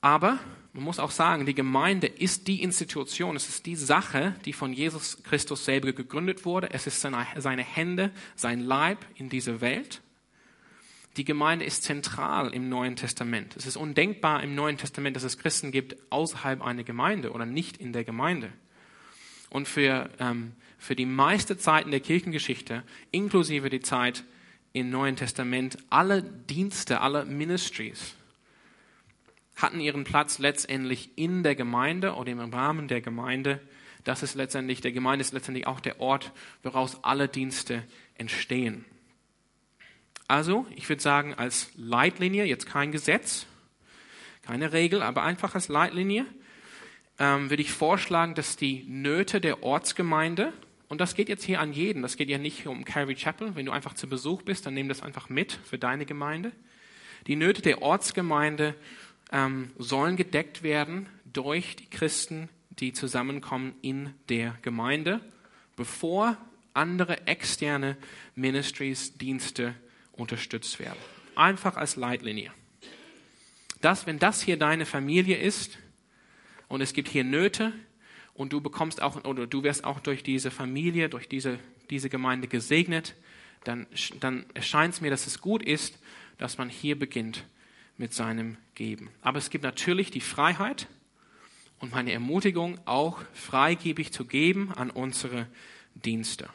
Aber 0.00 0.38
man 0.72 0.84
muss 0.84 1.00
auch 1.00 1.10
sagen, 1.10 1.46
die 1.46 1.54
Gemeinde 1.54 2.06
ist 2.06 2.46
die 2.46 2.62
Institution, 2.62 3.34
es 3.34 3.48
ist 3.48 3.66
die 3.66 3.74
Sache, 3.74 4.36
die 4.44 4.52
von 4.52 4.72
Jesus 4.72 5.22
Christus 5.24 5.64
selber 5.64 5.92
gegründet 5.92 6.44
wurde. 6.44 6.70
Es 6.70 6.86
ist 6.86 7.00
seine, 7.00 7.26
seine 7.36 7.62
Hände, 7.62 8.12
sein 8.36 8.60
Leib 8.60 9.04
in 9.16 9.28
dieser 9.28 9.60
Welt. 9.60 10.00
Die 11.16 11.24
Gemeinde 11.24 11.64
ist 11.64 11.82
zentral 11.82 12.54
im 12.54 12.68
Neuen 12.68 12.94
Testament. 12.94 13.56
Es 13.56 13.66
ist 13.66 13.76
undenkbar 13.76 14.44
im 14.44 14.54
Neuen 14.54 14.78
Testament, 14.78 15.16
dass 15.16 15.24
es 15.24 15.38
Christen 15.38 15.72
gibt 15.72 15.96
außerhalb 16.10 16.62
einer 16.62 16.84
Gemeinde 16.84 17.32
oder 17.32 17.46
nicht 17.46 17.78
in 17.78 17.92
der 17.92 18.04
Gemeinde. 18.04 18.52
Und 19.50 19.66
für, 19.66 20.08
ähm, 20.20 20.52
für 20.78 20.94
die 20.94 21.06
meiste 21.06 21.58
Zeit 21.58 21.84
in 21.84 21.90
der 21.90 21.98
Kirchengeschichte, 21.98 22.84
inklusive 23.10 23.70
die 23.70 23.80
Zeit 23.80 24.22
im 24.72 24.88
Neuen 24.90 25.16
Testament, 25.16 25.78
alle 25.90 26.22
Dienste, 26.22 27.00
alle 27.00 27.24
Ministries 27.24 28.14
hatten 29.62 29.80
ihren 29.80 30.04
Platz 30.04 30.38
letztendlich 30.38 31.10
in 31.16 31.42
der 31.42 31.54
Gemeinde 31.54 32.14
oder 32.14 32.30
im 32.30 32.40
Rahmen 32.52 32.88
der 32.88 33.00
Gemeinde. 33.00 33.60
Das 34.04 34.22
ist 34.22 34.34
letztendlich, 34.34 34.80
der 34.80 34.92
Gemeinde 34.92 35.22
ist 35.22 35.32
letztendlich 35.32 35.66
auch 35.66 35.80
der 35.80 36.00
Ort, 36.00 36.32
woraus 36.62 37.04
alle 37.04 37.28
Dienste 37.28 37.84
entstehen. 38.14 38.84
Also, 40.28 40.66
ich 40.76 40.88
würde 40.88 41.02
sagen, 41.02 41.34
als 41.34 41.70
Leitlinie, 41.76 42.44
jetzt 42.44 42.66
kein 42.66 42.92
Gesetz, 42.92 43.46
keine 44.42 44.72
Regel, 44.72 45.02
aber 45.02 45.22
einfach 45.22 45.54
als 45.54 45.68
Leitlinie, 45.68 46.24
ähm, 47.18 47.50
würde 47.50 47.62
ich 47.62 47.72
vorschlagen, 47.72 48.34
dass 48.34 48.56
die 48.56 48.84
Nöte 48.88 49.40
der 49.40 49.62
Ortsgemeinde, 49.62 50.52
und 50.88 51.00
das 51.00 51.14
geht 51.14 51.28
jetzt 51.28 51.44
hier 51.44 51.60
an 51.60 51.72
jeden, 51.72 52.02
das 52.02 52.16
geht 52.16 52.30
ja 52.30 52.38
nicht 52.38 52.66
um 52.66 52.84
Calvary 52.84 53.16
Chapel, 53.16 53.54
wenn 53.54 53.66
du 53.66 53.72
einfach 53.72 53.94
zu 53.94 54.08
Besuch 54.08 54.42
bist, 54.42 54.66
dann 54.66 54.74
nimm 54.74 54.88
das 54.88 55.02
einfach 55.02 55.28
mit 55.28 55.58
für 55.64 55.78
deine 55.78 56.06
Gemeinde. 56.06 56.52
Die 57.26 57.36
Nöte 57.36 57.60
der 57.60 57.82
Ortsgemeinde 57.82 58.74
ähm, 59.32 59.70
sollen 59.78 60.16
gedeckt 60.16 60.62
werden 60.62 61.06
durch 61.32 61.76
die 61.76 61.88
Christen, 61.88 62.48
die 62.70 62.92
zusammenkommen 62.92 63.74
in 63.82 64.14
der 64.28 64.56
Gemeinde, 64.62 65.20
bevor 65.76 66.36
andere 66.74 67.26
externe 67.26 67.96
Ministries, 68.34 69.14
Dienste 69.14 69.74
unterstützt 70.12 70.78
werden. 70.78 70.98
Einfach 71.34 71.76
als 71.76 71.96
Leitlinie. 71.96 72.52
Das, 73.80 74.06
wenn 74.06 74.18
das 74.18 74.42
hier 74.42 74.58
deine 74.58 74.86
Familie 74.86 75.38
ist 75.38 75.78
und 76.68 76.80
es 76.80 76.92
gibt 76.92 77.08
hier 77.08 77.24
Nöte 77.24 77.72
und 78.34 78.52
du 78.52 78.60
bekommst 78.60 79.00
auch 79.00 79.24
oder 79.24 79.46
du 79.46 79.62
wirst 79.62 79.84
auch 79.84 80.00
durch 80.00 80.22
diese 80.22 80.50
Familie, 80.50 81.08
durch 81.08 81.28
diese, 81.28 81.58
diese 81.88 82.10
Gemeinde 82.10 82.46
gesegnet, 82.46 83.14
dann, 83.64 83.86
dann 84.20 84.46
erscheint 84.54 84.94
es 84.94 85.00
mir, 85.00 85.10
dass 85.10 85.26
es 85.26 85.40
gut 85.40 85.62
ist, 85.62 85.98
dass 86.38 86.58
man 86.58 86.68
hier 86.68 86.98
beginnt 86.98 87.44
mit 88.00 88.14
seinem 88.14 88.56
Geben. 88.74 89.10
Aber 89.20 89.36
es 89.36 89.50
gibt 89.50 89.62
natürlich 89.62 90.10
die 90.10 90.22
Freiheit 90.22 90.88
und 91.80 91.92
meine 91.92 92.12
Ermutigung, 92.12 92.80
auch 92.86 93.20
freigebig 93.34 94.10
zu 94.10 94.24
geben 94.24 94.72
an 94.72 94.90
unsere 94.90 95.46
Dienste. 95.94 96.48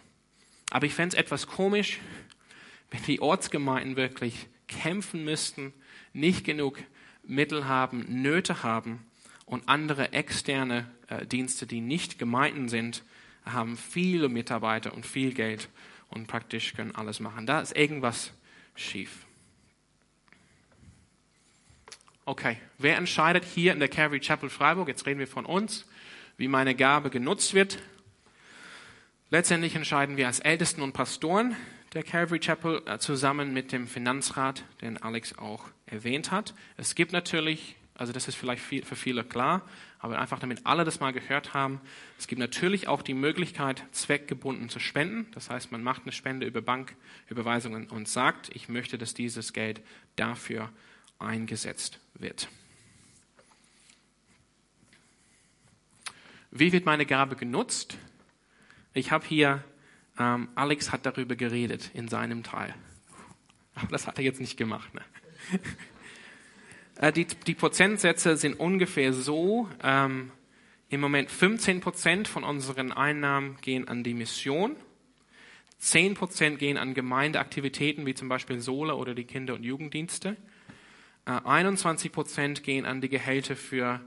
Aber 0.71 0.87
ich 0.87 0.95
fände 0.95 1.15
es 1.15 1.21
etwas 1.21 1.45
komisch, 1.45 1.99
wenn 2.89 3.03
die 3.03 3.21
Ortsgemeinden 3.21 3.95
wirklich 3.95 4.47
kämpfen 4.67 5.23
müssten, 5.23 5.71
nicht 6.13 6.45
genug 6.45 6.79
Mittel 7.23 7.67
haben, 7.67 8.23
Nöte 8.23 8.63
haben 8.63 9.05
und 9.45 9.69
andere 9.69 10.13
externe 10.13 10.89
äh, 11.09 11.27
Dienste, 11.27 11.67
die 11.67 11.79
nicht 11.79 12.17
Gemeinden 12.17 12.69
sind, 12.69 13.03
haben 13.45 13.77
viele 13.77 14.29
Mitarbeiter 14.29 14.95
und 14.95 15.05
viel 15.05 15.31
Geld 15.31 15.69
und 16.09 16.25
praktisch 16.25 16.73
können 16.73 16.95
alles 16.95 17.19
machen. 17.19 17.45
Da 17.45 17.59
ist 17.59 17.77
irgendwas 17.77 18.33
schief. 18.73 19.27
Okay, 22.27 22.57
wer 22.79 22.97
entscheidet 22.97 23.45
hier 23.45 23.71
in 23.71 23.77
der 23.77 23.87
Calvary 23.87 24.19
Chapel 24.19 24.49
Freiburg, 24.49 24.87
jetzt 24.87 25.05
reden 25.05 25.19
wir 25.19 25.27
von 25.27 25.45
uns, 25.45 25.85
wie 26.37 26.47
meine 26.47 26.73
Gabe 26.73 27.11
genutzt 27.11 27.53
wird? 27.53 27.77
Letztendlich 29.29 29.75
entscheiden 29.75 30.17
wir 30.17 30.25
als 30.25 30.39
Ältesten 30.39 30.81
und 30.81 30.93
Pastoren 30.93 31.55
der 31.93 32.01
Calvary 32.01 32.39
Chapel 32.39 32.81
äh, 32.87 32.97
zusammen 32.97 33.53
mit 33.53 33.71
dem 33.71 33.87
Finanzrat, 33.87 34.63
den 34.81 34.97
Alex 34.97 35.37
auch 35.37 35.65
erwähnt 35.85 36.31
hat. 36.31 36.55
Es 36.77 36.95
gibt 36.95 37.11
natürlich, 37.11 37.75
also 37.93 38.11
das 38.11 38.27
ist 38.27 38.33
vielleicht 38.33 38.63
für 38.63 38.95
viele 38.95 39.23
klar, 39.23 39.61
aber 39.99 40.17
einfach 40.17 40.39
damit 40.39 40.65
alle 40.65 40.83
das 40.83 40.99
mal 40.99 41.13
gehört 41.13 41.53
haben, 41.53 41.79
es 42.17 42.25
gibt 42.25 42.39
natürlich 42.39 42.87
auch 42.87 43.03
die 43.03 43.13
Möglichkeit, 43.13 43.83
zweckgebunden 43.91 44.69
zu 44.69 44.79
spenden. 44.79 45.27
Das 45.35 45.51
heißt, 45.51 45.71
man 45.71 45.83
macht 45.83 46.01
eine 46.01 46.11
Spende 46.11 46.47
über 46.47 46.63
Banküberweisungen 46.63 47.87
und 47.87 48.07
sagt, 48.07 48.49
ich 48.55 48.67
möchte, 48.67 48.97
dass 48.97 49.13
dieses 49.13 49.53
Geld 49.53 49.81
dafür 50.15 50.71
eingesetzt 51.19 51.99
wird. 52.19 52.49
Wie 56.51 56.71
wird 56.71 56.85
meine 56.85 57.05
Gabe 57.05 57.35
genutzt? 57.35 57.97
Ich 58.93 59.11
habe 59.11 59.25
hier, 59.25 59.63
ähm, 60.17 60.47
Alex 60.55 60.93
hat 60.93 61.05
darüber 61.05 61.35
geredet 61.35 61.91
in 61.93 62.07
seinem 62.07 62.43
Teil. 62.43 62.73
Aber 63.73 63.89
das 63.89 64.07
hat 64.07 64.17
er 64.17 64.23
jetzt 64.23 64.39
nicht 64.39 64.57
gemacht. 64.57 64.93
Ne? 64.93 65.01
Äh, 66.97 67.11
die, 67.11 67.25
die, 67.25 67.55
Prozentsätze 67.55 68.37
sind 68.37 68.57
ungefähr 68.57 69.11
so. 69.11 69.69
Ähm, 69.83 70.31
Im 70.87 71.01
Moment 71.01 71.29
15 71.29 71.81
Prozent 71.81 72.29
von 72.29 72.45
unseren 72.45 72.93
Einnahmen 72.93 73.57
gehen 73.59 73.89
an 73.89 74.05
die 74.05 74.13
Mission. 74.13 74.77
10 75.79 76.13
Prozent 76.13 76.57
gehen 76.57 76.77
an 76.77 76.93
Gemeindeaktivitäten 76.93 78.05
wie 78.05 78.13
zum 78.13 78.29
Beispiel 78.29 78.61
Sola 78.61 78.93
oder 78.93 79.13
die 79.13 79.25
Kinder- 79.25 79.55
und 79.55 79.63
Jugenddienste. 79.63 80.37
21 81.25 82.11
äh, 82.11 82.13
Prozent 82.13 82.63
gehen 82.63 82.85
an 82.85 83.01
die 83.01 83.09
Gehälter 83.09 83.55
für 83.55 83.99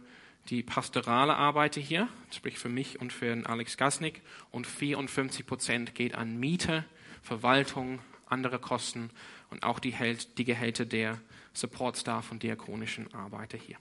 die 0.50 0.62
pastorale 0.62 1.36
Arbeit 1.36 1.74
hier, 1.74 2.08
sprich 2.30 2.58
für 2.58 2.68
mich 2.68 3.00
und 3.00 3.12
für 3.12 3.42
Alex 3.46 3.76
Gasnick, 3.76 4.22
und 4.50 4.66
54 4.66 5.46
Prozent 5.46 5.94
geht 5.94 6.14
an 6.14 6.38
Miete, 6.38 6.84
Verwaltung, 7.22 8.00
andere 8.26 8.58
Kosten 8.58 9.10
und 9.50 9.62
auch 9.62 9.78
die, 9.78 9.94
die 10.36 10.44
Gehälter 10.44 10.84
der 10.84 11.18
Support 11.52 11.98
Staff 11.98 12.30
und 12.30 12.42
diakonischen 12.42 13.12
Arbeiter 13.12 13.58
hier. 13.58 13.76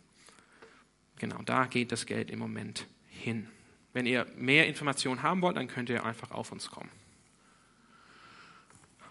Genau, 1.19 1.41
da 1.43 1.65
geht 1.65 1.91
das 1.91 2.05
Geld 2.05 2.29
im 2.29 2.39
Moment 2.39 2.87
hin. 3.09 3.47
Wenn 3.93 4.05
ihr 4.05 4.27
mehr 4.35 4.67
Informationen 4.67 5.23
haben 5.23 5.41
wollt, 5.41 5.57
dann 5.57 5.67
könnt 5.67 5.89
ihr 5.89 6.05
einfach 6.05 6.31
auf 6.31 6.51
uns 6.51 6.69
kommen. 6.69 6.91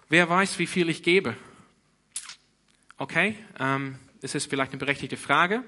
Wer 0.09 0.29
weiß, 0.29 0.59
wie 0.59 0.66
viel 0.66 0.89
ich 0.89 1.03
gebe? 1.03 1.37
Okay, 2.99 3.37
ähm, 3.59 3.99
das 4.20 4.34
ist 4.34 4.48
vielleicht 4.48 4.72
eine 4.72 4.78
berechtigte 4.78 5.16
Frage. 5.16 5.64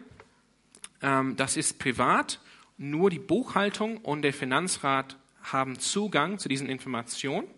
Ähm, 1.02 1.36
das 1.36 1.56
ist 1.56 1.78
privat. 1.78 2.40
Nur 2.76 3.10
die 3.10 3.18
Buchhaltung 3.18 3.98
und 3.98 4.22
der 4.22 4.32
Finanzrat 4.32 5.16
haben 5.42 5.78
Zugang 5.78 6.38
zu 6.38 6.48
diesen 6.48 6.68
Informationen. 6.68 7.48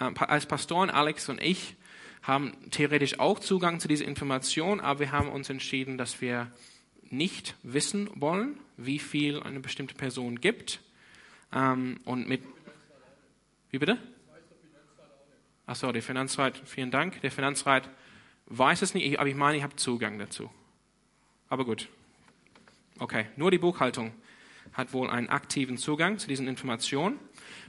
Ähm, 0.00 0.14
als 0.18 0.46
Pastoren 0.46 0.90
Alex 0.90 1.28
und 1.28 1.40
ich 1.40 1.76
haben 2.22 2.52
theoretisch 2.70 3.18
auch 3.18 3.38
Zugang 3.38 3.80
zu 3.80 3.88
diesen 3.88 4.06
Informationen, 4.06 4.80
aber 4.80 5.00
wir 5.00 5.12
haben 5.12 5.28
uns 5.28 5.48
entschieden, 5.48 5.96
dass 5.96 6.20
wir 6.20 6.50
nicht 7.08 7.56
wissen 7.62 8.10
wollen, 8.14 8.58
wie 8.76 8.98
viel 8.98 9.42
eine 9.42 9.60
bestimmte 9.60 9.94
Person 9.94 10.40
gibt. 10.40 10.80
Ähm, 11.52 12.00
und 12.04 12.28
mit 12.28 12.42
wie 13.70 13.78
bitte? 13.78 13.98
Achso, 15.66 15.92
der 15.92 16.02
Finanzrat, 16.02 16.60
vielen 16.64 16.90
Dank. 16.90 17.20
Der 17.20 17.30
Finanzrat 17.30 17.88
weiß 18.50 18.82
es 18.82 18.94
nicht, 18.94 19.18
aber 19.18 19.28
ich 19.28 19.34
meine, 19.34 19.56
ich 19.56 19.62
habe 19.62 19.76
Zugang 19.76 20.18
dazu. 20.18 20.50
Aber 21.48 21.64
gut. 21.64 21.88
Okay, 22.98 23.26
nur 23.36 23.50
die 23.50 23.58
Buchhaltung 23.58 24.12
hat 24.72 24.92
wohl 24.92 25.08
einen 25.08 25.28
aktiven 25.28 25.78
Zugang 25.78 26.18
zu 26.18 26.28
diesen 26.28 26.46
Informationen. 26.46 27.18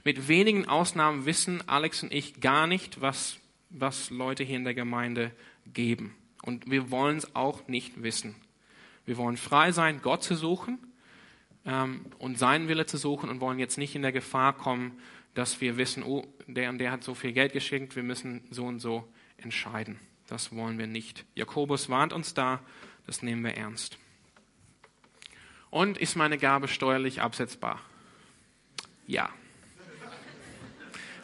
Mit 0.04 0.28
wenigen 0.28 0.68
Ausnahmen 0.68 1.24
wissen 1.24 1.66
Alex 1.68 2.02
und 2.02 2.12
ich 2.12 2.40
gar 2.40 2.66
nicht, 2.66 3.00
was, 3.00 3.38
was 3.70 4.10
Leute 4.10 4.44
hier 4.44 4.56
in 4.56 4.64
der 4.64 4.74
Gemeinde 4.74 5.32
geben. 5.72 6.14
Und 6.42 6.70
wir 6.70 6.90
wollen 6.90 7.16
es 7.16 7.34
auch 7.34 7.66
nicht 7.68 8.02
wissen. 8.02 8.34
Wir 9.06 9.16
wollen 9.16 9.36
frei 9.36 9.72
sein, 9.72 10.00
Gott 10.02 10.22
zu 10.22 10.34
suchen 10.34 10.78
ähm, 11.64 12.06
und 12.18 12.38
seinen 12.38 12.68
Wille 12.68 12.86
zu 12.86 12.98
suchen 12.98 13.30
und 13.30 13.40
wollen 13.40 13.58
jetzt 13.58 13.78
nicht 13.78 13.94
in 13.94 14.02
der 14.02 14.12
Gefahr 14.12 14.52
kommen, 14.52 14.98
dass 15.34 15.60
wir 15.60 15.76
wissen, 15.76 16.02
oh, 16.02 16.26
der 16.46 16.68
und 16.68 16.78
der 16.78 16.92
hat 16.92 17.02
so 17.02 17.14
viel 17.14 17.32
Geld 17.32 17.52
geschenkt, 17.52 17.96
wir 17.96 18.02
müssen 18.02 18.42
so 18.50 18.64
und 18.64 18.80
so 18.80 19.08
entscheiden. 19.38 19.98
Das 20.32 20.50
wollen 20.56 20.78
wir 20.78 20.86
nicht. 20.86 21.26
Jakobus 21.34 21.90
warnt 21.90 22.14
uns 22.14 22.32
da, 22.32 22.60
das 23.04 23.20
nehmen 23.20 23.44
wir 23.44 23.54
ernst. 23.54 23.98
Und 25.68 25.98
ist 25.98 26.16
meine 26.16 26.38
Gabe 26.38 26.68
steuerlich 26.68 27.20
absetzbar? 27.20 27.78
Ja. 29.06 29.28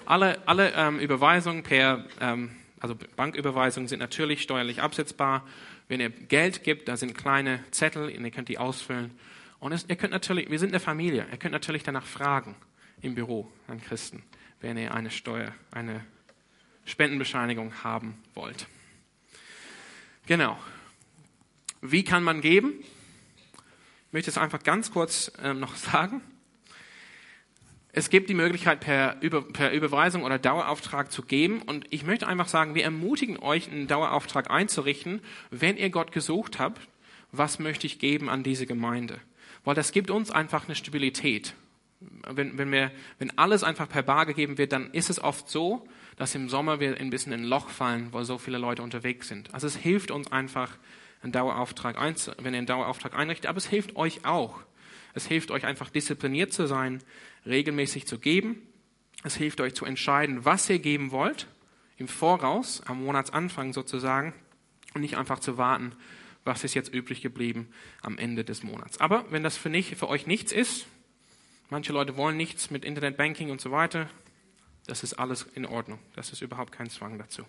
Alle, 0.05 0.47
alle 0.47 0.75
ähm, 0.75 0.99
Überweisungen 0.99 1.63
per, 1.63 2.05
ähm, 2.21 2.55
also 2.81 2.97
Banküberweisungen 3.17 3.89
sind 3.89 4.01
natürlich 4.01 4.43
steuerlich 4.43 4.83
absetzbar. 4.83 5.43
Wenn 5.89 6.01
ihr 6.01 6.11
Geld 6.11 6.63
gibt, 6.63 6.87
da 6.89 6.99
sind 6.99 7.17
kleine 7.17 7.65
Zettel, 7.71 8.11
ihr 8.11 8.31
könnt 8.31 8.51
die 8.51 8.59
ausfüllen. 8.59 9.19
Und 9.59 9.73
es, 9.73 9.87
ihr 9.89 9.97
könnt 9.97 10.13
natürlich, 10.13 10.51
wir 10.51 10.59
sind 10.59 10.73
eine 10.73 10.81
Familie, 10.81 11.27
ihr 11.31 11.39
könnt 11.39 11.53
natürlich 11.53 11.83
danach 11.83 12.05
fragen 12.05 12.57
im 13.01 13.15
Büro 13.15 13.51
an 13.69 13.81
Christen, 13.81 14.23
wenn 14.61 14.77
ihr 14.77 14.93
eine 14.93 15.11
Steuer, 15.11 15.55
eine 15.71 16.05
Spendenbescheinigung 16.85 17.73
haben 17.85 18.23
wollt. 18.35 18.67
Genau. 20.29 20.59
Wie 21.81 22.05
kann 22.05 22.23
man 22.23 22.43
geben? 22.43 22.75
Ich 22.81 24.13
möchte 24.13 24.31
es 24.31 24.37
einfach 24.37 24.63
ganz 24.63 24.91
kurz 24.93 25.33
äh, 25.43 25.55
noch 25.55 25.75
sagen. 25.91 26.21
Es 27.93 28.11
gibt 28.11 28.29
die 28.29 28.35
Möglichkeit, 28.35 28.81
per, 28.81 29.17
Über, 29.23 29.41
per 29.41 29.73
Überweisung 29.73 30.25
oder 30.25 30.39
Dauerauftrag 30.39 31.11
zu 31.11 31.23
geben. 31.23 31.63
Und 31.63 31.87
ich 31.89 32.05
möchte 32.05 32.29
einfach 32.29 32.47
sagen, 32.47 32.75
wir 32.75 32.85
ermutigen 32.85 33.39
euch, 33.39 33.71
einen 33.71 33.87
Dauerauftrag 33.87 34.51
einzurichten, 34.51 35.23
wenn 35.51 35.79
ihr 35.79 35.89
Gott 35.89 36.13
gesucht 36.13 36.59
habt, 36.59 36.87
was 37.33 37.59
möchte 37.59 37.87
ich 37.87 37.99
geben 37.99 38.29
an 38.29 38.43
diese 38.43 38.67
Gemeinde? 38.67 39.19
Weil 39.65 39.77
das 39.77 39.93
gibt 39.93 40.11
uns 40.11 40.31
einfach 40.31 40.67
eine 40.67 40.75
Stabilität. 40.75 41.55
Wenn, 42.01 42.59
wenn, 42.59 42.71
wir, 42.71 42.93
wenn 43.19 43.37
alles 43.39 43.65
einfach 43.65 43.89
per 43.89 44.03
Bar 44.03 44.27
gegeben 44.27 44.59
wird, 44.59 44.73
dann 44.73 44.91
ist 44.93 45.09
es 45.09 45.25
oft 45.25 45.49
so, 45.49 45.89
dass 46.19 46.35
im 46.35 46.49
Sommer 46.49 46.81
wir 46.81 46.99
ein 46.99 47.11
bisschen 47.11 47.33
in 47.33 47.43
ein 47.43 47.47
Loch 47.47 47.71
fallen, 47.71 48.13
weil 48.13 48.25
so 48.25 48.39
viele 48.39 48.59
Leute 48.59 48.83
unterwegs 48.83 49.29
sind. 49.29 49.55
Also 49.55 49.69
es 49.69 49.77
hilft 49.77 50.11
uns 50.11 50.31
einfach, 50.31 50.77
einen 51.23 51.33
Dauerauftrag 51.33 51.97
wenn 52.39 52.55
ihr 52.55 52.59
einen 52.59 52.67
Dauerauftrag 52.67 53.15
einrichtet, 53.15 53.49
aber 53.49 53.59
es 53.59 53.67
hilft 53.67 53.97
euch 53.97 54.25
auch. 54.25 54.61
Es 55.15 55.27
hilft 55.27 55.51
euch 55.51 55.65
einfach 55.65 55.91
diszipliniert 55.91 56.53
zu 56.53 56.67
sein, 56.67 57.03
regelmäßig 57.47 58.07
zu 58.07 58.19
geben. 58.19 58.63
Es 59.25 59.37
hilft 59.37 59.61
euch 59.61 59.75
zu 59.75 59.85
entscheiden, 59.85 60.45
was 60.45 60.69
ihr 60.69 60.79
geben 60.79 61.11
wollt, 61.13 61.47
im 61.97 62.09
Voraus, 62.09 62.83
am 62.87 63.05
Monatsanfang 63.05 63.73
sozusagen, 63.73 64.35
und 64.95 65.01
nicht 65.01 65.17
einfach 65.17 65.39
zu 65.39 65.57
warten, 65.57 65.93
was 66.45 66.65
ist 66.65 66.75
jetzt 66.75 66.93
übrig 66.93 67.21
geblieben 67.21 67.69
am 68.01 68.19
Ende 68.19 68.45
des 68.45 68.63
Monats. 68.63 68.99
Aber 68.99 69.25
wenn 69.31 69.43
das 69.43 69.57
für, 69.57 69.71
nicht, 69.71 69.97
für 69.97 70.09
euch 70.09 70.27
nichts 70.27 70.51
ist, 70.51 70.87
manche 71.69 71.93
Leute 71.93 72.17
wollen 72.17 72.37
nichts 72.37 72.71
mit 72.71 72.85
Internetbanking 72.85 73.51
und 73.51 73.61
so 73.61 73.71
weiter, 73.71 74.09
das 74.89 75.03
ist 75.03 75.15
alles 75.15 75.47
in 75.55 75.67
Ordnung. 75.67 75.99
Das 76.17 76.33
ist 76.33 76.41
überhaupt 76.41 76.73
kein 76.73 76.91
Zwang 76.91 77.19
dazu. 77.19 77.45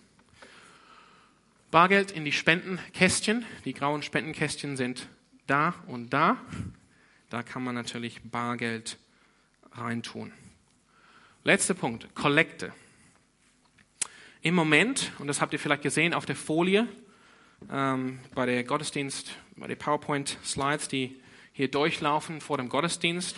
Bargeld 1.70 2.10
in 2.10 2.24
die 2.24 2.32
Spendenkästchen. 2.32 3.46
Die 3.64 3.72
grauen 3.72 4.02
Spendenkästchen 4.02 4.76
sind 4.76 5.08
da 5.46 5.74
und 5.86 6.10
da. 6.10 6.36
Da 7.30 7.42
kann 7.42 7.64
man 7.64 7.74
natürlich 7.74 8.20
Bargeld 8.22 8.98
reintun. 9.72 10.32
Letzter 11.42 11.74
Punkt, 11.74 12.14
Kollekte. 12.14 12.72
Im 14.42 14.54
Moment, 14.54 15.12
und 15.18 15.26
das 15.26 15.40
habt 15.40 15.52
ihr 15.54 15.58
vielleicht 15.58 15.82
gesehen 15.82 16.12
auf 16.12 16.26
der 16.26 16.36
Folie, 16.36 16.88
ähm, 17.70 18.20
bei 18.34 18.44
der 18.44 18.64
Gottesdienst, 18.64 19.34
bei 19.56 19.66
den 19.66 19.78
PowerPoint-Slides, 19.78 20.88
die 20.88 21.18
hier 21.52 21.70
durchlaufen 21.70 22.42
vor 22.42 22.58
dem 22.58 22.68
Gottesdienst, 22.68 23.36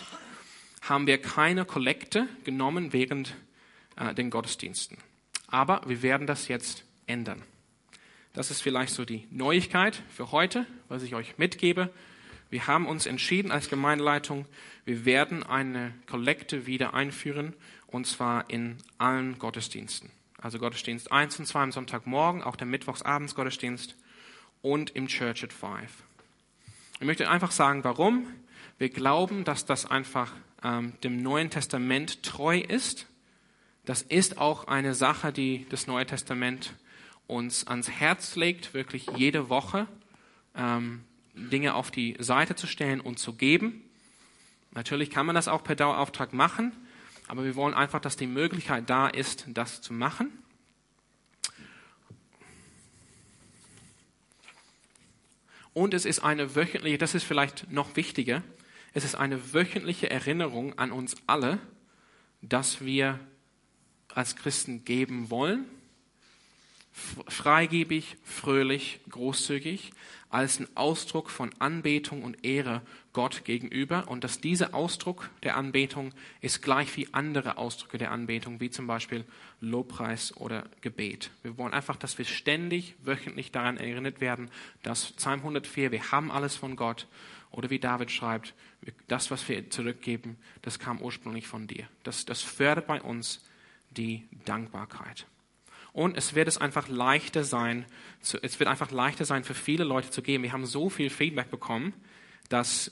haben 0.81 1.07
wir 1.07 1.21
keine 1.21 1.63
Kollekte 1.63 2.27
genommen 2.43 2.91
während 2.91 3.35
äh, 3.95 4.13
den 4.13 4.29
Gottesdiensten. 4.29 4.97
Aber 5.47 5.81
wir 5.85 6.01
werden 6.01 6.27
das 6.27 6.47
jetzt 6.47 6.85
ändern. 7.05 7.41
Das 8.33 8.49
ist 8.49 8.61
vielleicht 8.61 8.93
so 8.93 9.05
die 9.05 9.27
Neuigkeit 9.29 10.01
für 10.09 10.31
heute, 10.31 10.65
was 10.89 11.03
ich 11.03 11.13
euch 11.13 11.37
mitgebe. 11.37 11.93
Wir 12.49 12.67
haben 12.67 12.87
uns 12.87 13.05
entschieden 13.05 13.51
als 13.51 13.69
Gemeindeleitung, 13.69 14.45
wir 14.85 15.05
werden 15.05 15.43
eine 15.43 15.93
Kollekte 16.07 16.65
wieder 16.65 16.93
einführen, 16.93 17.53
und 17.87 18.07
zwar 18.07 18.49
in 18.49 18.77
allen 18.97 19.37
Gottesdiensten. 19.37 20.09
Also 20.37 20.59
Gottesdienst 20.59 21.11
1 21.11 21.39
und 21.39 21.45
2 21.45 21.59
am 21.61 21.71
Sonntagmorgen, 21.71 22.43
auch 22.43 22.55
der 22.55 22.67
Mittwochsabendsgottesdienst 22.67 23.95
und 24.61 24.89
im 24.91 25.07
Church 25.07 25.43
at 25.43 25.53
Five. 25.53 26.03
Ich 26.99 27.05
möchte 27.05 27.29
einfach 27.29 27.51
sagen, 27.51 27.83
warum. 27.83 28.27
Wir 28.77 28.89
glauben, 28.89 29.43
dass 29.43 29.65
das 29.65 29.85
einfach 29.85 30.33
ähm, 30.63 30.93
dem 31.03 31.21
Neuen 31.21 31.49
Testament 31.49 32.23
treu 32.23 32.59
ist. 32.59 33.07
Das 33.85 34.01
ist 34.01 34.37
auch 34.37 34.67
eine 34.67 34.93
Sache, 34.93 35.33
die 35.33 35.65
das 35.69 35.87
Neue 35.87 36.05
Testament 36.05 36.73
uns 37.27 37.67
ans 37.67 37.89
Herz 37.89 38.35
legt, 38.35 38.73
wirklich 38.73 39.07
jede 39.15 39.49
Woche 39.49 39.87
ähm, 40.55 41.03
Dinge 41.33 41.73
auf 41.73 41.91
die 41.91 42.15
Seite 42.19 42.55
zu 42.55 42.67
stellen 42.67 43.01
und 43.01 43.19
zu 43.19 43.33
geben. 43.33 43.81
Natürlich 44.71 45.09
kann 45.09 45.25
man 45.25 45.35
das 45.35 45.47
auch 45.47 45.63
per 45.63 45.75
Dauerauftrag 45.75 46.33
machen, 46.33 46.71
aber 47.27 47.43
wir 47.43 47.55
wollen 47.55 47.73
einfach, 47.73 47.99
dass 47.99 48.15
die 48.15 48.27
Möglichkeit 48.27 48.89
da 48.89 49.07
ist, 49.07 49.45
das 49.49 49.81
zu 49.81 49.93
machen. 49.93 50.31
Und 55.73 55.93
es 55.93 56.05
ist 56.05 56.19
eine 56.19 56.55
wöchentliche, 56.55 56.97
das 56.97 57.15
ist 57.15 57.23
vielleicht 57.23 57.71
noch 57.71 57.95
wichtiger, 57.95 58.43
es 58.93 59.03
ist 59.03 59.15
eine 59.15 59.53
wöchentliche 59.53 60.09
Erinnerung 60.09 60.77
an 60.77 60.91
uns 60.91 61.15
alle, 61.25 61.59
dass 62.41 62.81
wir 62.85 63.19
als 64.13 64.35
Christen 64.35 64.85
geben 64.85 65.29
wollen 65.29 65.65
freigebig, 66.93 68.17
fröhlich, 68.23 68.99
großzügig, 69.09 69.91
als 70.29 70.59
ein 70.59 70.67
Ausdruck 70.75 71.29
von 71.29 71.51
Anbetung 71.59 72.23
und 72.23 72.43
Ehre 72.43 72.81
Gott 73.13 73.45
gegenüber 73.45 74.07
und 74.07 74.23
dass 74.23 74.41
dieser 74.41 74.73
Ausdruck 74.73 75.29
der 75.43 75.55
Anbetung 75.55 76.11
ist 76.41 76.61
gleich 76.61 76.95
wie 76.97 77.07
andere 77.11 77.57
Ausdrücke 77.57 77.99
der 77.99 78.11
Anbetung, 78.11 78.59
wie 78.59 78.71
zum 78.71 78.87
Beispiel 78.87 79.25
Lobpreis 79.61 80.35
oder 80.37 80.65
Gebet. 80.81 81.29
Wir 81.43 81.57
wollen 81.57 81.73
einfach, 81.73 81.95
dass 81.95 82.17
wir 82.17 82.25
ständig, 82.25 82.95
wöchentlich 83.03 83.51
daran 83.51 83.77
erinnert 83.77 84.21
werden, 84.21 84.49
dass 84.81 85.11
Psalm 85.13 85.39
104, 85.39 85.91
wir 85.91 86.11
haben 86.11 86.31
alles 86.31 86.55
von 86.55 86.75
Gott 86.75 87.07
oder 87.51 87.69
wie 87.69 87.79
David 87.79 88.09
schreibt, 88.09 88.55
das, 89.07 89.29
was 89.29 89.47
wir 89.47 89.69
zurückgeben, 89.69 90.37
das 90.63 90.79
kam 90.79 90.99
ursprünglich 90.99 91.47
von 91.47 91.67
dir. 91.67 91.87
Das, 92.03 92.25
das 92.25 92.41
fördert 92.41 92.87
bei 92.87 93.01
uns 93.01 93.41
die 93.93 94.27
Dankbarkeit. 94.45 95.27
Und 95.91 96.17
es 96.17 96.33
wird 96.33 96.47
es 96.47 96.57
einfach 96.57 96.87
leichter 96.87 97.43
sein, 97.43 97.85
es 98.21 98.59
wird 98.59 98.67
einfach 98.67 98.91
leichter 98.91 99.25
sein 99.25 99.43
für 99.43 99.53
viele 99.53 99.83
Leute 99.83 100.09
zu 100.09 100.21
geben. 100.23 100.43
Wir 100.43 100.51
haben 100.51 100.65
so 100.65 100.89
viel 100.89 101.09
Feedback 101.09 101.51
bekommen, 101.51 101.93
dass 102.49 102.91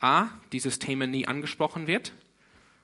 A, 0.00 0.28
dieses 0.52 0.78
Thema 0.78 1.06
nie 1.06 1.26
angesprochen 1.26 1.86
wird 1.86 2.12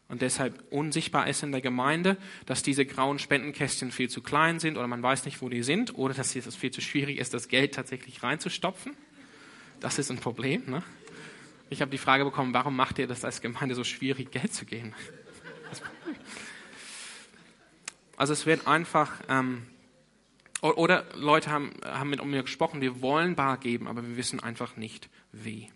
und 0.09 0.23
deshalb 0.23 0.63
unsichtbar 0.71 1.29
ist 1.29 1.43
in 1.43 1.53
der 1.53 1.61
Gemeinde, 1.61 2.17
dass 2.47 2.63
diese 2.63 2.85
grauen 2.87 3.19
Spendenkästchen 3.19 3.91
viel 3.91 4.09
zu 4.09 4.23
klein 4.23 4.61
sind 4.61 4.77
oder 4.77 4.87
man 4.87 5.03
weiß 5.03 5.25
nicht, 5.25 5.41
wo 5.43 5.49
die 5.49 5.63
sind 5.63 5.97
oder 5.97 6.15
dass 6.15 6.35
es 6.35 6.57
viel 6.57 6.71
zu 6.71 6.81
schwierig 6.81 7.19
ist, 7.19 7.35
das 7.35 7.49
Geld 7.49 7.75
tatsächlich 7.75 8.23
reinzustopfen. 8.23 8.93
Das 9.81 9.99
ist 9.99 10.11
ein 10.11 10.19
Problem. 10.19 10.63
Ne? 10.67 10.83
Ich 11.71 11.81
habe 11.81 11.91
die 11.91 11.99
Frage 11.99 12.25
bekommen, 12.25 12.55
warum 12.55 12.77
macht 12.77 12.99
ihr 12.99 13.07
das 13.07 13.25
als 13.25 13.41
Gemeinde 13.41 13.75
so 13.75 13.85
schwierig, 13.85 14.31
Geld 14.31 14.53
zu 14.53 14.65
geben? 14.65 14.95
Also 18.17 18.33
es 18.33 18.47
wird 18.47 18.67
einfach, 18.67 19.13
ähm, 19.29 19.67
oder 20.61 21.05
Leute 21.15 21.51
haben, 21.51 21.73
haben 21.85 22.11
mit 22.11 22.25
mir 22.25 22.43
gesprochen, 22.43 22.81
wir 22.81 23.03
wollen 23.03 23.35
bar 23.35 23.59
geben, 23.59 23.87
aber 23.89 24.07
wir 24.07 24.17
wissen 24.17 24.41
einfach 24.41 24.77
nicht 24.77 25.09
wie. 25.33 25.71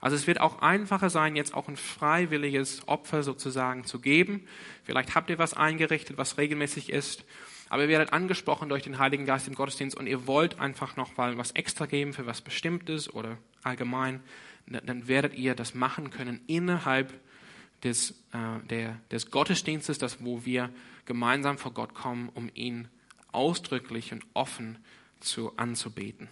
Also 0.00 0.14
es 0.16 0.26
wird 0.26 0.40
auch 0.40 0.62
einfacher 0.62 1.10
sein, 1.10 1.36
jetzt 1.36 1.54
auch 1.54 1.68
ein 1.68 1.76
freiwilliges 1.76 2.86
Opfer 2.86 3.22
sozusagen 3.22 3.84
zu 3.84 3.98
geben. 3.98 4.46
Vielleicht 4.84 5.14
habt 5.14 5.30
ihr 5.30 5.38
was 5.38 5.54
eingerichtet, 5.54 6.18
was 6.18 6.38
regelmäßig 6.38 6.90
ist, 6.90 7.24
aber 7.68 7.82
ihr 7.82 7.88
werdet 7.88 8.12
angesprochen 8.12 8.68
durch 8.68 8.84
den 8.84 8.98
Heiligen 8.98 9.26
Geist 9.26 9.48
im 9.48 9.54
Gottesdienst 9.54 9.96
und 9.96 10.06
ihr 10.06 10.26
wollt 10.26 10.60
einfach 10.60 10.96
noch 10.96 11.16
mal 11.16 11.36
was 11.38 11.50
extra 11.52 11.86
geben 11.86 12.12
für 12.12 12.26
was 12.26 12.40
Bestimmtes 12.40 13.12
oder 13.12 13.38
allgemein, 13.62 14.22
dann 14.66 15.08
werdet 15.08 15.34
ihr 15.34 15.54
das 15.54 15.74
machen 15.74 16.10
können 16.10 16.40
innerhalb 16.46 17.12
des, 17.82 18.12
äh, 18.32 18.66
der, 18.68 19.00
des 19.10 19.30
Gottesdienstes, 19.30 19.98
das, 19.98 20.24
wo 20.24 20.44
wir 20.44 20.70
gemeinsam 21.06 21.58
vor 21.58 21.72
Gott 21.72 21.94
kommen, 21.94 22.28
um 22.34 22.50
ihn 22.54 22.88
ausdrücklich 23.32 24.12
und 24.12 24.24
offen 24.34 24.78
zu, 25.20 25.56
anzubeten. 25.56 26.28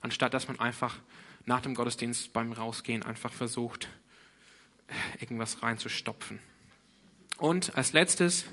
Anstatt 0.00 0.34
dass 0.34 0.48
man 0.48 0.60
einfach 0.60 0.98
nach 1.46 1.60
dem 1.60 1.74
Gottesdienst 1.74 2.32
beim 2.32 2.52
Rausgehen 2.52 3.02
einfach 3.02 3.32
versucht, 3.32 3.88
irgendwas 5.20 5.62
reinzustopfen. 5.62 6.38
Und 7.38 7.76
als 7.76 7.92
letztes, 7.92 8.44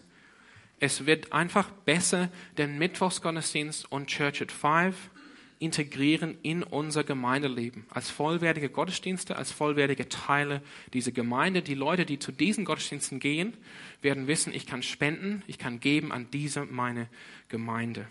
es 0.79 1.05
wird 1.05 1.33
einfach 1.33 1.69
besser, 1.69 2.29
den 2.57 2.77
Mittwochsgottesdienst 2.77 3.91
und 3.91 4.07
Church 4.07 4.41
at 4.41 4.51
Five 4.51 4.95
integrieren 5.59 6.37
in 6.41 6.63
unser 6.63 7.03
Gemeindeleben 7.03 7.85
als 7.89 8.09
vollwertige 8.09 8.69
Gottesdienste, 8.69 9.35
als 9.35 9.51
vollwertige 9.51 10.07
Teile 10.07 10.61
dieser 10.93 11.11
Gemeinde. 11.11 11.61
Die 11.61 11.75
Leute, 11.75 12.05
die 12.05 12.17
zu 12.17 12.31
diesen 12.31 12.63
Gottesdiensten 12.63 13.19
gehen, 13.19 13.55
werden 14.01 14.27
wissen, 14.27 14.53
ich 14.53 14.65
kann 14.65 14.81
spenden, 14.81 15.43
ich 15.47 15.57
kann 15.57 15.81
geben 15.81 16.13
an 16.13 16.31
diese 16.31 16.65
meine 16.65 17.07
Gemeinde. 17.49 18.07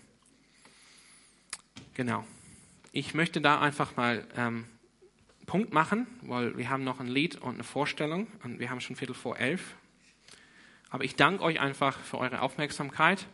Genau. 1.95 2.23
Ich 2.91 3.13
möchte 3.13 3.41
da 3.41 3.59
einfach 3.59 3.97
mal 3.97 4.25
ähm, 4.37 4.65
Punkt 5.47 5.73
machen, 5.73 6.05
weil 6.21 6.55
wir 6.57 6.69
haben 6.69 6.83
noch 6.83 6.99
ein 6.99 7.07
Lied 7.07 7.35
und 7.35 7.55
eine 7.55 7.63
Vorstellung 7.63 8.27
und 8.43 8.59
wir 8.59 8.69
haben 8.69 8.81
schon 8.81 8.95
Viertel 8.95 9.15
vor 9.15 9.37
elf. 9.39 9.75
Aber 10.91 11.03
ich 11.03 11.15
danke 11.15 11.43
euch 11.43 11.59
einfach 11.59 11.97
für 11.99 12.19
eure 12.19 12.41
Aufmerksamkeit. 12.41 13.25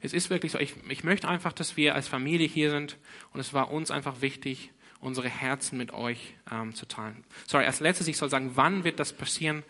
Es 0.00 0.12
ist 0.14 0.30
wirklich 0.30 0.52
so, 0.52 0.58
ich, 0.58 0.74
ich 0.88 1.04
möchte 1.04 1.28
einfach, 1.28 1.52
dass 1.52 1.76
wir 1.76 1.94
als 1.94 2.08
Familie 2.08 2.46
hier 2.46 2.70
sind 2.70 2.96
und 3.32 3.40
es 3.40 3.52
war 3.52 3.70
uns 3.70 3.90
einfach 3.90 4.22
wichtig, 4.22 4.70
unsere 5.00 5.28
Herzen 5.28 5.76
mit 5.78 5.92
euch 5.92 6.34
ähm, 6.50 6.74
zu 6.74 6.86
teilen. 6.86 7.24
Sorry, 7.46 7.66
als 7.66 7.80
letztes, 7.80 8.08
ich 8.08 8.16
soll 8.16 8.30
sagen, 8.30 8.52
wann 8.54 8.84
wird 8.84 8.98
das 8.98 9.12
passieren? 9.12 9.62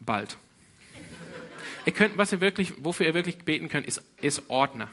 Bald. 0.00 0.36
ihr 1.86 1.92
könnt, 1.92 2.18
was 2.18 2.32
ihr 2.32 2.40
wirklich, 2.40 2.72
wofür 2.84 3.06
ihr 3.06 3.14
wirklich 3.14 3.38
beten 3.38 3.68
könnt, 3.68 3.86
ist, 3.86 4.02
ist 4.20 4.50
Ordner. 4.50 4.88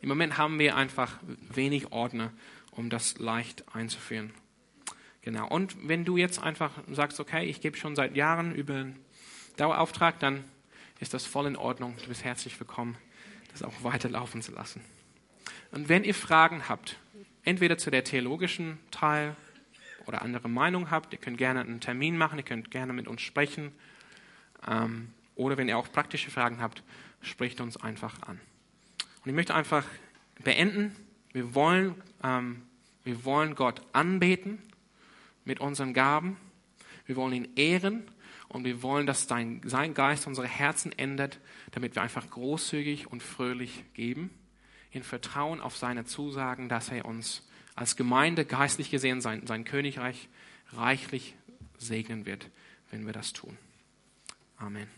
Im 0.00 0.08
Moment 0.08 0.38
haben 0.38 0.58
wir 0.58 0.76
einfach 0.76 1.18
wenig 1.54 1.92
Ordner, 1.92 2.32
um 2.70 2.88
das 2.88 3.18
leicht 3.18 3.64
einzuführen. 3.74 4.32
Genau. 5.20 5.46
Und 5.48 5.76
wenn 5.86 6.06
du 6.06 6.16
jetzt 6.16 6.42
einfach 6.42 6.72
sagst, 6.90 7.20
okay, 7.20 7.44
ich 7.44 7.60
gebe 7.60 7.76
schon 7.76 7.94
seit 7.94 8.16
Jahren 8.16 8.54
über 8.54 8.74
einen 8.74 9.04
Dauerauftrag, 9.58 10.18
dann 10.18 10.44
ist 10.98 11.12
das 11.12 11.26
voll 11.26 11.46
in 11.46 11.56
Ordnung. 11.56 11.94
Du 12.02 12.08
bist 12.08 12.24
herzlich 12.24 12.58
willkommen 12.58 12.96
das 13.52 13.62
auch 13.62 13.82
weiterlaufen 13.82 14.42
zu 14.42 14.52
lassen. 14.52 14.80
Und 15.72 15.88
wenn 15.88 16.04
ihr 16.04 16.14
Fragen 16.14 16.68
habt, 16.68 16.98
entweder 17.44 17.78
zu 17.78 17.90
der 17.90 18.04
theologischen 18.04 18.78
Teil 18.90 19.36
oder 20.06 20.22
andere 20.22 20.48
Meinung 20.48 20.90
habt, 20.90 21.12
ihr 21.12 21.18
könnt 21.18 21.38
gerne 21.38 21.60
einen 21.60 21.80
Termin 21.80 22.16
machen, 22.16 22.38
ihr 22.38 22.44
könnt 22.44 22.70
gerne 22.70 22.92
mit 22.92 23.06
uns 23.08 23.22
sprechen. 23.22 23.72
Ähm, 24.68 25.10
oder 25.36 25.56
wenn 25.56 25.68
ihr 25.68 25.78
auch 25.78 25.90
praktische 25.90 26.30
Fragen 26.30 26.60
habt, 26.60 26.82
spricht 27.22 27.60
uns 27.60 27.76
einfach 27.76 28.22
an. 28.22 28.40
Und 29.24 29.30
ich 29.30 29.34
möchte 29.34 29.54
einfach 29.54 29.84
beenden. 30.42 30.94
Wir 31.32 31.54
wollen, 31.54 31.94
ähm, 32.22 32.62
wir 33.04 33.24
wollen 33.24 33.54
Gott 33.54 33.82
anbeten 33.92 34.58
mit 35.44 35.60
unseren 35.60 35.94
Gaben. 35.94 36.36
Wir 37.06 37.16
wollen 37.16 37.32
ihn 37.32 37.48
ehren 37.56 38.04
und 38.50 38.64
wir 38.64 38.82
wollen, 38.82 39.06
dass 39.06 39.28
dein, 39.28 39.62
sein 39.64 39.94
Geist 39.94 40.26
unsere 40.26 40.48
Herzen 40.48 40.92
ändert, 40.92 41.38
damit 41.70 41.94
wir 41.94 42.02
einfach 42.02 42.28
großzügig 42.28 43.06
und 43.06 43.22
fröhlich 43.22 43.84
geben, 43.94 44.30
in 44.90 45.04
Vertrauen 45.04 45.60
auf 45.60 45.76
seine 45.76 46.04
Zusagen, 46.04 46.68
dass 46.68 46.88
er 46.88 47.04
uns 47.04 47.48
als 47.76 47.94
Gemeinde 47.94 48.44
geistlich 48.44 48.90
gesehen 48.90 49.20
sein, 49.20 49.46
sein 49.46 49.64
Königreich 49.64 50.28
reichlich 50.72 51.36
segnen 51.78 52.26
wird, 52.26 52.50
wenn 52.90 53.06
wir 53.06 53.12
das 53.12 53.32
tun. 53.32 53.56
Amen. 54.56 54.88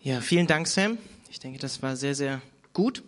Ja, 0.00 0.20
vielen 0.20 0.46
Dank, 0.46 0.68
Sam. 0.68 0.98
Ich 1.28 1.40
denke, 1.40 1.58
das 1.58 1.82
war 1.82 1.96
sehr, 1.96 2.14
sehr 2.14 2.40
gut. 2.72 3.02